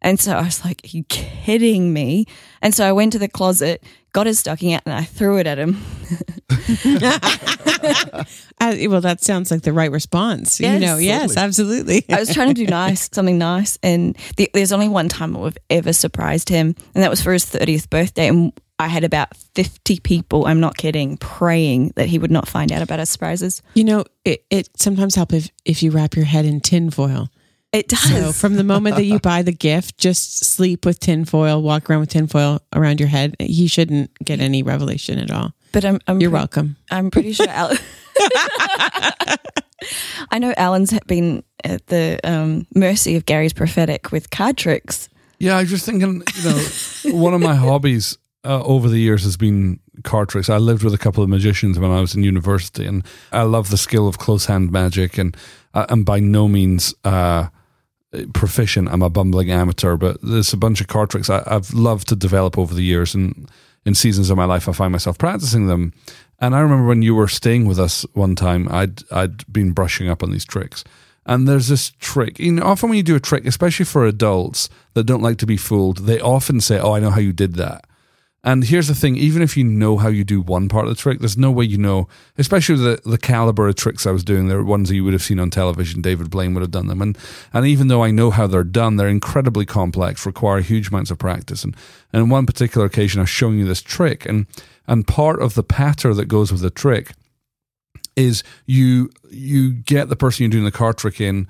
And 0.00 0.18
so 0.18 0.32
I 0.32 0.42
was 0.42 0.64
like, 0.64 0.82
Are 0.84 0.96
you 0.96 1.04
kidding 1.04 1.92
me? 1.92 2.26
And 2.62 2.74
so 2.74 2.86
I 2.86 2.92
went 2.92 3.12
to 3.12 3.18
the 3.18 3.28
closet, 3.28 3.82
got 4.12 4.26
his 4.26 4.38
stocking 4.38 4.72
out, 4.72 4.82
and 4.84 4.94
I 4.94 5.04
threw 5.04 5.38
it 5.38 5.46
at 5.46 5.58
him. 5.58 5.82
Uh, 8.60 8.74
well, 8.88 9.00
that 9.00 9.22
sounds 9.22 9.52
like 9.52 9.62
the 9.62 9.72
right 9.72 9.90
response. 9.92 10.58
you 10.58 10.80
know, 10.80 10.96
yes, 10.96 11.36
absolutely. 11.36 12.04
I 12.08 12.18
was 12.18 12.34
trying 12.34 12.48
to 12.48 12.54
do 12.54 12.66
nice, 12.66 13.08
something 13.12 13.38
nice. 13.38 13.78
And 13.84 14.16
the, 14.36 14.50
there's 14.52 14.72
only 14.72 14.88
one 14.88 15.08
time 15.08 15.34
we've 15.34 15.56
ever 15.70 15.92
surprised 15.92 16.48
him, 16.48 16.74
and 16.94 17.04
that 17.04 17.10
was 17.10 17.22
for 17.22 17.32
his 17.32 17.44
30th 17.46 17.88
birthday. 17.88 18.26
And 18.26 18.52
I 18.80 18.88
had 18.88 19.04
about 19.04 19.36
50 19.36 20.00
people, 20.00 20.46
I'm 20.46 20.60
not 20.60 20.76
kidding, 20.76 21.16
praying 21.18 21.92
that 21.96 22.06
he 22.06 22.18
would 22.18 22.30
not 22.30 22.48
find 22.48 22.72
out 22.72 22.82
about 22.82 22.98
our 22.98 23.06
surprises. 23.06 23.62
You 23.74 23.84
know, 23.84 24.04
it, 24.24 24.44
it 24.50 24.68
sometimes 24.76 25.14
helps 25.14 25.34
if, 25.34 25.50
if 25.64 25.82
you 25.82 25.90
wrap 25.92 26.16
your 26.16 26.24
head 26.24 26.44
in 26.44 26.60
tinfoil. 26.60 27.28
It 27.78 27.86
does. 27.88 28.10
So 28.10 28.32
from 28.32 28.56
the 28.56 28.64
moment 28.64 28.96
that 28.96 29.04
you 29.04 29.18
buy 29.32 29.42
the 29.42 29.52
gift, 29.52 29.98
just 29.98 30.44
sleep 30.44 30.84
with 30.84 30.98
tinfoil, 30.98 31.62
walk 31.62 31.88
around 31.88 32.00
with 32.00 32.08
tinfoil 32.08 32.60
around 32.74 32.98
your 32.98 33.08
head. 33.08 33.36
He 33.38 33.68
shouldn't 33.68 34.10
get 34.24 34.40
any 34.40 34.64
revelation 34.64 35.18
at 35.20 35.30
all. 35.30 35.52
but 35.70 35.84
I'm, 35.84 36.00
I'm 36.08 36.20
You're 36.20 36.30
pre- 36.30 36.38
welcome. 36.40 36.76
I'm 36.90 37.08
pretty 37.12 37.32
sure 37.34 37.48
Al- 37.48 37.76
I 40.32 40.38
know 40.40 40.52
Alan's 40.56 40.98
been 41.06 41.44
at 41.62 41.86
the 41.86 42.18
um, 42.24 42.66
mercy 42.74 43.14
of 43.14 43.26
Gary's 43.26 43.52
prophetic 43.52 44.10
with 44.10 44.30
card 44.30 44.56
tricks. 44.56 45.08
Yeah, 45.38 45.56
I 45.56 45.60
was 45.60 45.70
just 45.70 45.86
thinking, 45.86 46.24
you 46.34 46.44
know, 46.44 47.16
one 47.20 47.32
of 47.32 47.40
my 47.40 47.54
hobbies 47.54 48.18
uh, 48.44 48.60
over 48.64 48.88
the 48.88 48.98
years 48.98 49.22
has 49.22 49.36
been 49.36 49.78
card 50.02 50.30
tricks. 50.30 50.50
I 50.50 50.56
lived 50.58 50.82
with 50.82 50.94
a 50.94 50.98
couple 50.98 51.22
of 51.22 51.28
magicians 51.30 51.78
when 51.78 51.92
I 51.92 52.00
was 52.00 52.16
in 52.16 52.24
university, 52.24 52.86
and 52.86 53.04
I 53.30 53.42
love 53.42 53.70
the 53.70 53.76
skill 53.76 54.08
of 54.08 54.18
close 54.18 54.46
hand 54.46 54.72
magic. 54.72 55.16
And 55.16 55.36
uh, 55.74 55.86
I'm 55.88 56.02
by 56.02 56.18
no 56.18 56.48
means 56.48 56.92
uh, 57.04 57.48
proficient. 58.32 58.88
I'm 58.88 59.02
a 59.02 59.10
bumbling 59.10 59.50
amateur, 59.50 59.96
but 59.96 60.18
there's 60.22 60.52
a 60.52 60.56
bunch 60.56 60.80
of 60.80 60.88
card 60.88 61.10
tricks 61.10 61.30
I, 61.30 61.42
I've 61.46 61.72
loved 61.74 62.08
to 62.08 62.16
develop 62.16 62.56
over 62.56 62.74
the 62.74 62.82
years. 62.82 63.14
And 63.14 63.50
in 63.84 63.94
seasons 63.94 64.30
of 64.30 64.36
my 64.36 64.44
life, 64.44 64.68
I 64.68 64.72
find 64.72 64.92
myself 64.92 65.18
practicing 65.18 65.66
them. 65.66 65.92
And 66.40 66.54
I 66.54 66.60
remember 66.60 66.86
when 66.86 67.02
you 67.02 67.14
were 67.14 67.28
staying 67.28 67.66
with 67.66 67.78
us 67.78 68.06
one 68.14 68.34
time, 68.34 68.68
I'd 68.70 69.02
I'd 69.10 69.52
been 69.52 69.72
brushing 69.72 70.08
up 70.08 70.22
on 70.22 70.30
these 70.30 70.44
tricks. 70.44 70.84
And 71.26 71.46
there's 71.46 71.68
this 71.68 71.90
trick. 72.00 72.38
You 72.38 72.52
know, 72.52 72.62
often 72.62 72.88
when 72.88 72.96
you 72.96 73.02
do 73.02 73.16
a 73.16 73.20
trick, 73.20 73.44
especially 73.44 73.84
for 73.84 74.06
adults 74.06 74.70
that 74.94 75.04
don't 75.04 75.22
like 75.22 75.36
to 75.38 75.46
be 75.46 75.58
fooled, 75.58 76.06
they 76.06 76.20
often 76.20 76.60
say, 76.60 76.78
"Oh, 76.78 76.92
I 76.92 77.00
know 77.00 77.10
how 77.10 77.20
you 77.20 77.32
did 77.32 77.54
that." 77.54 77.84
And 78.44 78.62
here's 78.62 78.86
the 78.86 78.94
thing: 78.94 79.16
even 79.16 79.42
if 79.42 79.56
you 79.56 79.64
know 79.64 79.96
how 79.96 80.08
you 80.08 80.24
do 80.24 80.40
one 80.40 80.68
part 80.68 80.86
of 80.86 80.90
the 80.90 81.00
trick, 81.00 81.18
there's 81.18 81.36
no 81.36 81.50
way 81.50 81.64
you 81.64 81.78
know. 81.78 82.08
Especially 82.36 82.76
the 82.76 83.00
the 83.04 83.18
caliber 83.18 83.66
of 83.66 83.74
tricks 83.74 84.06
I 84.06 84.12
was 84.12 84.22
doing, 84.22 84.46
they're 84.48 84.62
ones 84.62 84.88
that 84.88 84.94
you 84.94 85.04
would 85.04 85.12
have 85.12 85.22
seen 85.22 85.40
on 85.40 85.50
television. 85.50 86.02
David 86.02 86.30
Blaine 86.30 86.54
would 86.54 86.60
have 86.60 86.70
done 86.70 86.86
them, 86.86 87.02
and 87.02 87.18
and 87.52 87.66
even 87.66 87.88
though 87.88 88.04
I 88.04 88.12
know 88.12 88.30
how 88.30 88.46
they're 88.46 88.62
done, 88.62 88.96
they're 88.96 89.08
incredibly 89.08 89.66
complex, 89.66 90.24
require 90.24 90.60
huge 90.60 90.88
amounts 90.88 91.10
of 91.10 91.18
practice. 91.18 91.64
And 91.64 91.76
and 92.12 92.22
on 92.22 92.28
one 92.28 92.46
particular 92.46 92.86
occasion, 92.86 93.18
I 93.18 93.22
was 93.22 93.30
showing 93.30 93.58
you 93.58 93.66
this 93.66 93.82
trick, 93.82 94.24
and 94.24 94.46
and 94.86 95.06
part 95.06 95.42
of 95.42 95.54
the 95.54 95.64
patter 95.64 96.14
that 96.14 96.26
goes 96.26 96.52
with 96.52 96.60
the 96.60 96.70
trick 96.70 97.14
is 98.14 98.44
you 98.66 99.10
you 99.30 99.72
get 99.72 100.08
the 100.08 100.16
person 100.16 100.44
you're 100.44 100.50
doing 100.50 100.64
the 100.64 100.70
card 100.70 100.96
trick 100.96 101.20
in 101.20 101.48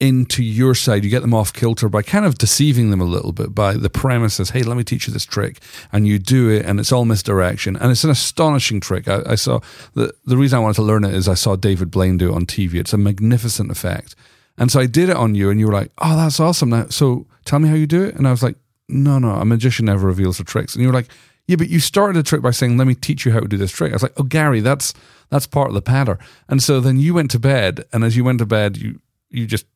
into 0.00 0.42
your 0.42 0.74
side. 0.74 1.04
You 1.04 1.10
get 1.10 1.20
them 1.20 1.34
off 1.34 1.52
kilter 1.52 1.88
by 1.90 2.00
kind 2.02 2.24
of 2.24 2.38
deceiving 2.38 2.90
them 2.90 3.02
a 3.02 3.04
little 3.04 3.32
bit 3.32 3.54
by 3.54 3.74
the 3.74 3.90
premises. 3.90 4.50
Hey, 4.50 4.62
let 4.62 4.76
me 4.76 4.82
teach 4.82 5.06
you 5.06 5.12
this 5.12 5.26
trick, 5.26 5.60
and 5.92 6.08
you 6.08 6.18
do 6.18 6.48
it, 6.48 6.64
and 6.64 6.80
it's 6.80 6.90
all 6.90 7.04
misdirection, 7.04 7.76
and 7.76 7.92
it's 7.92 8.02
an 8.02 8.10
astonishing 8.10 8.80
trick. 8.80 9.06
I, 9.06 9.22
I 9.26 9.34
saw 9.34 9.60
the 9.94 10.12
the 10.24 10.38
reason 10.38 10.56
I 10.56 10.62
wanted 10.62 10.76
to 10.76 10.82
learn 10.82 11.04
it 11.04 11.14
is 11.14 11.28
I 11.28 11.34
saw 11.34 11.54
David 11.54 11.90
Blaine 11.90 12.16
do 12.16 12.32
it 12.32 12.34
on 12.34 12.46
TV. 12.46 12.74
It's 12.74 12.94
a 12.94 12.98
magnificent 12.98 13.70
effect, 13.70 14.16
and 14.56 14.72
so 14.72 14.80
I 14.80 14.86
did 14.86 15.10
it 15.10 15.16
on 15.16 15.34
you, 15.34 15.50
and 15.50 15.60
you 15.60 15.66
were 15.66 15.74
like, 15.74 15.92
"Oh, 15.98 16.16
that's 16.16 16.40
awesome!" 16.40 16.70
Now, 16.70 16.86
so 16.88 17.26
tell 17.44 17.58
me 17.58 17.68
how 17.68 17.74
you 17.74 17.86
do 17.86 18.02
it, 18.02 18.14
and 18.14 18.26
I 18.26 18.30
was 18.30 18.42
like, 18.42 18.56
"No, 18.88 19.18
no, 19.18 19.32
a 19.32 19.44
magician 19.44 19.84
never 19.84 20.06
reveals 20.06 20.38
the 20.38 20.44
tricks," 20.44 20.74
and 20.74 20.82
you 20.82 20.88
were 20.88 20.94
like. 20.94 21.08
Yeah, 21.46 21.56
but 21.56 21.68
you 21.68 21.80
started 21.80 22.14
the 22.16 22.22
trick 22.22 22.42
by 22.42 22.52
saying, 22.52 22.76
"Let 22.76 22.86
me 22.86 22.94
teach 22.94 23.26
you 23.26 23.32
how 23.32 23.40
to 23.40 23.48
do 23.48 23.56
this 23.56 23.72
trick." 23.72 23.90
I 23.90 23.96
was 23.96 24.04
like, 24.04 24.12
"Oh, 24.16 24.22
Gary, 24.22 24.60
that's 24.60 24.94
that's 25.30 25.48
part 25.48 25.66
of 25.66 25.74
the 25.74 25.82
patter." 25.82 26.16
And 26.48 26.62
so 26.62 26.78
then 26.78 27.00
you 27.00 27.12
went 27.12 27.32
to 27.32 27.40
bed, 27.40 27.86
and 27.92 28.04
as 28.04 28.16
you 28.16 28.22
went 28.22 28.38
to 28.38 28.46
bed, 28.46 28.76
you 28.76 29.00
you 29.30 29.46
just 29.46 29.66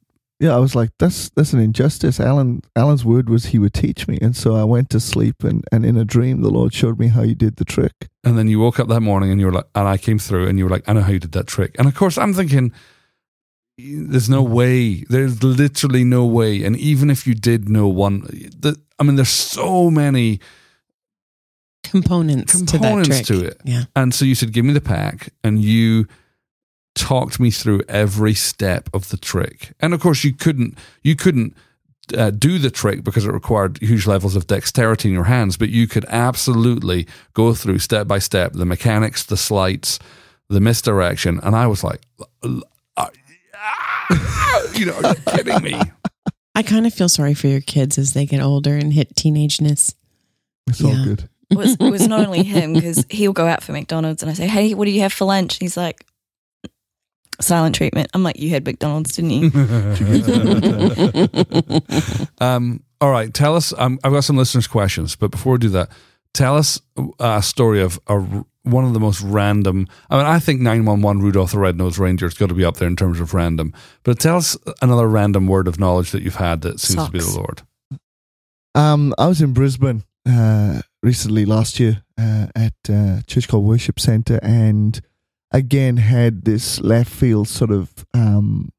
Yeah, 0.41 0.57
I 0.57 0.59
was 0.59 0.75
like, 0.75 0.91
that's 0.99 1.31
that's 1.31 1.53
an 1.53 1.61
injustice. 1.61 2.19
Alan 2.19 2.63
Alan's 2.75 3.05
word 3.05 3.29
was 3.29 3.47
he 3.47 3.59
would 3.59 3.73
teach 3.73 4.09
me, 4.09 4.19
and 4.21 4.37
so 4.37 4.57
I 4.57 4.65
went 4.65 4.91
to 4.91 5.01
sleep, 5.01 5.45
and 5.45 5.65
and 5.71 5.87
in 5.87 5.97
a 5.97 6.05
dream, 6.05 6.43
the 6.43 6.51
Lord 6.51 6.75
showed 6.75 6.99
me 6.99 7.09
how 7.09 7.23
you 7.23 7.35
did 7.35 7.57
the 7.57 7.65
trick. 7.65 7.93
And 8.25 8.37
then 8.37 8.49
you 8.49 8.59
woke 8.59 8.81
up 8.81 8.89
that 8.89 9.01
morning 9.01 9.31
and 9.31 9.39
you 9.39 9.47
were 9.47 9.53
like, 9.53 9.67
and 9.75 9.87
I 9.87 9.97
came 9.97 10.19
through 10.19 10.49
and 10.49 10.59
you 10.59 10.65
were 10.65 10.71
like, 10.71 10.89
I 10.89 10.93
know 10.95 11.03
how 11.03 11.13
you 11.13 11.19
did 11.19 11.33
that 11.33 11.47
trick. 11.47 11.77
And 11.79 11.87
of 11.87 11.95
course, 11.95 12.17
I'm 12.17 12.33
thinking, 12.33 12.73
there's 13.77 14.31
no 14.31 14.43
way. 14.43 15.05
There's 15.11 15.43
literally 15.43 16.05
no 16.05 16.25
way. 16.25 16.65
And 16.65 16.75
even 16.79 17.11
if 17.11 17.27
you 17.27 17.35
did 17.35 17.69
know 17.69 17.87
one, 17.87 18.23
the, 18.23 18.81
I 18.99 19.03
mean, 19.03 19.17
there's 19.17 19.29
so 19.29 19.91
many 19.91 20.41
Components, 21.83 22.53
components 22.55 23.09
to 23.09 23.15
that 23.15 23.27
trick. 23.27 23.41
to 23.41 23.47
it. 23.47 23.61
Yeah. 23.65 23.85
And 23.95 24.15
so 24.15 24.25
you 24.25 24.35
said, 24.35 24.53
give 24.53 24.65
me 24.65 24.73
the 24.73 24.81
pack. 24.81 25.29
And 25.45 25.63
you 25.63 26.07
talked 26.95 27.41
me 27.41 27.51
through 27.51 27.83
every 27.89 28.35
step 28.35 28.89
of 28.95 29.09
the 29.11 29.17
trick. 29.17 29.73
And 29.81 29.93
of 29.95 30.01
course, 30.01 30.25
you 30.25 30.33
couldn't, 30.33 30.77
you 31.03 31.17
couldn't 31.17 31.57
uh, 32.17 32.31
do 32.31 32.59
the 32.59 32.71
trick 32.71 33.03
because 33.03 33.25
it 33.25 33.33
required 33.33 33.79
huge 33.81 34.07
levels 34.07 34.37
of 34.37 34.47
dexterity 34.47 35.09
in 35.09 35.15
your 35.15 35.25
hands, 35.25 35.57
but 35.57 35.71
you 35.71 35.87
could 35.89 36.05
absolutely 36.09 37.07
go 37.33 37.55
through 37.55 37.79
step 37.79 38.07
by 38.07 38.19
step 38.19 38.53
the 38.53 38.67
mechanics, 38.67 39.25
the 39.25 39.37
sleights, 39.37 39.99
the 40.49 40.61
misdirection. 40.61 41.41
And 41.43 41.57
I 41.57 41.67
was 41.67 41.83
like, 41.83 42.01
uh, 42.43 43.09
you 44.75 44.87
know, 44.87 44.95
are 45.03 45.11
you 45.15 45.23
kidding 45.27 45.63
me? 45.63 45.81
I 46.55 46.63
kind 46.63 46.87
of 46.87 46.95
feel 46.95 47.09
sorry 47.09 47.35
for 47.35 47.49
your 47.49 47.61
kids 47.61 47.99
as 47.99 48.13
they 48.13 48.27
get 48.27 48.41
older 48.41 48.77
and 48.77 48.93
hit 48.93 49.15
teenageness. 49.15 49.95
It's 50.69 50.83
all 50.83 50.91
Yeah. 50.95 51.05
good. 51.05 51.29
It 51.51 51.59
was, 51.59 51.73
it 51.75 51.91
was 51.91 52.09
not 52.09 52.27
only 52.27 52.43
him 52.43 52.73
because 52.73 53.05
he'll 53.11 53.33
go 53.33 53.47
out 53.47 53.63
for 53.63 53.73
McDonald's 53.73 54.23
and 54.23 54.31
I 54.31 54.35
say, 54.35 54.47
Hey, 54.47 54.75
what 54.75 54.87
do 54.87 54.91
you 54.91 55.01
have 55.03 55.13
for 55.13 55.25
lunch? 55.25 55.59
He's 55.59 55.77
like, 55.77 56.05
Silent 57.41 57.75
treatment. 57.75 58.09
I'm 58.15 58.23
like, 58.23 58.39
You 58.39 58.51
had 58.51 58.65
McDonald's, 58.65 59.17
didn't 59.17 59.31
you? 59.31 59.51
um, 62.41 62.83
all 63.01 63.11
right, 63.11 63.33
tell 63.33 63.57
us. 63.57 63.73
Um, 63.77 63.99
I've 64.05 64.13
got 64.13 64.25
some 64.25 64.37
listeners' 64.37 64.67
questions, 64.67 65.17
but 65.17 65.31
before 65.31 65.55
we 65.55 65.59
do 65.59 65.69
that, 65.71 65.91
tell 66.33 66.57
us 66.57 66.81
a 67.19 67.43
story 67.43 67.83
of 67.83 67.99
a, 68.07 68.19
one 68.63 68.85
of 68.85 68.93
the 68.93 69.01
most 69.01 69.21
random. 69.21 69.87
I 70.11 70.17
mean, 70.17 70.27
I 70.27 70.39
think 70.39 70.61
911 70.61 71.23
Rudolph 71.23 71.53
the 71.53 71.59
Red-Nosed 71.59 71.99
Reindeer 71.99 72.29
has 72.29 72.35
got 72.35 72.49
to 72.49 72.55
be 72.55 72.65
up 72.65 72.77
there 72.77 72.89
in 72.89 72.97
terms 72.97 73.21
of 73.21 73.35
random. 73.35 73.73
But 74.03 74.19
tell 74.19 74.37
us 74.37 74.57
another 74.83 75.09
random 75.09 75.47
word 75.47 75.69
of 75.69 75.79
knowledge 75.79 76.11
that 76.13 76.23
you've 76.23 76.37
had 76.37 76.63
that 76.63 76.81
seems 76.81 77.07
to 77.07 77.11
be 77.11 77.21
the 77.21 77.37
Lord. 77.37 77.63
Um, 78.75 79.15
I 79.19 79.29
was 79.29 79.41
in 79.41 79.53
Brisbane 79.53 80.03
uh, 80.29 80.83
recently 81.03 81.45
last 81.45 81.79
year 81.79 82.03
uh, 82.19 82.47
at 82.57 82.75
a 82.89 83.23
church 83.27 83.49
called 83.49 83.65
Worship 83.65 84.01
Centre, 84.01 84.41
and 84.43 85.01
again 85.55 85.97
had 85.97 86.45
this 86.45 86.81
left 86.81 87.11
field 87.11 87.49
sort 87.49 87.71
of 87.71 88.05
um, 88.13 88.71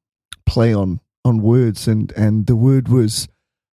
play 0.46 0.74
on 0.74 1.00
on 1.24 1.42
words, 1.42 1.88
and 1.88 2.12
and 2.12 2.46
the 2.46 2.56
word 2.56 2.90
was 2.90 3.28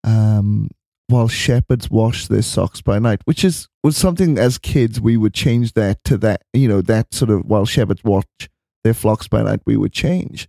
um, 0.02 0.68
while 1.06 1.28
shepherds 1.28 1.90
wash 1.90 2.26
their 2.26 2.42
socks 2.42 2.80
by 2.80 2.98
night, 2.98 3.20
which 3.24 3.44
is 3.44 3.68
was 3.84 3.96
something 3.96 4.38
as 4.38 4.58
kids 4.58 5.00
we 5.00 5.16
would 5.16 5.34
change 5.34 5.74
that 5.74 6.02
to 6.04 6.16
that 6.16 6.42
you 6.52 6.66
know 6.66 6.80
that 6.80 7.14
sort 7.14 7.30
of 7.30 7.44
while 7.44 7.66
shepherds 7.66 8.02
watch 8.02 8.48
their 8.82 8.94
flocks 8.94 9.28
by 9.28 9.42
night 9.42 9.60
we 9.66 9.76
would 9.76 9.92
change, 9.92 10.48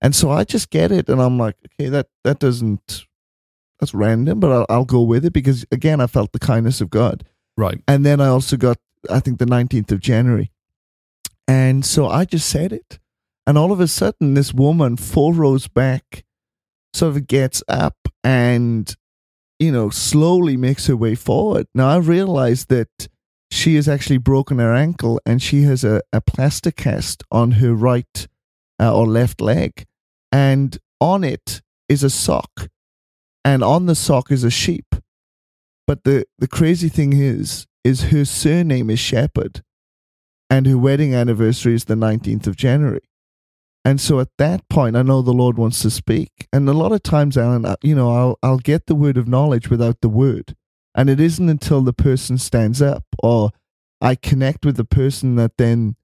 and 0.00 0.14
so 0.14 0.30
I 0.30 0.44
just 0.44 0.70
get 0.70 0.92
it, 0.92 1.08
and 1.08 1.20
I'm 1.20 1.36
like, 1.36 1.56
okay, 1.74 1.90
that 1.90 2.06
that 2.24 2.38
doesn't 2.38 3.06
that's 3.80 3.94
random, 3.94 4.40
but 4.40 4.50
I'll, 4.50 4.66
I'll 4.68 4.84
go 4.84 5.02
with 5.02 5.24
it 5.24 5.32
because 5.32 5.64
again, 5.70 6.00
I 6.00 6.06
felt 6.06 6.32
the 6.32 6.38
kindness 6.38 6.80
of 6.80 6.90
God. 6.90 7.24
Right. 7.56 7.80
And 7.88 8.04
then 8.04 8.20
I 8.20 8.26
also 8.26 8.56
got, 8.56 8.78
I 9.10 9.20
think, 9.20 9.38
the 9.38 9.44
19th 9.44 9.92
of 9.92 10.00
January. 10.00 10.50
And 11.48 11.84
so 11.84 12.06
I 12.06 12.26
just 12.26 12.48
said 12.48 12.72
it. 12.72 12.98
And 13.46 13.56
all 13.56 13.72
of 13.72 13.80
a 13.80 13.88
sudden, 13.88 14.34
this 14.34 14.52
woman, 14.52 14.98
four 14.98 15.32
rows 15.32 15.66
back, 15.66 16.24
sort 16.92 17.16
of 17.16 17.26
gets 17.26 17.62
up 17.66 17.96
and, 18.22 18.94
you 19.58 19.72
know, 19.72 19.88
slowly 19.88 20.58
makes 20.58 20.86
her 20.86 20.96
way 20.96 21.14
forward. 21.14 21.66
Now, 21.74 21.88
I 21.88 21.96
realized 21.96 22.68
that 22.68 23.08
she 23.50 23.76
has 23.76 23.88
actually 23.88 24.18
broken 24.18 24.58
her 24.58 24.74
ankle 24.74 25.18
and 25.24 25.42
she 25.42 25.62
has 25.62 25.82
a, 25.82 26.02
a 26.12 26.20
plaster 26.20 26.70
cast 26.70 27.24
on 27.32 27.52
her 27.52 27.72
right 27.72 28.28
uh, 28.78 28.94
or 28.94 29.06
left 29.06 29.40
leg. 29.40 29.86
And 30.30 30.76
on 31.00 31.24
it 31.24 31.62
is 31.88 32.02
a 32.02 32.10
sock. 32.10 32.68
And 33.44 33.64
on 33.64 33.86
the 33.86 33.94
sock 33.94 34.30
is 34.30 34.44
a 34.44 34.50
sheep. 34.50 34.94
But 35.86 36.04
the, 36.04 36.26
the 36.38 36.48
crazy 36.48 36.90
thing 36.90 37.14
is, 37.14 37.66
is 37.82 38.04
her 38.04 38.26
surname 38.26 38.90
is 38.90 38.98
Shepherd, 38.98 39.62
and 40.50 40.66
her 40.66 40.78
wedding 40.78 41.14
anniversary 41.14 41.74
is 41.74 41.84
the 41.84 41.94
19th 41.94 42.46
of 42.46 42.56
January. 42.56 43.02
And 43.84 44.00
so 44.00 44.20
at 44.20 44.28
that 44.38 44.68
point, 44.68 44.96
I 44.96 45.02
know 45.02 45.22
the 45.22 45.32
Lord 45.32 45.56
wants 45.56 45.80
to 45.80 45.90
speak. 45.90 46.48
And 46.52 46.68
a 46.68 46.72
lot 46.72 46.92
of 46.92 47.02
times, 47.02 47.38
Alan, 47.38 47.74
you 47.82 47.94
know, 47.94 48.10
I'll, 48.12 48.38
I'll 48.42 48.58
get 48.58 48.86
the 48.86 48.94
word 48.94 49.16
of 49.16 49.28
knowledge 49.28 49.70
without 49.70 50.00
the 50.00 50.08
word. 50.08 50.54
And 50.94 51.08
it 51.08 51.20
isn't 51.20 51.48
until 51.48 51.82
the 51.82 51.92
person 51.92 52.38
stands 52.38 52.82
up 52.82 53.04
or 53.22 53.50
I 54.00 54.14
connect 54.14 54.64
with 54.64 54.76
the 54.76 54.84
person 54.84 55.36
that 55.36 55.56
then, 55.56 55.96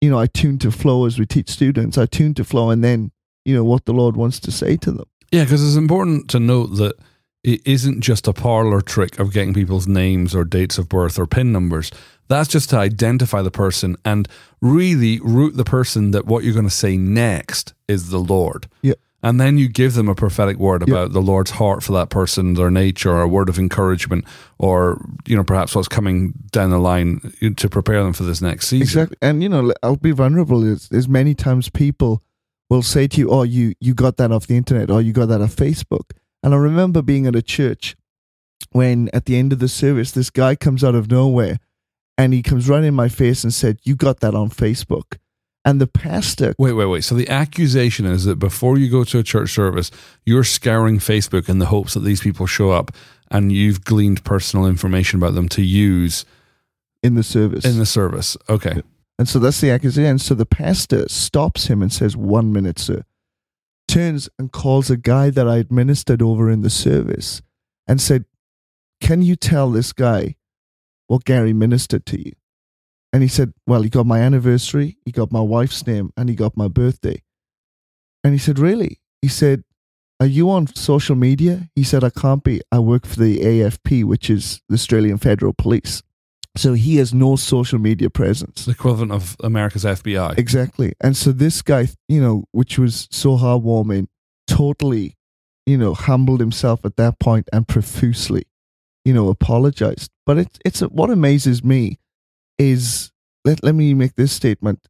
you 0.00 0.10
know, 0.10 0.18
I 0.18 0.26
tune 0.26 0.58
to 0.58 0.70
flow 0.70 1.06
as 1.06 1.18
we 1.18 1.26
teach 1.26 1.48
students. 1.48 1.96
I 1.96 2.06
tune 2.06 2.34
to 2.34 2.44
flow 2.44 2.70
and 2.70 2.82
then, 2.82 3.12
you 3.44 3.54
know, 3.54 3.64
what 3.64 3.84
the 3.84 3.92
Lord 3.92 4.16
wants 4.16 4.40
to 4.40 4.50
say 4.50 4.76
to 4.78 4.90
them. 4.90 5.06
Yeah, 5.30 5.44
because 5.44 5.66
it's 5.66 5.76
important 5.76 6.28
to 6.30 6.40
note 6.40 6.76
that 6.76 6.96
it 7.42 7.60
isn't 7.64 8.02
just 8.02 8.28
a 8.28 8.32
parlor 8.32 8.80
trick 8.80 9.18
of 9.18 9.32
getting 9.32 9.54
people's 9.54 9.88
names 9.88 10.34
or 10.34 10.44
dates 10.44 10.78
of 10.78 10.88
birth 10.88 11.18
or 11.18 11.26
PIN 11.26 11.50
numbers. 11.50 11.90
That's 12.32 12.48
just 12.48 12.70
to 12.70 12.76
identify 12.78 13.42
the 13.42 13.50
person 13.50 13.96
and 14.04 14.26
really 14.60 15.20
root 15.20 15.56
the 15.56 15.64
person 15.64 16.12
that 16.12 16.26
what 16.26 16.44
you're 16.44 16.54
going 16.54 16.64
to 16.68 16.80
say 16.84 16.96
next 16.96 17.74
is 17.88 18.08
the 18.10 18.18
Lord. 18.18 18.68
Yeah. 18.82 18.94
And 19.22 19.40
then 19.40 19.56
you 19.56 19.68
give 19.68 19.94
them 19.94 20.08
a 20.08 20.14
prophetic 20.14 20.56
word 20.56 20.82
Yeah. 20.86 20.94
about 20.94 21.12
the 21.12 21.20
Lord's 21.20 21.52
heart 21.52 21.82
for 21.82 21.92
that 21.92 22.10
person, 22.10 22.54
their 22.54 22.70
nature, 22.70 23.10
or 23.12 23.22
a 23.22 23.28
word 23.28 23.48
of 23.48 23.58
encouragement, 23.58 24.24
or 24.58 25.00
you 25.26 25.36
know 25.36 25.44
perhaps 25.44 25.76
what's 25.76 25.88
coming 25.88 26.32
down 26.50 26.70
the 26.70 26.78
line 26.78 27.20
to 27.56 27.68
prepare 27.68 28.02
them 28.02 28.12
for 28.14 28.24
this 28.24 28.40
next 28.42 28.66
season. 28.66 28.82
Exactly. 28.82 29.16
And 29.22 29.42
you 29.42 29.48
know, 29.48 29.72
I'll 29.82 29.96
be 29.96 30.10
vulnerable. 30.10 30.60
There's 30.60 31.08
many 31.08 31.34
times 31.34 31.68
people 31.68 32.22
will 32.70 32.82
say 32.82 33.06
to 33.08 33.16
you, 33.20 33.28
"Oh, 33.30 33.44
you 33.44 33.74
you 33.78 33.94
got 33.94 34.16
that 34.16 34.32
off 34.32 34.46
the 34.48 34.56
internet, 34.56 34.90
or 34.90 35.00
you 35.00 35.12
got 35.12 35.26
that 35.28 35.40
off 35.40 35.54
Facebook." 35.54 36.06
And 36.42 36.52
I 36.52 36.56
remember 36.56 37.02
being 37.02 37.26
at 37.28 37.36
a 37.36 37.42
church 37.42 37.94
when, 38.72 39.08
at 39.12 39.26
the 39.26 39.36
end 39.36 39.52
of 39.52 39.58
the 39.60 39.68
service, 39.68 40.10
this 40.10 40.30
guy 40.30 40.56
comes 40.56 40.82
out 40.82 40.96
of 40.96 41.10
nowhere, 41.10 41.58
and 42.18 42.32
he 42.32 42.42
comes 42.42 42.68
right 42.68 42.84
in 42.84 42.94
my 42.94 43.08
face 43.08 43.44
and 43.44 43.52
said, 43.52 43.78
"You 43.82 43.96
got 43.96 44.20
that 44.20 44.34
on 44.34 44.50
Facebook." 44.50 45.18
And 45.64 45.80
the 45.80 45.86
pastor, 45.86 46.54
Wait, 46.58 46.72
wait, 46.72 46.86
wait. 46.86 47.04
So 47.04 47.14
the 47.14 47.28
accusation 47.28 48.04
is 48.04 48.24
that 48.24 48.36
before 48.36 48.78
you 48.78 48.90
go 48.90 49.04
to 49.04 49.18
a 49.20 49.22
church 49.22 49.54
service, 49.54 49.92
you're 50.24 50.42
scouring 50.42 50.98
Facebook 50.98 51.48
in 51.48 51.60
the 51.60 51.66
hopes 51.66 51.94
that 51.94 52.00
these 52.00 52.20
people 52.20 52.46
show 52.46 52.72
up 52.72 52.90
and 53.30 53.52
you've 53.52 53.84
gleaned 53.84 54.24
personal 54.24 54.66
information 54.66 55.20
about 55.20 55.34
them 55.34 55.48
to 55.50 55.62
use 55.62 56.24
in 57.02 57.14
the 57.14 57.22
service, 57.22 57.64
in 57.64 57.78
the 57.78 57.86
service. 57.86 58.36
Okay. 58.48 58.82
And 59.18 59.28
so 59.28 59.38
that's 59.38 59.60
the 59.60 59.70
accusation. 59.70 60.10
And 60.10 60.20
so 60.20 60.34
the 60.34 60.46
pastor 60.46 61.08
stops 61.08 61.66
him 61.66 61.80
and 61.80 61.92
says, 61.92 62.16
One 62.16 62.52
minute, 62.52 62.78
sir. 62.78 63.04
Turns 63.86 64.28
and 64.38 64.50
calls 64.50 64.90
a 64.90 64.96
guy 64.96 65.30
that 65.30 65.46
I 65.46 65.58
administered 65.58 66.22
over 66.22 66.50
in 66.50 66.62
the 66.62 66.70
service 66.70 67.40
and 67.86 68.00
said, 68.00 68.24
Can 69.00 69.22
you 69.22 69.36
tell 69.36 69.70
this 69.70 69.92
guy 69.92 70.36
what 71.06 71.24
Gary 71.24 71.52
ministered 71.52 72.06
to 72.06 72.20
you? 72.20 72.32
And 73.12 73.22
he 73.22 73.28
said, 73.28 73.52
Well, 73.66 73.82
he 73.82 73.90
got 73.90 74.06
my 74.06 74.20
anniversary, 74.20 74.98
he 75.04 75.12
got 75.12 75.32
my 75.32 75.40
wife's 75.40 75.86
name, 75.86 76.12
and 76.16 76.28
he 76.28 76.34
got 76.34 76.56
my 76.56 76.68
birthday. 76.68 77.22
And 78.24 78.32
he 78.32 78.38
said, 78.38 78.58
Really? 78.58 79.00
He 79.20 79.28
said, 79.28 79.64
Are 80.20 80.26
you 80.26 80.50
on 80.50 80.66
social 80.68 81.16
media? 81.16 81.68
He 81.74 81.84
said, 81.84 82.04
I 82.04 82.10
can't 82.10 82.42
be. 82.42 82.62
I 82.70 82.78
work 82.78 83.06
for 83.06 83.16
the 83.16 83.38
AFP, 83.38 84.04
which 84.04 84.30
is 84.30 84.62
the 84.68 84.74
Australian 84.74 85.18
Federal 85.18 85.52
Police. 85.52 86.02
So 86.56 86.74
he 86.74 86.96
has 86.96 87.14
no 87.14 87.36
social 87.36 87.78
media 87.78 88.10
presence. 88.10 88.66
The 88.66 88.72
equivalent 88.72 89.12
of 89.12 89.36
America's 89.42 89.84
FBI. 89.84 90.38
Exactly. 90.38 90.92
And 91.00 91.16
so 91.16 91.32
this 91.32 91.62
guy, 91.62 91.88
you 92.08 92.20
know, 92.20 92.44
which 92.52 92.78
was 92.78 93.08
so 93.10 93.38
heartwarming, 93.38 94.08
totally, 94.46 95.16
you 95.64 95.78
know, 95.78 95.94
humbled 95.94 96.40
himself 96.40 96.84
at 96.84 96.96
that 96.96 97.18
point 97.18 97.48
and 97.52 97.66
profusely, 97.66 98.44
you 99.04 99.12
know, 99.12 99.28
apologized. 99.28 100.10
But 100.26 100.38
it, 100.38 100.58
it's 100.64 100.80
what 100.80 101.10
amazes 101.10 101.62
me 101.64 101.98
is 102.58 103.10
let, 103.44 103.62
let 103.64 103.74
me 103.74 103.94
make 103.94 104.14
this 104.14 104.32
statement. 104.32 104.86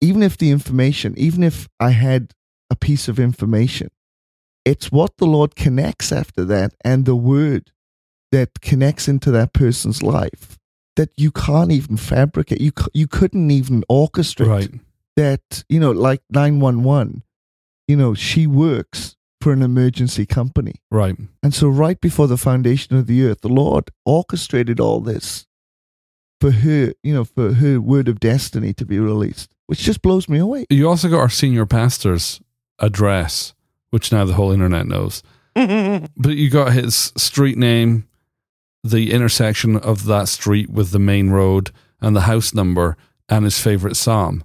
Even 0.00 0.22
if 0.22 0.36
the 0.36 0.50
information, 0.50 1.14
even 1.16 1.42
if 1.42 1.68
I 1.80 1.90
had 1.90 2.32
a 2.70 2.76
piece 2.76 3.08
of 3.08 3.18
information, 3.18 3.88
it's 4.64 4.92
what 4.92 5.16
the 5.18 5.26
Lord 5.26 5.56
connects 5.56 6.12
after 6.12 6.44
that 6.44 6.74
and 6.84 7.04
the 7.04 7.16
word 7.16 7.72
that 8.32 8.60
connects 8.60 9.08
into 9.08 9.30
that 9.30 9.52
person's 9.52 10.02
life 10.02 10.58
that 10.96 11.10
you 11.16 11.30
can't 11.30 11.70
even 11.72 11.96
fabricate. 11.96 12.60
You, 12.60 12.72
you 12.92 13.06
couldn't 13.06 13.50
even 13.50 13.84
orchestrate 13.90 14.48
Right. 14.48 14.70
that 15.16 15.64
you 15.68 15.78
know 15.80 15.92
like 15.92 16.22
911 16.30 17.22
you 17.88 17.96
know 17.96 18.12
she 18.14 18.46
works 18.46 19.15
for 19.46 19.52
an 19.52 19.62
emergency 19.62 20.26
company 20.26 20.74
Right. 20.90 21.16
and 21.40 21.54
so 21.54 21.68
right 21.68 22.00
before 22.00 22.26
the 22.26 22.36
foundation 22.36 22.96
of 22.96 23.06
the 23.06 23.24
earth 23.24 23.42
the 23.42 23.48
lord 23.48 23.84
orchestrated 24.04 24.80
all 24.80 25.00
this 25.00 25.46
for 26.40 26.50
her 26.50 26.92
you 27.04 27.14
know 27.14 27.24
for 27.24 27.52
her 27.54 27.80
word 27.80 28.08
of 28.08 28.18
destiny 28.18 28.72
to 28.74 28.84
be 28.84 28.98
released 28.98 29.54
which 29.66 29.78
just 29.80 30.02
blows 30.02 30.28
me 30.28 30.38
away 30.38 30.66
You 30.68 30.88
also 30.88 31.08
got 31.08 31.20
our 31.20 31.28
senior 31.28 31.64
pastor's 31.66 32.40
address, 32.80 33.54
which 33.90 34.10
now 34.10 34.24
the 34.24 34.34
whole 34.34 34.50
internet 34.52 34.86
knows. 34.86 35.22
But 35.54 36.36
you 36.36 36.50
got 36.50 36.72
his 36.72 37.12
street 37.16 37.56
name, 37.56 38.06
the 38.84 39.12
intersection 39.12 39.76
of 39.76 40.06
that 40.06 40.28
street 40.28 40.68
with 40.70 40.90
the 40.90 40.98
main 40.98 41.30
road, 41.30 41.70
and 42.00 42.14
the 42.16 42.22
house 42.32 42.52
number, 42.54 42.96
and 43.28 43.44
his 43.44 43.58
favorite 43.58 43.96
psalm. 43.96 44.44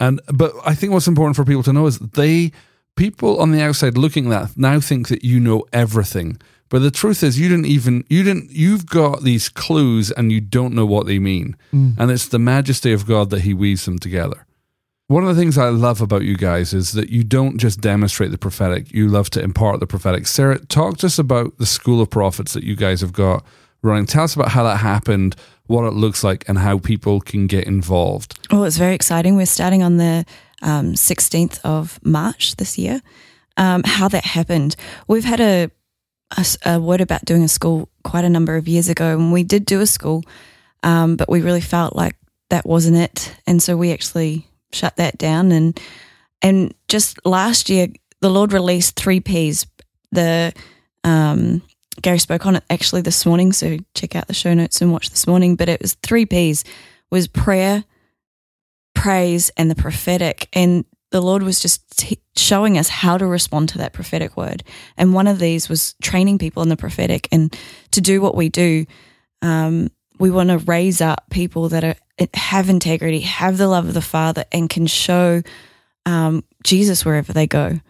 And 0.00 0.20
but 0.32 0.52
I 0.64 0.74
think 0.74 0.92
what's 0.92 1.08
important 1.08 1.36
for 1.36 1.44
people 1.44 1.64
to 1.64 1.72
know 1.72 1.86
is 1.86 1.98
they 1.98 2.52
people 2.98 3.40
on 3.40 3.52
the 3.52 3.62
outside 3.62 3.96
looking 3.96 4.30
at 4.32 4.48
that 4.48 4.58
now 4.58 4.80
think 4.80 5.08
that 5.08 5.24
you 5.24 5.40
know 5.40 5.64
everything. 5.72 6.38
But 6.68 6.80
the 6.80 6.90
truth 6.90 7.22
is 7.22 7.40
you 7.40 7.48
didn't 7.48 7.66
even 7.66 8.04
you 8.10 8.22
didn't 8.22 8.50
you've 8.50 8.84
got 8.84 9.22
these 9.22 9.48
clues 9.48 10.10
and 10.10 10.30
you 10.30 10.40
don't 10.40 10.74
know 10.74 10.84
what 10.84 11.06
they 11.06 11.18
mean. 11.18 11.56
Mm. 11.72 11.96
And 11.98 12.10
it's 12.10 12.28
the 12.28 12.38
majesty 12.38 12.92
of 12.92 13.06
God 13.06 13.30
that 13.30 13.42
he 13.42 13.54
weaves 13.54 13.86
them 13.86 13.98
together. 13.98 14.44
One 15.06 15.22
of 15.24 15.34
the 15.34 15.40
things 15.40 15.56
I 15.56 15.70
love 15.70 16.02
about 16.02 16.24
you 16.24 16.36
guys 16.36 16.74
is 16.74 16.92
that 16.92 17.08
you 17.08 17.24
don't 17.24 17.56
just 17.56 17.80
demonstrate 17.80 18.30
the 18.30 18.36
prophetic, 18.36 18.92
you 18.92 19.08
love 19.08 19.30
to 19.30 19.40
impart 19.40 19.80
the 19.80 19.86
prophetic. 19.86 20.26
Sarah, 20.26 20.58
talk 20.66 20.98
to 20.98 21.06
us 21.06 21.18
about 21.18 21.56
the 21.56 21.64
School 21.64 22.02
of 22.02 22.10
Prophets 22.10 22.52
that 22.52 22.64
you 22.64 22.76
guys 22.76 23.00
have 23.00 23.14
got 23.14 23.42
running. 23.82 24.06
Tell 24.06 24.24
us 24.24 24.34
about 24.34 24.48
how 24.48 24.64
that 24.64 24.78
happened, 24.78 25.36
what 25.66 25.84
it 25.84 25.92
looks 25.92 26.24
like, 26.24 26.48
and 26.48 26.58
how 26.58 26.78
people 26.78 27.20
can 27.20 27.46
get 27.46 27.64
involved. 27.64 28.38
Oh, 28.50 28.64
it's 28.64 28.76
very 28.76 28.94
exciting. 28.94 29.36
We're 29.36 29.46
starting 29.46 29.82
on 29.82 29.96
the 29.98 30.24
um, 30.62 30.94
16th 30.94 31.60
of 31.64 31.98
March 32.04 32.56
this 32.56 32.78
year. 32.78 33.00
Um, 33.56 33.82
how 33.84 34.08
that 34.08 34.24
happened, 34.24 34.76
we've 35.08 35.24
had 35.24 35.40
a 35.40 35.70
word 36.78 37.00
about 37.00 37.24
doing 37.24 37.42
a 37.42 37.48
school 37.48 37.88
quite 38.04 38.24
a 38.24 38.30
number 38.30 38.56
of 38.56 38.68
years 38.68 38.88
ago, 38.88 39.18
and 39.18 39.32
we 39.32 39.42
did 39.42 39.64
do 39.64 39.80
a 39.80 39.86
school, 39.86 40.22
um, 40.82 41.16
but 41.16 41.28
we 41.28 41.40
really 41.40 41.60
felt 41.60 41.96
like 41.96 42.14
that 42.50 42.66
wasn't 42.66 42.96
it, 42.96 43.34
and 43.46 43.62
so 43.62 43.76
we 43.76 43.92
actually 43.92 44.46
shut 44.72 44.96
that 44.96 45.18
down. 45.18 45.50
and 45.52 45.80
And 46.40 46.72
just 46.88 47.18
last 47.26 47.68
year, 47.68 47.88
the 48.20 48.30
Lord 48.30 48.52
released 48.52 48.96
three 48.96 49.20
P's. 49.20 49.66
The 50.12 50.52
um, 51.04 51.62
Gary 52.02 52.18
spoke 52.18 52.46
on 52.46 52.56
it 52.56 52.64
actually 52.70 53.02
this 53.02 53.26
morning, 53.26 53.52
so 53.52 53.78
check 53.94 54.14
out 54.14 54.28
the 54.28 54.34
show 54.34 54.54
notes 54.54 54.80
and 54.80 54.92
watch 54.92 55.10
this 55.10 55.26
morning. 55.26 55.56
But 55.56 55.68
it 55.68 55.80
was 55.82 55.94
three 55.94 56.26
P's: 56.26 56.64
was 57.10 57.28
prayer, 57.28 57.84
praise, 58.94 59.50
and 59.56 59.70
the 59.70 59.74
prophetic. 59.74 60.48
And 60.52 60.84
the 61.10 61.20
Lord 61.20 61.42
was 61.42 61.60
just 61.60 61.98
t- 61.98 62.20
showing 62.36 62.76
us 62.76 62.88
how 62.88 63.16
to 63.16 63.26
respond 63.26 63.70
to 63.70 63.78
that 63.78 63.92
prophetic 63.92 64.36
word. 64.36 64.62
And 64.96 65.14
one 65.14 65.26
of 65.26 65.38
these 65.38 65.68
was 65.68 65.94
training 66.02 66.38
people 66.38 66.62
in 66.62 66.68
the 66.68 66.76
prophetic. 66.76 67.28
And 67.32 67.56
to 67.92 68.00
do 68.00 68.20
what 68.20 68.34
we 68.34 68.48
do, 68.48 68.84
um, 69.40 69.90
we 70.18 70.30
want 70.30 70.50
to 70.50 70.58
raise 70.58 71.00
up 71.00 71.24
people 71.30 71.68
that 71.70 71.84
are 71.84 71.94
have 72.34 72.68
integrity, 72.68 73.20
have 73.20 73.58
the 73.58 73.68
love 73.68 73.86
of 73.86 73.94
the 73.94 74.00
Father, 74.00 74.44
and 74.50 74.68
can 74.68 74.86
show 74.86 75.42
um, 76.04 76.42
Jesus 76.64 77.04
wherever 77.04 77.32
they 77.32 77.46
go. 77.46 77.80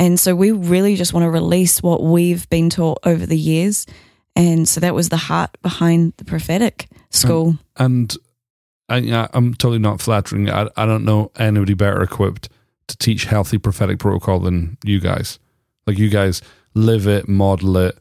And 0.00 0.18
so 0.18 0.34
we 0.34 0.50
really 0.50 0.96
just 0.96 1.12
want 1.12 1.24
to 1.24 1.30
release 1.30 1.82
what 1.82 2.02
we've 2.02 2.48
been 2.48 2.70
taught 2.70 3.00
over 3.04 3.26
the 3.26 3.36
years. 3.36 3.86
And 4.34 4.66
so 4.66 4.80
that 4.80 4.94
was 4.94 5.10
the 5.10 5.18
heart 5.18 5.58
behind 5.60 6.14
the 6.16 6.24
prophetic 6.24 6.88
school. 7.10 7.58
And 7.76 8.16
I, 8.88 9.28
I'm 9.34 9.52
totally 9.52 9.78
not 9.78 10.00
flattering. 10.00 10.48
I, 10.48 10.68
I 10.74 10.86
don't 10.86 11.04
know 11.04 11.30
anybody 11.36 11.74
better 11.74 12.02
equipped 12.02 12.48
to 12.88 12.96
teach 12.96 13.26
healthy 13.26 13.58
prophetic 13.58 13.98
protocol 13.98 14.40
than 14.40 14.78
you 14.84 15.00
guys. 15.00 15.38
Like 15.86 15.98
you 15.98 16.08
guys 16.08 16.40
live 16.72 17.06
it, 17.06 17.28
model 17.28 17.76
it. 17.76 17.98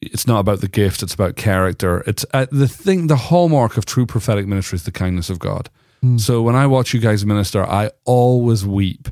It's 0.00 0.26
not 0.26 0.40
about 0.40 0.60
the 0.60 0.68
gift; 0.68 1.02
it's 1.02 1.14
about 1.14 1.36
character. 1.36 2.04
It's 2.06 2.24
uh, 2.32 2.46
the 2.52 2.68
thing. 2.68 3.08
The 3.08 3.16
hallmark 3.16 3.76
of 3.76 3.84
true 3.84 4.06
prophetic 4.06 4.46
ministry 4.46 4.76
is 4.76 4.84
the 4.84 4.92
kindness 4.92 5.28
of 5.28 5.40
God. 5.40 5.70
So 6.16 6.42
when 6.42 6.54
I 6.54 6.68
watch 6.68 6.94
you 6.94 7.00
guys 7.00 7.26
minister, 7.26 7.64
I 7.64 7.90
always 8.04 8.64
weep 8.64 9.08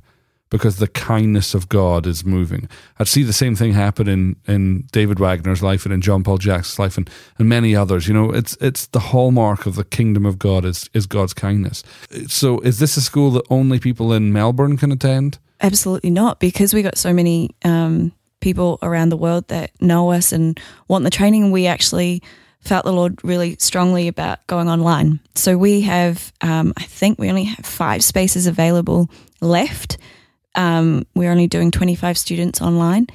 because 0.51 0.77
the 0.77 0.89
kindness 0.89 1.55
of 1.55 1.69
God 1.69 2.07
is 2.07 2.25
moving. 2.25 2.69
I'd 2.99 3.09
see 3.09 3.23
the 3.23 3.33
same 3.33 3.57
thing 3.57 3.73
happen 3.73 4.09
in, 4.09 4.37
in 4.47 4.83
David 4.93 5.19
Wagner's 5.19 5.63
life 5.63 5.85
and 5.85 5.93
in 5.93 6.01
John 6.01 6.23
Paul 6.23 6.39
Jackson's 6.39 6.79
life 6.79 6.97
and, 6.97 7.11
and 7.39 7.49
many 7.49 7.75
others. 7.75 8.07
You 8.07 8.15
know, 8.15 8.31
it's 8.31 8.57
it's 8.61 8.87
the 8.87 9.01
hallmark 9.01 9.67
of 9.67 9.75
the 9.75 9.85
kingdom 9.85 10.25
of 10.25 10.39
God 10.39 10.65
is 10.65 10.89
is 10.95 11.07
God's 11.07 11.35
kindness. 11.35 11.83
So 12.29 12.61
is 12.61 12.79
this 12.79 12.97
a 12.97 13.01
school 13.01 13.31
that 13.33 13.45
only 13.51 13.79
people 13.81 14.13
in 14.13 14.33
Melbourne 14.33 14.77
can 14.77 14.93
attend? 14.93 15.39
Absolutely 15.61 16.11
not, 16.11 16.39
because 16.39 16.75
we 16.75 16.83
got 16.83 16.99
so 16.99 17.13
many 17.13 17.51
um, 17.65 18.13
people 18.41 18.79
around 18.83 19.09
the 19.09 19.17
world 19.17 19.49
that 19.49 19.71
know 19.81 20.13
us 20.13 20.33
and 20.33 20.61
want 20.87 21.05
the 21.05 21.11
training. 21.11 21.51
We 21.51 21.67
actually 21.67 22.23
felt 22.61 22.85
the 22.85 22.93
Lord 22.93 23.19
really 23.25 23.57
strongly 23.59 24.09
about 24.09 24.47
going 24.47 24.69
online. 24.69 25.21
So 25.35 25.57
we 25.57 25.83
have, 25.83 26.33
um, 26.41 26.73
I 26.77 26.83
think 26.83 27.19
we 27.19 27.29
only 27.29 27.45
have 27.45 27.65
five 27.65 28.05
spaces 28.05 28.47
available 28.47 29.09
left. 29.41 29.97
Um, 30.57 31.07
we're 31.15 31.31
only 31.31 31.47
doing 31.47 31.71
25 31.71 32.19
students 32.19 32.61
online, 32.61 33.07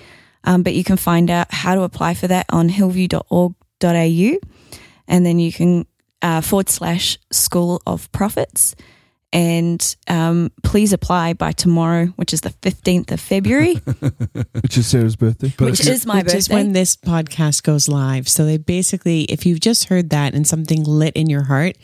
um, 0.44 0.64
but 0.64 0.74
you 0.74 0.84
can 0.84 0.96
find 0.98 1.30
out 1.30 1.48
how 1.52 1.76
to 1.76 1.82
apply 1.82 2.14
for 2.14 2.28
that 2.28 2.46
on 2.50 2.70
hillview.org.au 2.70 4.38
and 5.08 5.26
then 5.26 5.40
you 5.40 5.52
can 5.52 5.86
uh, 6.22 6.42
forward 6.42 6.70
slash 6.70 7.18
School 7.32 7.82
of 7.86 8.12
Prophets. 8.12 8.76
And 9.34 9.96
um, 10.10 10.52
please 10.62 10.92
apply 10.92 11.34
by 11.34 11.54
tomorrow, 11.54 12.08
which 12.18 12.34
is 12.34 12.42
the 12.42 12.50
15th 12.50 13.12
of 13.12 13.20
February, 13.22 13.76
which 14.62 14.78
is 14.78 14.88
Sarah's 14.88 15.16
birthday. 15.16 15.54
But 15.58 15.68
which 15.72 15.88
is 15.88 16.06
my 16.06 16.16
birthday, 16.16 16.18
Which 16.18 16.26
birthday. 16.26 16.38
is 16.38 16.50
when 16.50 16.74
this 16.74 16.98
podcast 16.98 17.64
goes 17.64 17.88
live. 17.88 18.28
So 18.28 18.46
they 18.46 18.58
basically, 18.58 19.24
if 19.24 19.46
you've 19.46 19.62
just 19.62 19.86
heard 19.86 20.10
that 20.10 20.34
and 20.34 20.46
something 20.46 20.84
lit 20.84 21.16
in 21.16 21.30
your 21.30 21.44
heart, 21.44 21.78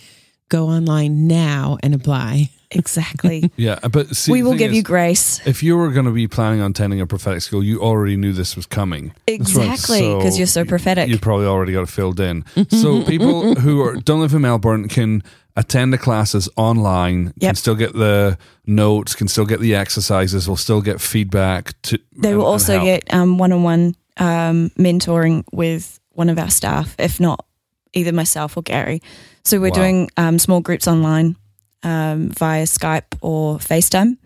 go 0.50 0.68
online 0.68 1.28
now 1.28 1.78
and 1.84 1.94
apply. 1.94 2.50
Exactly. 2.72 3.52
Yeah, 3.58 3.80
but 3.80 4.16
see, 4.16 4.32
we 4.32 4.44
will 4.44 4.56
give 4.56 4.72
is, 4.72 4.78
you 4.78 4.84
grace. 4.84 5.46
If 5.48 5.64
you 5.64 5.78
were 5.78 5.90
going 5.90 6.06
to 6.06 6.12
be 6.12 6.28
planning 6.28 6.62
on 6.62 6.72
attending 6.72 7.02
a 7.02 7.08
prophetic 7.08 7.42
school, 7.42 7.64
you 7.64 7.82
already 7.82 8.18
knew 8.18 8.34
this 8.34 8.56
was 8.56 8.66
coming. 8.66 9.14
Exactly, 9.26 10.02
because 10.16 10.34
So 10.34 10.38
you're 10.38 10.48
so 10.48 10.64
prophetic. 10.64 11.10
You 11.10 11.18
probably 11.18 11.48
already 11.48 11.74
got 11.74 11.84
it 11.84 11.90
filled 11.90 12.20
in. 12.20 12.46
So 12.70 13.04
people 13.04 13.56
who 13.56 13.82
are, 13.82 13.96
don't 13.96 14.20
live 14.20 14.34
in 14.34 14.42
Melbourne 14.42 14.88
can 14.90 15.24
attend 15.56 15.92
the 15.92 15.98
classes 15.98 16.48
online, 16.56 17.34
can 17.40 17.56
still 17.56 17.76
get 17.76 17.94
the 17.94 18.38
notes, 18.68 19.16
can 19.16 19.28
still 19.28 19.46
get 19.46 19.60
the 19.60 19.74
exercises, 19.74 20.48
will 20.48 20.58
still 20.58 20.82
get 20.82 21.02
feedback. 21.02 21.74
To 21.84 22.00
They 22.16 22.36
will 22.36 22.42
and 22.42 22.52
also 22.52 22.74
help. 22.74 22.86
get 22.86 23.14
um, 23.14 23.38
one-on-one 23.38 23.96
um, 24.18 24.70
mentoring 24.78 25.44
with 25.52 26.00
one 26.12 26.30
of 26.30 26.38
our 26.38 26.50
staff, 26.52 26.96
if 27.00 27.20
not 27.20 27.46
either 27.94 28.12
myself 28.12 28.56
or 28.56 28.62
Gary. 28.64 29.02
So 29.48 29.62
we're 29.62 29.70
Wow. 29.70 29.76
doing 29.76 30.12
um, 30.18 30.40
small 30.40 30.60
groups 30.60 30.90
online 30.90 31.38
um, 31.82 32.32
via 32.32 32.64
Skype 32.64 33.18
or 33.22 33.60
FaceTime 33.60 34.18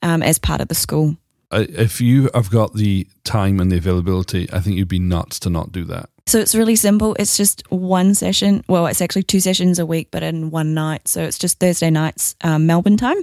um, 0.00 0.22
as 0.22 0.38
part 0.38 0.62
of 0.62 0.68
the 0.68 0.74
school. 0.74 1.18
If 1.52 2.00
you 2.00 2.30
have 2.34 2.48
got 2.50 2.72
the 2.72 3.06
time 3.24 3.60
and 3.60 3.70
the 3.70 3.76
availability, 3.76 4.48
I 4.50 4.60
think 4.60 4.78
you'd 4.78 4.88
be 4.88 4.98
nuts 4.98 5.38
to 5.40 5.50
not 5.50 5.72
do 5.72 5.84
that. 5.84 6.08
So 6.26 6.38
it's 6.38 6.54
really 6.54 6.76
simple. 6.76 7.14
It's 7.18 7.36
just 7.36 7.70
one 7.70 8.14
session. 8.14 8.64
Well, 8.66 8.86
it's 8.86 9.02
actually 9.02 9.24
two 9.24 9.40
sessions 9.40 9.78
a 9.78 9.84
week, 9.84 10.08
but 10.10 10.22
in 10.22 10.48
one 10.50 10.72
night. 10.72 11.06
So 11.06 11.22
it's 11.22 11.38
just 11.38 11.58
Thursday 11.60 11.90
nights, 11.90 12.34
um, 12.40 12.66
Melbourne 12.66 12.96
time. 12.96 13.18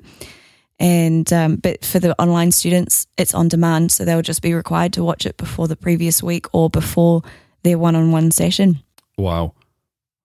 And 0.78 1.34
um, 1.34 1.56
but 1.56 1.84
for 1.84 1.98
the 1.98 2.14
online 2.22 2.52
students, 2.52 3.08
it's 3.18 3.34
on 3.34 3.48
demand, 3.48 3.92
so 3.92 4.06
they'll 4.06 4.22
just 4.22 4.44
be 4.44 4.54
required 4.54 4.94
to 4.94 5.04
watch 5.04 5.26
it 5.26 5.36
before 5.38 5.68
the 5.68 5.76
previous 5.76 6.22
week 6.22 6.46
or 6.54 6.70
before 6.70 7.24
their 7.64 7.80
one-on-one 7.80 8.30
session. 8.30 8.84
Wow. 9.18 9.56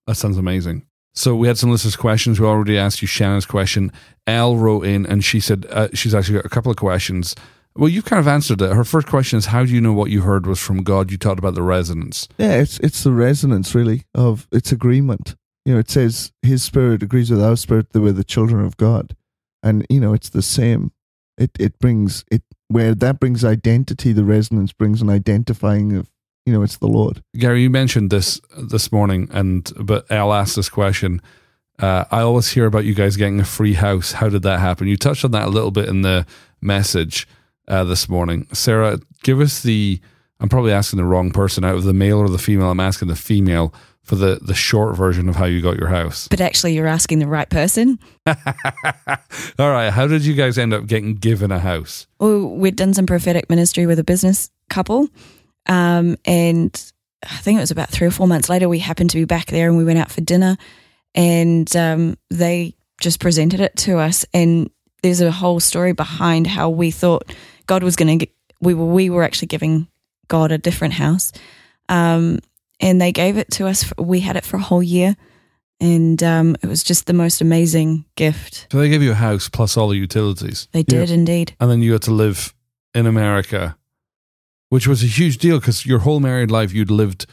That 0.05 0.15
sounds 0.17 0.37
amazing. 0.37 0.85
So 1.15 1.35
we 1.35 1.47
had 1.47 1.57
some 1.57 1.71
listeners' 1.71 1.95
questions. 1.95 2.39
We 2.39 2.45
already 2.45 2.77
asked 2.77 3.01
you 3.01 3.07
Shannon's 3.07 3.45
question. 3.45 3.91
Elle 4.27 4.57
wrote 4.57 4.85
in 4.85 5.05
and 5.05 5.23
she 5.23 5.39
said 5.39 5.65
uh, 5.69 5.87
she's 5.93 6.13
actually 6.13 6.35
got 6.35 6.45
a 6.45 6.49
couple 6.49 6.71
of 6.71 6.77
questions. 6.77 7.35
Well, 7.77 7.89
you've 7.89 8.05
kind 8.05 8.19
of 8.19 8.27
answered 8.27 8.61
it. 8.61 8.73
Her 8.73 8.85
first 8.85 9.07
question 9.07 9.37
is 9.37 9.47
How 9.47 9.65
do 9.65 9.71
you 9.71 9.81
know 9.81 9.93
what 9.93 10.09
you 10.09 10.21
heard 10.21 10.47
was 10.47 10.59
from 10.59 10.83
God? 10.83 11.11
You 11.11 11.17
talked 11.17 11.39
about 11.39 11.55
the 11.55 11.63
resonance. 11.63 12.27
Yeah, 12.37 12.53
it's 12.55 12.79
it's 12.79 13.03
the 13.03 13.11
resonance 13.11 13.75
really 13.75 14.03
of 14.13 14.47
its 14.51 14.71
agreement. 14.71 15.35
You 15.65 15.73
know, 15.73 15.79
it 15.79 15.89
says 15.89 16.31
His 16.41 16.63
Spirit 16.63 17.03
agrees 17.03 17.29
with 17.29 17.43
our 17.43 17.57
spirit 17.57 17.91
that 17.91 18.01
we're 18.01 18.13
the 18.13 18.23
children 18.23 18.63
of 18.63 18.77
God, 18.77 19.15
and 19.61 19.85
you 19.89 19.99
know 19.99 20.13
it's 20.13 20.29
the 20.29 20.41
same. 20.41 20.91
It 21.37 21.51
it 21.59 21.77
brings 21.79 22.23
it 22.31 22.43
where 22.69 22.95
that 22.95 23.19
brings 23.19 23.43
identity. 23.43 24.13
The 24.13 24.23
resonance 24.23 24.71
brings 24.71 25.01
an 25.01 25.09
identifying 25.09 25.93
of 25.97 26.09
you 26.45 26.53
know 26.53 26.61
it's 26.61 26.77
the 26.77 26.87
Lord. 26.87 27.23
Gary, 27.37 27.63
you 27.63 27.69
mentioned 27.69 28.09
this 28.09 28.39
this 28.57 28.91
morning, 28.91 29.29
and 29.31 29.71
but 29.79 30.09
I'll 30.11 30.33
ask 30.33 30.55
this 30.55 30.69
question. 30.69 31.21
Uh, 31.79 32.05
I 32.11 32.21
always 32.21 32.49
hear 32.49 32.65
about 32.65 32.85
you 32.85 32.93
guys 32.93 33.17
getting 33.17 33.39
a 33.39 33.45
free 33.45 33.73
house. 33.73 34.13
How 34.13 34.29
did 34.29 34.43
that 34.43 34.59
happen? 34.59 34.87
You 34.87 34.95
touched 34.95 35.25
on 35.25 35.31
that 35.31 35.47
a 35.47 35.51
little 35.51 35.71
bit 35.71 35.89
in 35.89 36.03
the 36.03 36.25
message 36.61 37.27
uh, 37.67 37.83
this 37.83 38.07
morning. 38.07 38.47
Sarah, 38.53 38.99
give 39.23 39.41
us 39.41 39.61
the. 39.61 39.99
I'm 40.39 40.49
probably 40.49 40.71
asking 40.73 40.97
the 40.97 41.05
wrong 41.05 41.31
person 41.31 41.63
out 41.63 41.75
of 41.75 41.83
the 41.83 41.93
male 41.93 42.19
or 42.19 42.29
the 42.29 42.37
female. 42.37 42.69
I'm 42.69 42.79
asking 42.79 43.07
the 43.07 43.15
female 43.15 43.73
for 44.03 44.15
the 44.15 44.39
the 44.41 44.53
short 44.53 44.95
version 44.95 45.27
of 45.27 45.35
how 45.35 45.45
you 45.45 45.61
got 45.61 45.77
your 45.77 45.87
house. 45.87 46.27
But 46.27 46.41
actually, 46.41 46.73
you're 46.75 46.87
asking 46.87 47.19
the 47.19 47.27
right 47.27 47.49
person. 47.49 47.99
All 48.27 48.35
right, 49.71 49.89
how 49.89 50.07
did 50.07 50.25
you 50.25 50.35
guys 50.35 50.57
end 50.57 50.73
up 50.73 50.85
getting 50.85 51.15
given 51.15 51.51
a 51.51 51.59
house? 51.59 52.05
Well, 52.19 52.47
we'd 52.47 52.75
done 52.75 52.93
some 52.93 53.07
prophetic 53.07 53.49
ministry 53.49 53.85
with 53.85 53.97
a 53.99 54.03
business 54.03 54.51
couple, 54.69 55.09
um, 55.67 56.17
and 56.25 56.91
I 57.23 57.37
think 57.37 57.57
it 57.57 57.61
was 57.61 57.71
about 57.71 57.89
three 57.89 58.07
or 58.07 58.11
four 58.11 58.27
months 58.27 58.49
later. 58.49 58.69
We 58.69 58.79
happened 58.79 59.09
to 59.11 59.17
be 59.17 59.25
back 59.25 59.47
there, 59.47 59.67
and 59.67 59.77
we 59.77 59.83
went 59.83 59.99
out 59.99 60.11
for 60.11 60.21
dinner, 60.21 60.57
and 61.13 61.73
um, 61.75 62.17
they 62.29 62.75
just 63.01 63.19
presented 63.19 63.59
it 63.59 63.75
to 63.77 63.97
us. 63.97 64.25
And 64.33 64.69
there's 65.01 65.21
a 65.21 65.31
whole 65.31 65.59
story 65.59 65.93
behind 65.93 66.47
how 66.47 66.69
we 66.69 66.91
thought 66.91 67.33
God 67.67 67.83
was 67.83 67.95
going 67.95 68.19
to. 68.19 68.27
We 68.61 68.73
were 68.73 68.85
we 68.85 69.09
were 69.09 69.23
actually 69.23 69.47
giving 69.47 69.87
God 70.27 70.51
a 70.51 70.57
different 70.57 70.93
house, 70.95 71.31
um, 71.89 72.39
and 72.79 73.01
they 73.01 73.11
gave 73.11 73.37
it 73.37 73.51
to 73.51 73.67
us. 73.67 73.83
For, 73.83 74.01
we 74.01 74.19
had 74.21 74.35
it 74.35 74.45
for 74.45 74.57
a 74.57 74.61
whole 74.61 74.83
year, 74.83 75.15
and 75.79 76.21
um, 76.23 76.55
it 76.61 76.67
was 76.67 76.83
just 76.83 77.05
the 77.05 77.13
most 77.13 77.41
amazing 77.41 78.05
gift. 78.15 78.67
So 78.71 78.77
they 78.79 78.89
gave 78.89 79.03
you 79.03 79.11
a 79.11 79.15
house 79.15 79.49
plus 79.49 79.77
all 79.77 79.89
the 79.89 79.97
utilities, 79.97 80.67
They 80.71 80.83
did 80.83 81.09
indeed. 81.09 81.55
and 81.59 81.69
then 81.69 81.81
you 81.81 81.93
had 81.93 82.03
to 82.03 82.11
live 82.11 82.53
in 82.93 83.05
America, 83.07 83.77
which 84.69 84.87
was 84.87 85.03
a 85.03 85.07
huge 85.07 85.37
deal 85.37 85.59
because 85.59 85.85
your 85.85 85.99
whole 85.99 86.19
married 86.19 86.51
life 86.51 86.73
you'd 86.73 86.91
lived 86.91 87.25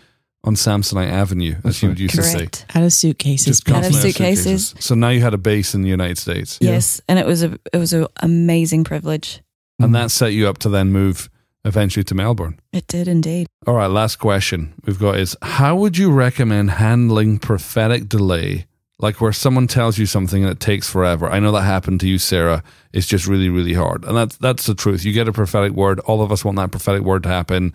on 0.45 0.55
Samsonite 0.57 1.09
Avenue, 1.11 1.55
as 1.59 1.63
That's 1.63 1.83
you 1.83 1.89
right. 1.91 1.99
used 1.99 2.15
to 2.17 2.23
say. 2.25 2.49
Out 2.75 2.83
of 2.83 2.93
suitcases. 2.93 3.47
Just 3.47 3.69
Out 3.71 3.77
of 3.77 3.83
constantly 3.93 4.11
suitcases. 4.13 4.75
So 4.81 4.95
now 4.97 5.11
you 5.11 5.21
had 5.21 5.35
a 5.35 5.39
base 5.39 5.75
in 5.75 5.83
the 5.83 5.89
United 5.89 6.19
States, 6.19 6.59
Yes, 6.61 7.01
and 7.09 7.19
it 7.19 7.27
was 7.27 7.43
a 7.45 7.59
it 7.73 7.79
was 7.79 7.93
an 7.93 8.07
amazing 8.23 8.85
privilege. 8.85 9.41
and 9.79 9.95
that 9.95 10.11
set 10.11 10.33
you 10.33 10.49
up 10.49 10.59
to 10.59 10.69
then 10.69 10.91
move 10.93 11.29
eventually 11.65 12.03
to 12.05 12.15
Melbourne. 12.15 12.59
It 12.73 12.89
did 12.89 13.07
indeed. 13.07 13.47
All 13.69 13.75
right, 13.75 13.87
last 13.87 14.17
question 14.17 14.75
we've 14.85 14.99
got 14.99 15.17
is 15.19 15.37
how 15.43 15.77
would 15.77 15.97
you 15.97 16.11
recommend 16.11 16.73
handling 16.73 17.39
prophetic 17.39 18.09
delay? 18.09 18.67
Like 19.03 19.21
where 19.21 19.33
someone 19.33 19.67
tells 19.67 19.99
you 19.99 20.07
something 20.07 20.43
and 20.43 20.53
it 20.53 20.61
takes 20.61 20.89
forever. 20.89 21.29
I 21.29 21.41
know 21.41 21.53
that 21.53 21.63
happened 21.63 22.01
to 22.01 22.09
you, 22.09 22.19
Sarah. 22.19 22.63
It's 22.93 23.07
just 23.07 23.27
really, 23.27 23.49
really 23.49 23.75
hard. 23.75 24.05
And 24.05 24.17
that's 24.17 24.37
that's 24.39 24.65
the 24.65 24.75
truth. 24.75 25.05
You 25.05 25.13
get 25.13 25.29
a 25.29 25.33
prophetic 25.33 25.73
word, 25.73 26.01
all 26.01 26.23
of 26.23 26.33
us 26.33 26.45
want 26.45 26.57
that 26.57 26.71
prophetic 26.71 27.03
word 27.03 27.25
to 27.25 27.29
happen 27.29 27.75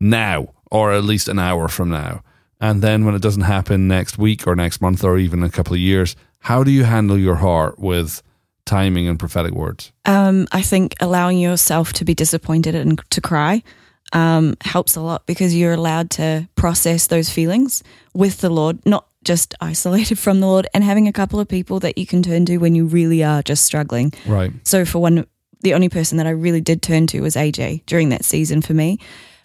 now, 0.00 0.48
or 0.70 0.92
at 0.92 1.04
least 1.04 1.28
an 1.28 1.38
hour 1.38 1.68
from 1.68 1.90
now. 1.90 2.22
And 2.60 2.80
then 2.80 3.04
when 3.04 3.14
it 3.14 3.22
doesn't 3.22 3.42
happen 3.42 3.86
next 3.86 4.18
week 4.18 4.46
or 4.46 4.56
next 4.56 4.80
month 4.80 5.04
or 5.04 5.18
even 5.18 5.42
a 5.42 5.50
couple 5.50 5.74
of 5.74 5.80
years, 5.80 6.16
how 6.38 6.64
do 6.64 6.70
you 6.70 6.84
handle 6.84 7.18
your 7.18 7.34
heart 7.34 7.78
with 7.78 8.22
timing 8.64 9.08
and 9.08 9.18
prophetic 9.18 9.52
words? 9.52 9.92
Um, 10.04 10.46
I 10.52 10.62
think 10.62 10.94
allowing 11.00 11.38
yourself 11.38 11.92
to 11.94 12.04
be 12.04 12.14
disappointed 12.14 12.74
and 12.74 13.00
to 13.10 13.20
cry 13.20 13.62
um, 14.12 14.56
helps 14.60 14.96
a 14.96 15.00
lot 15.00 15.26
because 15.26 15.54
you're 15.54 15.72
allowed 15.72 16.10
to 16.10 16.48
process 16.54 17.08
those 17.08 17.30
feelings 17.30 17.82
with 18.14 18.38
the 18.38 18.50
Lord, 18.50 18.84
not 18.86 19.06
just 19.24 19.54
isolated 19.60 20.18
from 20.18 20.40
the 20.40 20.46
Lord, 20.46 20.66
and 20.74 20.84
having 20.84 21.08
a 21.08 21.12
couple 21.12 21.40
of 21.40 21.48
people 21.48 21.80
that 21.80 21.98
you 21.98 22.06
can 22.06 22.22
turn 22.22 22.44
to 22.46 22.58
when 22.58 22.74
you 22.74 22.86
really 22.86 23.22
are 23.22 23.42
just 23.42 23.64
struggling. 23.64 24.12
Right. 24.26 24.52
So 24.64 24.84
for 24.84 24.98
one, 24.98 25.26
the 25.60 25.74
only 25.74 25.88
person 25.88 26.18
that 26.18 26.26
I 26.26 26.30
really 26.30 26.60
did 26.60 26.82
turn 26.82 27.06
to 27.08 27.20
was 27.20 27.36
AJ 27.36 27.86
during 27.86 28.10
that 28.10 28.24
season 28.24 28.62
for 28.62 28.74
me. 28.74 28.98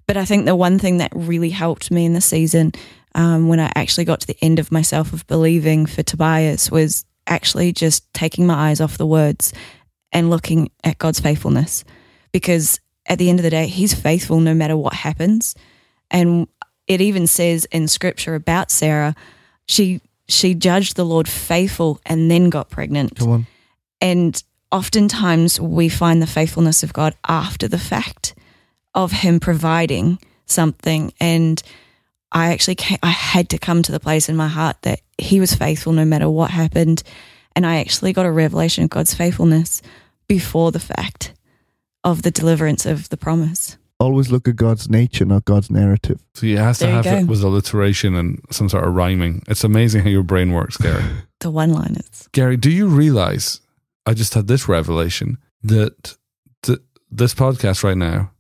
But 0.08 0.18
I 0.18 0.26
think 0.26 0.46
the 0.46 0.56
one 0.56 0.80
thing 0.80 0.98
that 0.98 1.12
really 1.14 1.50
helped 1.50 1.92
me 1.92 2.06
in 2.06 2.14
the 2.14 2.22
season, 2.22 2.72
um, 3.14 3.50
when 3.50 3.60
I 3.60 3.72
actually 3.76 4.06
got 4.06 4.22
to 4.22 4.28
the 4.28 4.38
end 4.42 4.58
of 4.58 4.72
myself 4.72 5.14
of 5.14 5.28
believing 5.28 5.86
for 5.86 6.02
Tobias, 6.02 6.72
was 6.72 7.06
actually 7.28 7.74
just 7.74 8.12
taking 8.14 8.48
my 8.48 8.70
eyes 8.70 8.80
off 8.80 8.98
the 8.98 9.06
words 9.06 9.54
and 10.14 10.30
looking 10.30 10.72
at 10.84 10.98
God's 10.98 11.20
faithfulness. 11.20 11.84
Because 12.32 12.80
at 13.06 13.20
the 13.20 13.30
end 13.30 13.40
of 13.40 13.44
the 13.44 13.50
day, 13.50 13.68
He's 13.68 13.94
faithful 13.94 14.40
no 14.40 14.54
matter 14.54 14.78
what 14.78 14.94
happens. 14.94 15.56
And 16.10 16.48
it 16.88 17.02
even 17.02 17.28
says 17.28 17.66
in 17.66 17.90
Scripture 17.90 18.34
about 18.34 18.72
Sarah, 18.72 19.14
she 19.68 20.02
she 20.28 20.54
judged 20.54 20.96
the 20.96 21.06
Lord 21.06 21.28
faithful 21.28 22.02
and 22.06 22.30
then 22.30 22.50
got 22.50 22.70
pregnant. 22.70 23.16
Come 23.18 23.30
on. 23.30 23.48
And 24.02 24.42
oftentimes 24.72 25.60
we 25.60 25.90
find 25.90 26.22
the 26.22 26.28
faithfulness 26.28 26.84
of 26.84 26.94
God 26.94 27.16
after 27.28 27.68
the 27.68 27.80
fact 27.80 28.36
of 28.94 29.12
Him 29.12 29.40
providing 29.40 30.20
something. 30.46 31.14
And 31.20 31.62
I 32.32 32.52
actually 32.52 32.76
came, 32.76 32.98
I 33.02 33.10
had 33.10 33.50
to 33.50 33.58
come 33.58 33.84
to 33.84 33.92
the 33.92 34.00
place 34.00 34.28
in 34.28 34.36
my 34.36 34.48
heart 34.48 34.82
that 34.82 35.02
He 35.18 35.40
was 35.40 35.56
faithful 35.56 35.94
no 35.94 36.06
matter 36.06 36.30
what 36.30 36.52
happened. 36.52 37.04
And 37.56 37.66
I 37.66 37.78
actually 37.78 38.14
got 38.14 38.26
a 38.26 38.32
revelation 38.32 38.84
of 38.84 38.90
God's 38.90 39.14
faithfulness 39.14 39.82
before 40.28 40.72
the 40.72 40.80
fact 40.80 41.34
of 42.04 42.22
the 42.22 42.32
deliverance 42.32 42.86
of 42.86 43.10
the 43.10 43.18
promise. 43.18 43.78
Always 44.00 44.30
look 44.32 44.48
at 44.48 44.56
God's 44.56 44.90
nature, 44.90 45.26
not 45.26 45.46
God's 45.46 45.72
narrative. 45.72 46.20
So 46.36 46.46
you 46.46 46.58
has 46.58 46.78
to 46.80 46.86
There 46.86 46.94
have 46.96 47.06
it 47.08 47.22
go. 47.22 47.26
with 47.32 47.42
alliteration 47.44 48.14
and 48.16 48.40
some 48.52 48.70
sort 48.70 48.84
of 48.88 48.94
rhyming. 48.94 49.42
It's 49.48 49.64
amazing 49.64 50.04
how 50.04 50.10
your 50.10 50.24
brain 50.24 50.52
works, 50.52 50.78
Gary. 50.78 51.04
The 51.40 51.52
one 51.52 51.72
liners. 51.72 52.28
Gary, 52.32 52.58
do 52.58 52.72
you 52.72 52.88
realize 52.88 53.62
I 54.08 54.16
just 54.16 54.34
had 54.34 54.48
this 54.48 54.68
revelation 54.68 55.38
that 55.62 56.18
th- 56.64 56.80
this 57.12 57.36
podcast 57.36 57.84
right 57.84 57.96
now 57.98 58.32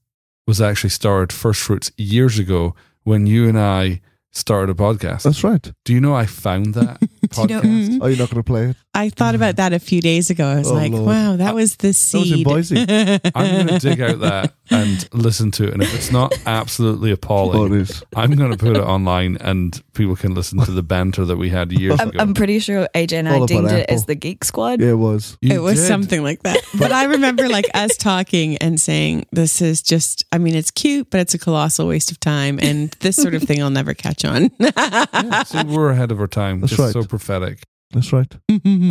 was 0.47 0.59
actually 0.61 0.89
started 0.89 1.31
first 1.31 1.61
fruits 1.61 1.91
years 1.97 2.39
ago 2.39 2.73
when 3.03 3.27
you 3.27 3.47
and 3.47 3.59
I 3.59 4.01
started 4.31 4.71
a 4.71 4.75
podcast. 4.75 5.23
That's 5.23 5.43
right. 5.43 5.71
do 5.85 5.93
you 5.93 5.99
know 6.01 6.15
I 6.15 6.25
found 6.25 6.73
that 6.73 6.97
you 7.01 7.07
know- 7.21 7.27
podcast? 7.61 7.99
Oh, 8.01 8.07
you're 8.07 8.17
not 8.17 8.29
going 8.31 8.41
to 8.41 8.43
play 8.43 8.63
it? 8.69 8.77
I 8.97 9.09
thought 9.09 9.35
about 9.35 9.57
that 9.57 9.73
a 9.73 9.79
few 9.79 10.01
days 10.01 10.29
ago. 10.31 10.45
I 10.47 10.55
was 10.55 10.71
Oh, 10.71 10.73
like, 10.73 10.91
Lord. 10.91 11.05
wow, 11.05 11.35
that 11.37 11.53
was 11.53 11.75
the 11.75 11.89
was 11.89 12.13
in 12.13 12.23
seed. 12.23 12.45
Boise. 12.45 12.77
I'm 13.35 13.67
going 13.67 13.67
to 13.67 13.79
dig 13.79 14.01
out 14.01 14.19
that 14.21 14.53
and 14.71 15.07
listen 15.13 15.51
to 15.51 15.67
it. 15.67 15.73
And 15.73 15.83
if 15.83 15.93
it's 15.93 16.11
not 16.11 16.33
absolutely 16.47 17.11
appalling. 17.11 17.85
I'm 18.15 18.31
going 18.35 18.51
to 18.51 18.57
put 18.57 18.75
it 18.75 18.81
online 18.81 19.37
and 19.39 19.79
people 19.93 20.15
can 20.15 20.33
listen 20.33 20.59
to 20.65 20.71
the 20.71 20.81
banter 20.81 21.25
that 21.25 21.37
we 21.37 21.49
had 21.49 21.71
years 21.71 21.99
I'm, 21.99 22.09
ago. 22.09 22.19
I'm 22.19 22.33
pretty 22.33 22.57
sure 22.59 22.87
AJ 22.95 23.13
and 23.13 23.27
All 23.27 23.33
I 23.33 23.37
about 23.37 23.47
deemed 23.47 23.71
it 23.71 23.89
as 23.89 24.05
the 24.05 24.15
Geek 24.15 24.43
Squad. 24.43 24.81
Yeah, 24.81 24.89
it 24.89 24.97
was. 24.97 25.37
You 25.41 25.55
it 25.55 25.59
was 25.59 25.79
did. 25.79 25.87
something 25.87 26.23
like 26.23 26.41
that. 26.43 26.57
But 26.77 26.91
I 26.91 27.05
remember 27.05 27.47
like 27.49 27.65
us 27.73 27.97
talking 27.97 28.57
and 28.57 28.79
saying, 28.79 29.25
this 29.31 29.61
is 29.61 29.81
just, 29.81 30.25
I 30.31 30.37
mean, 30.37 30.55
it's 30.55 30.71
cute, 30.71 31.09
but 31.09 31.19
it's 31.21 31.33
a 31.33 31.39
colossal 31.39 31.87
waste 31.87 32.11
of 32.11 32.19
time. 32.19 32.59
And 32.61 32.91
this 32.99 33.15
sort 33.15 33.33
of 33.35 33.43
thing 33.43 33.61
I'll 33.61 33.69
never 33.69 33.93
catch 33.93 34.25
on. 34.25 34.49
Yeah, 34.59 35.43
see, 35.43 35.63
we're 35.63 35.89
ahead 35.89 36.11
of 36.11 36.19
our 36.19 36.27
time. 36.27 36.61
That's 36.61 36.71
just 36.71 36.79
right. 36.79 36.93
so 36.93 37.03
prophetic. 37.03 37.63
That's 37.91 38.11
right. 38.13 38.31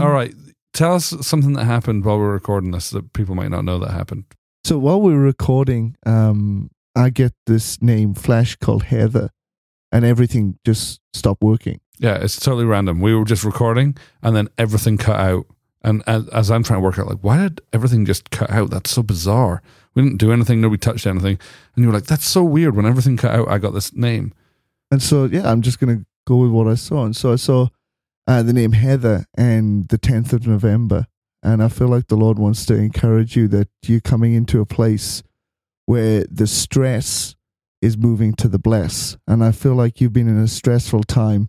All 0.01 0.11
right. 0.11 0.35
Tell 0.73 0.95
us 0.95 1.15
something 1.27 1.55
that 1.55 1.65
happened 1.65 2.05
while 2.05 2.19
we 2.19 2.25
are 2.25 2.33
recording 2.33 2.71
this 2.71 2.91
that 2.91 3.13
people 3.13 3.35
might 3.35 3.51
not 3.51 3.65
know 3.65 3.79
that 3.79 3.93
happened. 3.93 4.25
So 4.65 4.79
while 4.79 5.01
we 5.01 5.13
were 5.13 5.21
recording, 5.21 5.97
um, 6.05 6.71
I 6.95 7.11
get 7.11 7.33
this 7.47 7.81
name 7.81 8.15
flash 8.15 8.57
called 8.57 8.85
Heather, 8.85 9.31
and 9.93 10.05
everything 10.05 10.59
just 10.65 11.01
stopped 11.15 11.43
working. 11.43 11.81
Yeah, 11.99 12.17
it's 12.17 12.39
totally 12.39 12.65
random. 12.65 13.01
We 13.01 13.15
were 13.15 13.25
just 13.25 13.45
recording 13.45 13.97
and 14.23 14.37
then 14.37 14.49
everything 14.59 14.99
cut 14.99 15.19
out. 15.19 15.47
And 15.83 16.03
as, 16.07 16.29
as 16.29 16.51
I'm 16.51 16.63
trying 16.63 16.81
to 16.81 16.85
work 16.85 16.99
out, 16.99 17.07
like, 17.07 17.21
why 17.21 17.39
did 17.39 17.61
everything 17.73 18.05
just 18.05 18.31
cut 18.31 18.51
out? 18.51 18.71
That's 18.71 18.91
so 18.91 19.03
bizarre. 19.03 19.63
We 19.95 20.03
didn't 20.03 20.19
do 20.19 20.33
anything. 20.33 20.61
Nobody 20.61 20.79
touched 20.79 21.07
anything. 21.07 21.39
And 21.75 21.85
you 21.85 21.87
were 21.87 21.95
like, 21.95 22.07
that's 22.07 22.27
so 22.27 22.43
weird. 22.43 22.75
When 22.75 22.87
everything 22.87 23.17
cut 23.17 23.35
out, 23.35 23.49
I 23.49 23.59
got 23.59 23.73
this 23.73 23.95
name. 23.95 24.35
And 24.91 25.03
so, 25.03 25.25
yeah, 25.25 25.51
I'm 25.51 25.63
just 25.63 25.79
going 25.79 25.99
to 25.99 26.05
go 26.27 26.37
with 26.37 26.51
what 26.51 26.67
I 26.67 26.75
saw. 26.75 27.05
And 27.05 27.17
so 27.17 27.33
I 27.33 27.37
saw 27.37 27.69
uh, 28.27 28.43
the 28.43 28.53
name 28.53 28.73
Heather 28.73 29.27
and 29.37 29.89
the 29.89 29.99
10th 29.99 30.33
of 30.33 30.47
November. 30.47 31.07
And 31.43 31.63
I 31.63 31.69
feel 31.69 31.89
like 31.89 32.09
the 32.09 32.17
Lord 32.17 32.39
wants 32.39 32.67
to 32.67 32.75
encourage 32.75 33.37
you 33.37 33.47
that 33.49 33.69
you're 33.83 34.01
coming 34.01 34.35
into 34.35 34.61
a 34.61 34.67
place 34.67 35.23
where 35.85 36.25
the 36.29 36.47
stress 36.47 37.37
is 37.81 37.97
moving 37.97 38.35
to 38.35 38.49
the 38.49 38.59
bless. 38.59 39.17
And 39.27 39.45
I 39.45 39.53
feel 39.53 39.75
like 39.75 40.01
you've 40.01 40.13
been 40.13 40.29
in 40.29 40.39
a 40.39 40.49
stressful 40.49 41.05
time 41.05 41.49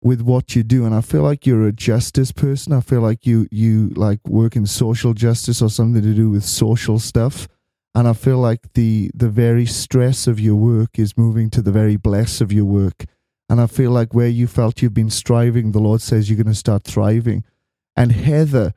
with 0.00 0.22
what 0.22 0.56
you 0.56 0.62
do. 0.62 0.86
And 0.86 0.94
I 0.94 1.02
feel 1.02 1.22
like 1.22 1.46
you're 1.46 1.66
a 1.66 1.72
justice 1.72 2.32
person. 2.32 2.72
I 2.72 2.80
feel 2.80 3.00
like 3.00 3.26
you, 3.26 3.46
you 3.50 3.88
like 3.90 4.26
work 4.26 4.56
in 4.56 4.64
social 4.66 5.12
justice 5.12 5.60
or 5.60 5.68
something 5.68 6.02
to 6.02 6.14
do 6.14 6.30
with 6.30 6.44
social 6.44 6.98
stuff. 6.98 7.48
And 7.94 8.06
I 8.06 8.12
feel 8.12 8.38
like 8.38 8.72
the, 8.74 9.10
the 9.14 9.28
very 9.28 9.66
stress 9.66 10.26
of 10.26 10.38
your 10.38 10.56
work 10.56 10.98
is 10.98 11.18
moving 11.18 11.50
to 11.50 11.60
the 11.60 11.72
very 11.72 11.96
bless 11.96 12.40
of 12.40 12.52
your 12.52 12.64
work. 12.64 13.04
And 13.48 13.60
I 13.60 13.66
feel 13.66 13.90
like 13.90 14.14
where 14.14 14.28
you 14.28 14.46
felt 14.46 14.82
you've 14.82 14.94
been 14.94 15.10
striving, 15.10 15.72
the 15.72 15.78
Lord 15.78 16.02
says 16.02 16.28
you're 16.28 16.36
going 16.36 16.46
to 16.46 16.54
start 16.54 16.84
thriving. 16.84 17.44
And 17.96 18.12
Heather, 18.12 18.74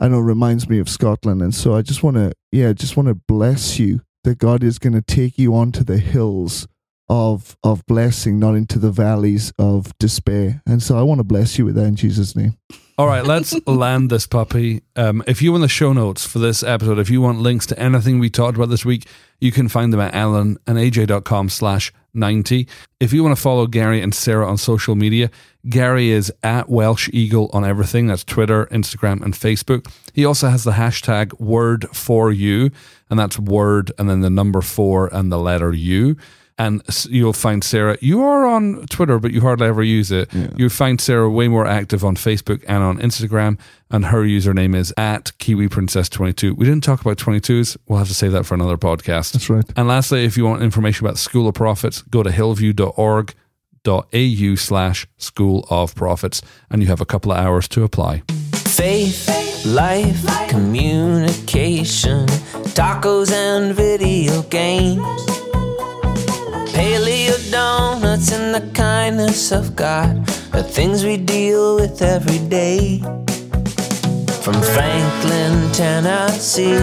I 0.00 0.08
know, 0.08 0.18
reminds 0.18 0.68
me 0.68 0.78
of 0.78 0.88
Scotland. 0.88 1.42
And 1.42 1.54
so 1.54 1.74
I 1.74 1.82
just 1.82 2.02
want 2.02 2.16
to, 2.16 2.32
yeah, 2.50 2.72
just 2.72 2.96
want 2.96 3.08
to 3.08 3.14
bless 3.14 3.78
you 3.78 4.00
that 4.24 4.38
God 4.38 4.62
is 4.62 4.78
going 4.78 4.94
to 4.94 5.02
take 5.02 5.38
you 5.38 5.54
onto 5.54 5.84
the 5.84 5.98
hills 5.98 6.66
of 7.08 7.56
of 7.62 7.86
blessing, 7.86 8.38
not 8.38 8.54
into 8.54 8.78
the 8.78 8.90
valleys 8.90 9.52
of 9.58 9.96
despair. 9.98 10.62
And 10.66 10.82
so 10.82 10.98
I 10.98 11.02
want 11.02 11.20
to 11.20 11.24
bless 11.24 11.58
you 11.58 11.64
with 11.64 11.76
that 11.76 11.84
in 11.84 11.96
Jesus' 11.96 12.34
name. 12.34 12.56
All 12.98 13.06
right, 13.06 13.24
let's 13.24 13.54
land 13.66 14.10
this 14.10 14.26
puppy. 14.26 14.82
Um, 14.96 15.22
if 15.26 15.42
you 15.42 15.52
want 15.52 15.62
the 15.62 15.68
show 15.68 15.92
notes 15.92 16.26
for 16.26 16.38
this 16.38 16.62
episode, 16.62 16.98
if 16.98 17.10
you 17.10 17.20
want 17.20 17.40
links 17.40 17.66
to 17.66 17.78
anything 17.78 18.18
we 18.18 18.30
talked 18.30 18.56
about 18.56 18.70
this 18.70 18.84
week, 18.84 19.06
you 19.38 19.52
can 19.52 19.68
find 19.68 19.92
them 19.92 20.00
at 20.00 20.14
alanandaj.com 20.14 21.48
slash 21.50 21.92
90. 22.16 22.66
If 22.98 23.12
you 23.12 23.22
want 23.22 23.36
to 23.36 23.40
follow 23.40 23.66
Gary 23.66 24.00
and 24.00 24.14
Sarah 24.14 24.48
on 24.48 24.56
social 24.56 24.94
media, 24.94 25.30
Gary 25.68 26.10
is 26.10 26.32
at 26.42 26.68
Welsh 26.68 27.10
Eagle 27.12 27.50
on 27.52 27.64
everything. 27.64 28.06
That's 28.06 28.24
Twitter, 28.24 28.66
Instagram, 28.66 29.22
and 29.22 29.34
Facebook. 29.34 29.92
He 30.14 30.24
also 30.24 30.48
has 30.48 30.64
the 30.64 30.72
hashtag 30.72 31.38
word 31.38 31.86
for 31.92 32.32
you, 32.32 32.70
and 33.10 33.18
that's 33.18 33.38
word 33.38 33.92
and 33.98 34.08
then 34.08 34.20
the 34.20 34.30
number 34.30 34.62
four 34.62 35.08
and 35.14 35.30
the 35.30 35.38
letter 35.38 35.72
U 35.72 36.16
and 36.58 36.82
you'll 37.08 37.32
find 37.32 37.62
Sarah. 37.62 37.96
You 38.00 38.24
are 38.24 38.46
on 38.46 38.86
Twitter, 38.86 39.18
but 39.18 39.32
you 39.32 39.40
hardly 39.40 39.66
ever 39.66 39.82
use 39.82 40.10
it. 40.10 40.32
Yeah. 40.32 40.48
You 40.56 40.70
find 40.70 41.00
Sarah 41.00 41.30
way 41.30 41.48
more 41.48 41.66
active 41.66 42.04
on 42.04 42.16
Facebook 42.16 42.64
and 42.66 42.82
on 42.82 42.98
Instagram, 42.98 43.58
and 43.90 44.06
her 44.06 44.22
username 44.22 44.74
is 44.74 44.92
at 44.96 45.36
Kiwi 45.38 45.68
Princess 45.68 46.08
22. 46.08 46.54
We 46.54 46.64
didn't 46.64 46.84
talk 46.84 47.00
about 47.00 47.18
22s. 47.18 47.76
We'll 47.86 47.98
have 47.98 48.08
to 48.08 48.14
save 48.14 48.32
that 48.32 48.44
for 48.44 48.54
another 48.54 48.78
podcast. 48.78 49.32
That's 49.32 49.50
right. 49.50 49.64
And 49.76 49.86
lastly, 49.86 50.24
if 50.24 50.36
you 50.36 50.44
want 50.44 50.62
information 50.62 51.04
about 51.04 51.14
the 51.14 51.20
School 51.20 51.48
of 51.48 51.54
Prophets, 51.54 52.02
go 52.02 52.22
to 52.22 52.30
hillview.org.au 52.30 54.54
slash 54.56 55.06
School 55.18 55.66
of 55.70 55.94
Prophets, 55.94 56.42
and 56.70 56.82
you 56.82 56.88
have 56.88 57.00
a 57.00 57.06
couple 57.06 57.32
of 57.32 57.38
hours 57.38 57.68
to 57.68 57.84
apply. 57.84 58.22
Faith, 58.52 59.64
life, 59.66 60.48
communication, 60.48 62.26
tacos 62.74 63.32
and 63.32 63.74
video 63.74 64.42
games. 64.42 65.45
Paleo 66.76 67.50
donuts 67.50 68.32
and 68.32 68.54
the 68.54 68.60
kindness 68.74 69.50
of 69.50 69.74
God 69.74 70.18
are 70.52 70.62
things 70.62 71.04
we 71.04 71.16
deal 71.16 71.76
with 71.76 72.02
every 72.02 72.38
day. 72.50 72.98
From 74.44 74.60
Franklin, 74.74 75.72
Tennessee, 75.72 76.76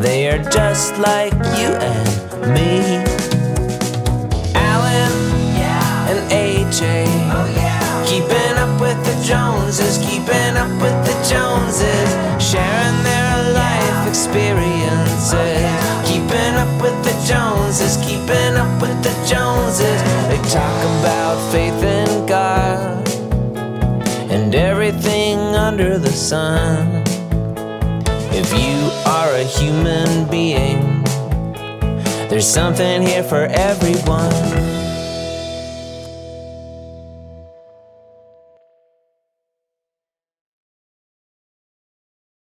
they 0.00 0.28
are 0.28 0.42
just 0.50 0.96
like 0.98 1.34
you 1.58 1.70
and 1.92 2.54
me. 2.54 3.02
Alan 4.54 5.14
and 6.10 6.20
AJ, 6.30 7.08
keeping 8.06 8.54
up 8.56 8.80
with 8.80 9.00
the 9.04 9.16
Joneses, 9.26 9.98
keeping 9.98 10.54
up 10.56 10.70
with 10.80 10.98
the 11.08 11.16
Joneses, 11.28 12.08
sharing 12.38 13.02
their 13.02 13.52
life 13.52 14.06
experiences. 15.24 16.10
Keeping 16.10 16.54
up 16.54 16.82
with 16.82 17.04
the 17.04 17.14
Joneses, 17.26 17.96
keeping 18.04 18.56
up 18.56 18.82
with 18.82 19.02
the 19.02 19.12
Joneses. 19.26 20.02
They 20.28 20.36
talk 20.50 20.76
about 21.00 21.52
faith 21.52 21.82
in 21.82 22.26
God 22.26 23.08
and 24.30 24.54
everything 24.54 25.38
under 25.38 25.98
the 25.98 26.10
sun. 26.10 27.02
If 28.32 28.52
you 28.52 28.90
are 29.06 29.32
a 29.34 29.44
human 29.44 30.28
being, 30.28 31.02
there's 32.28 32.46
something 32.46 33.02
here 33.02 33.22
for 33.22 33.46
everyone. 33.46 34.83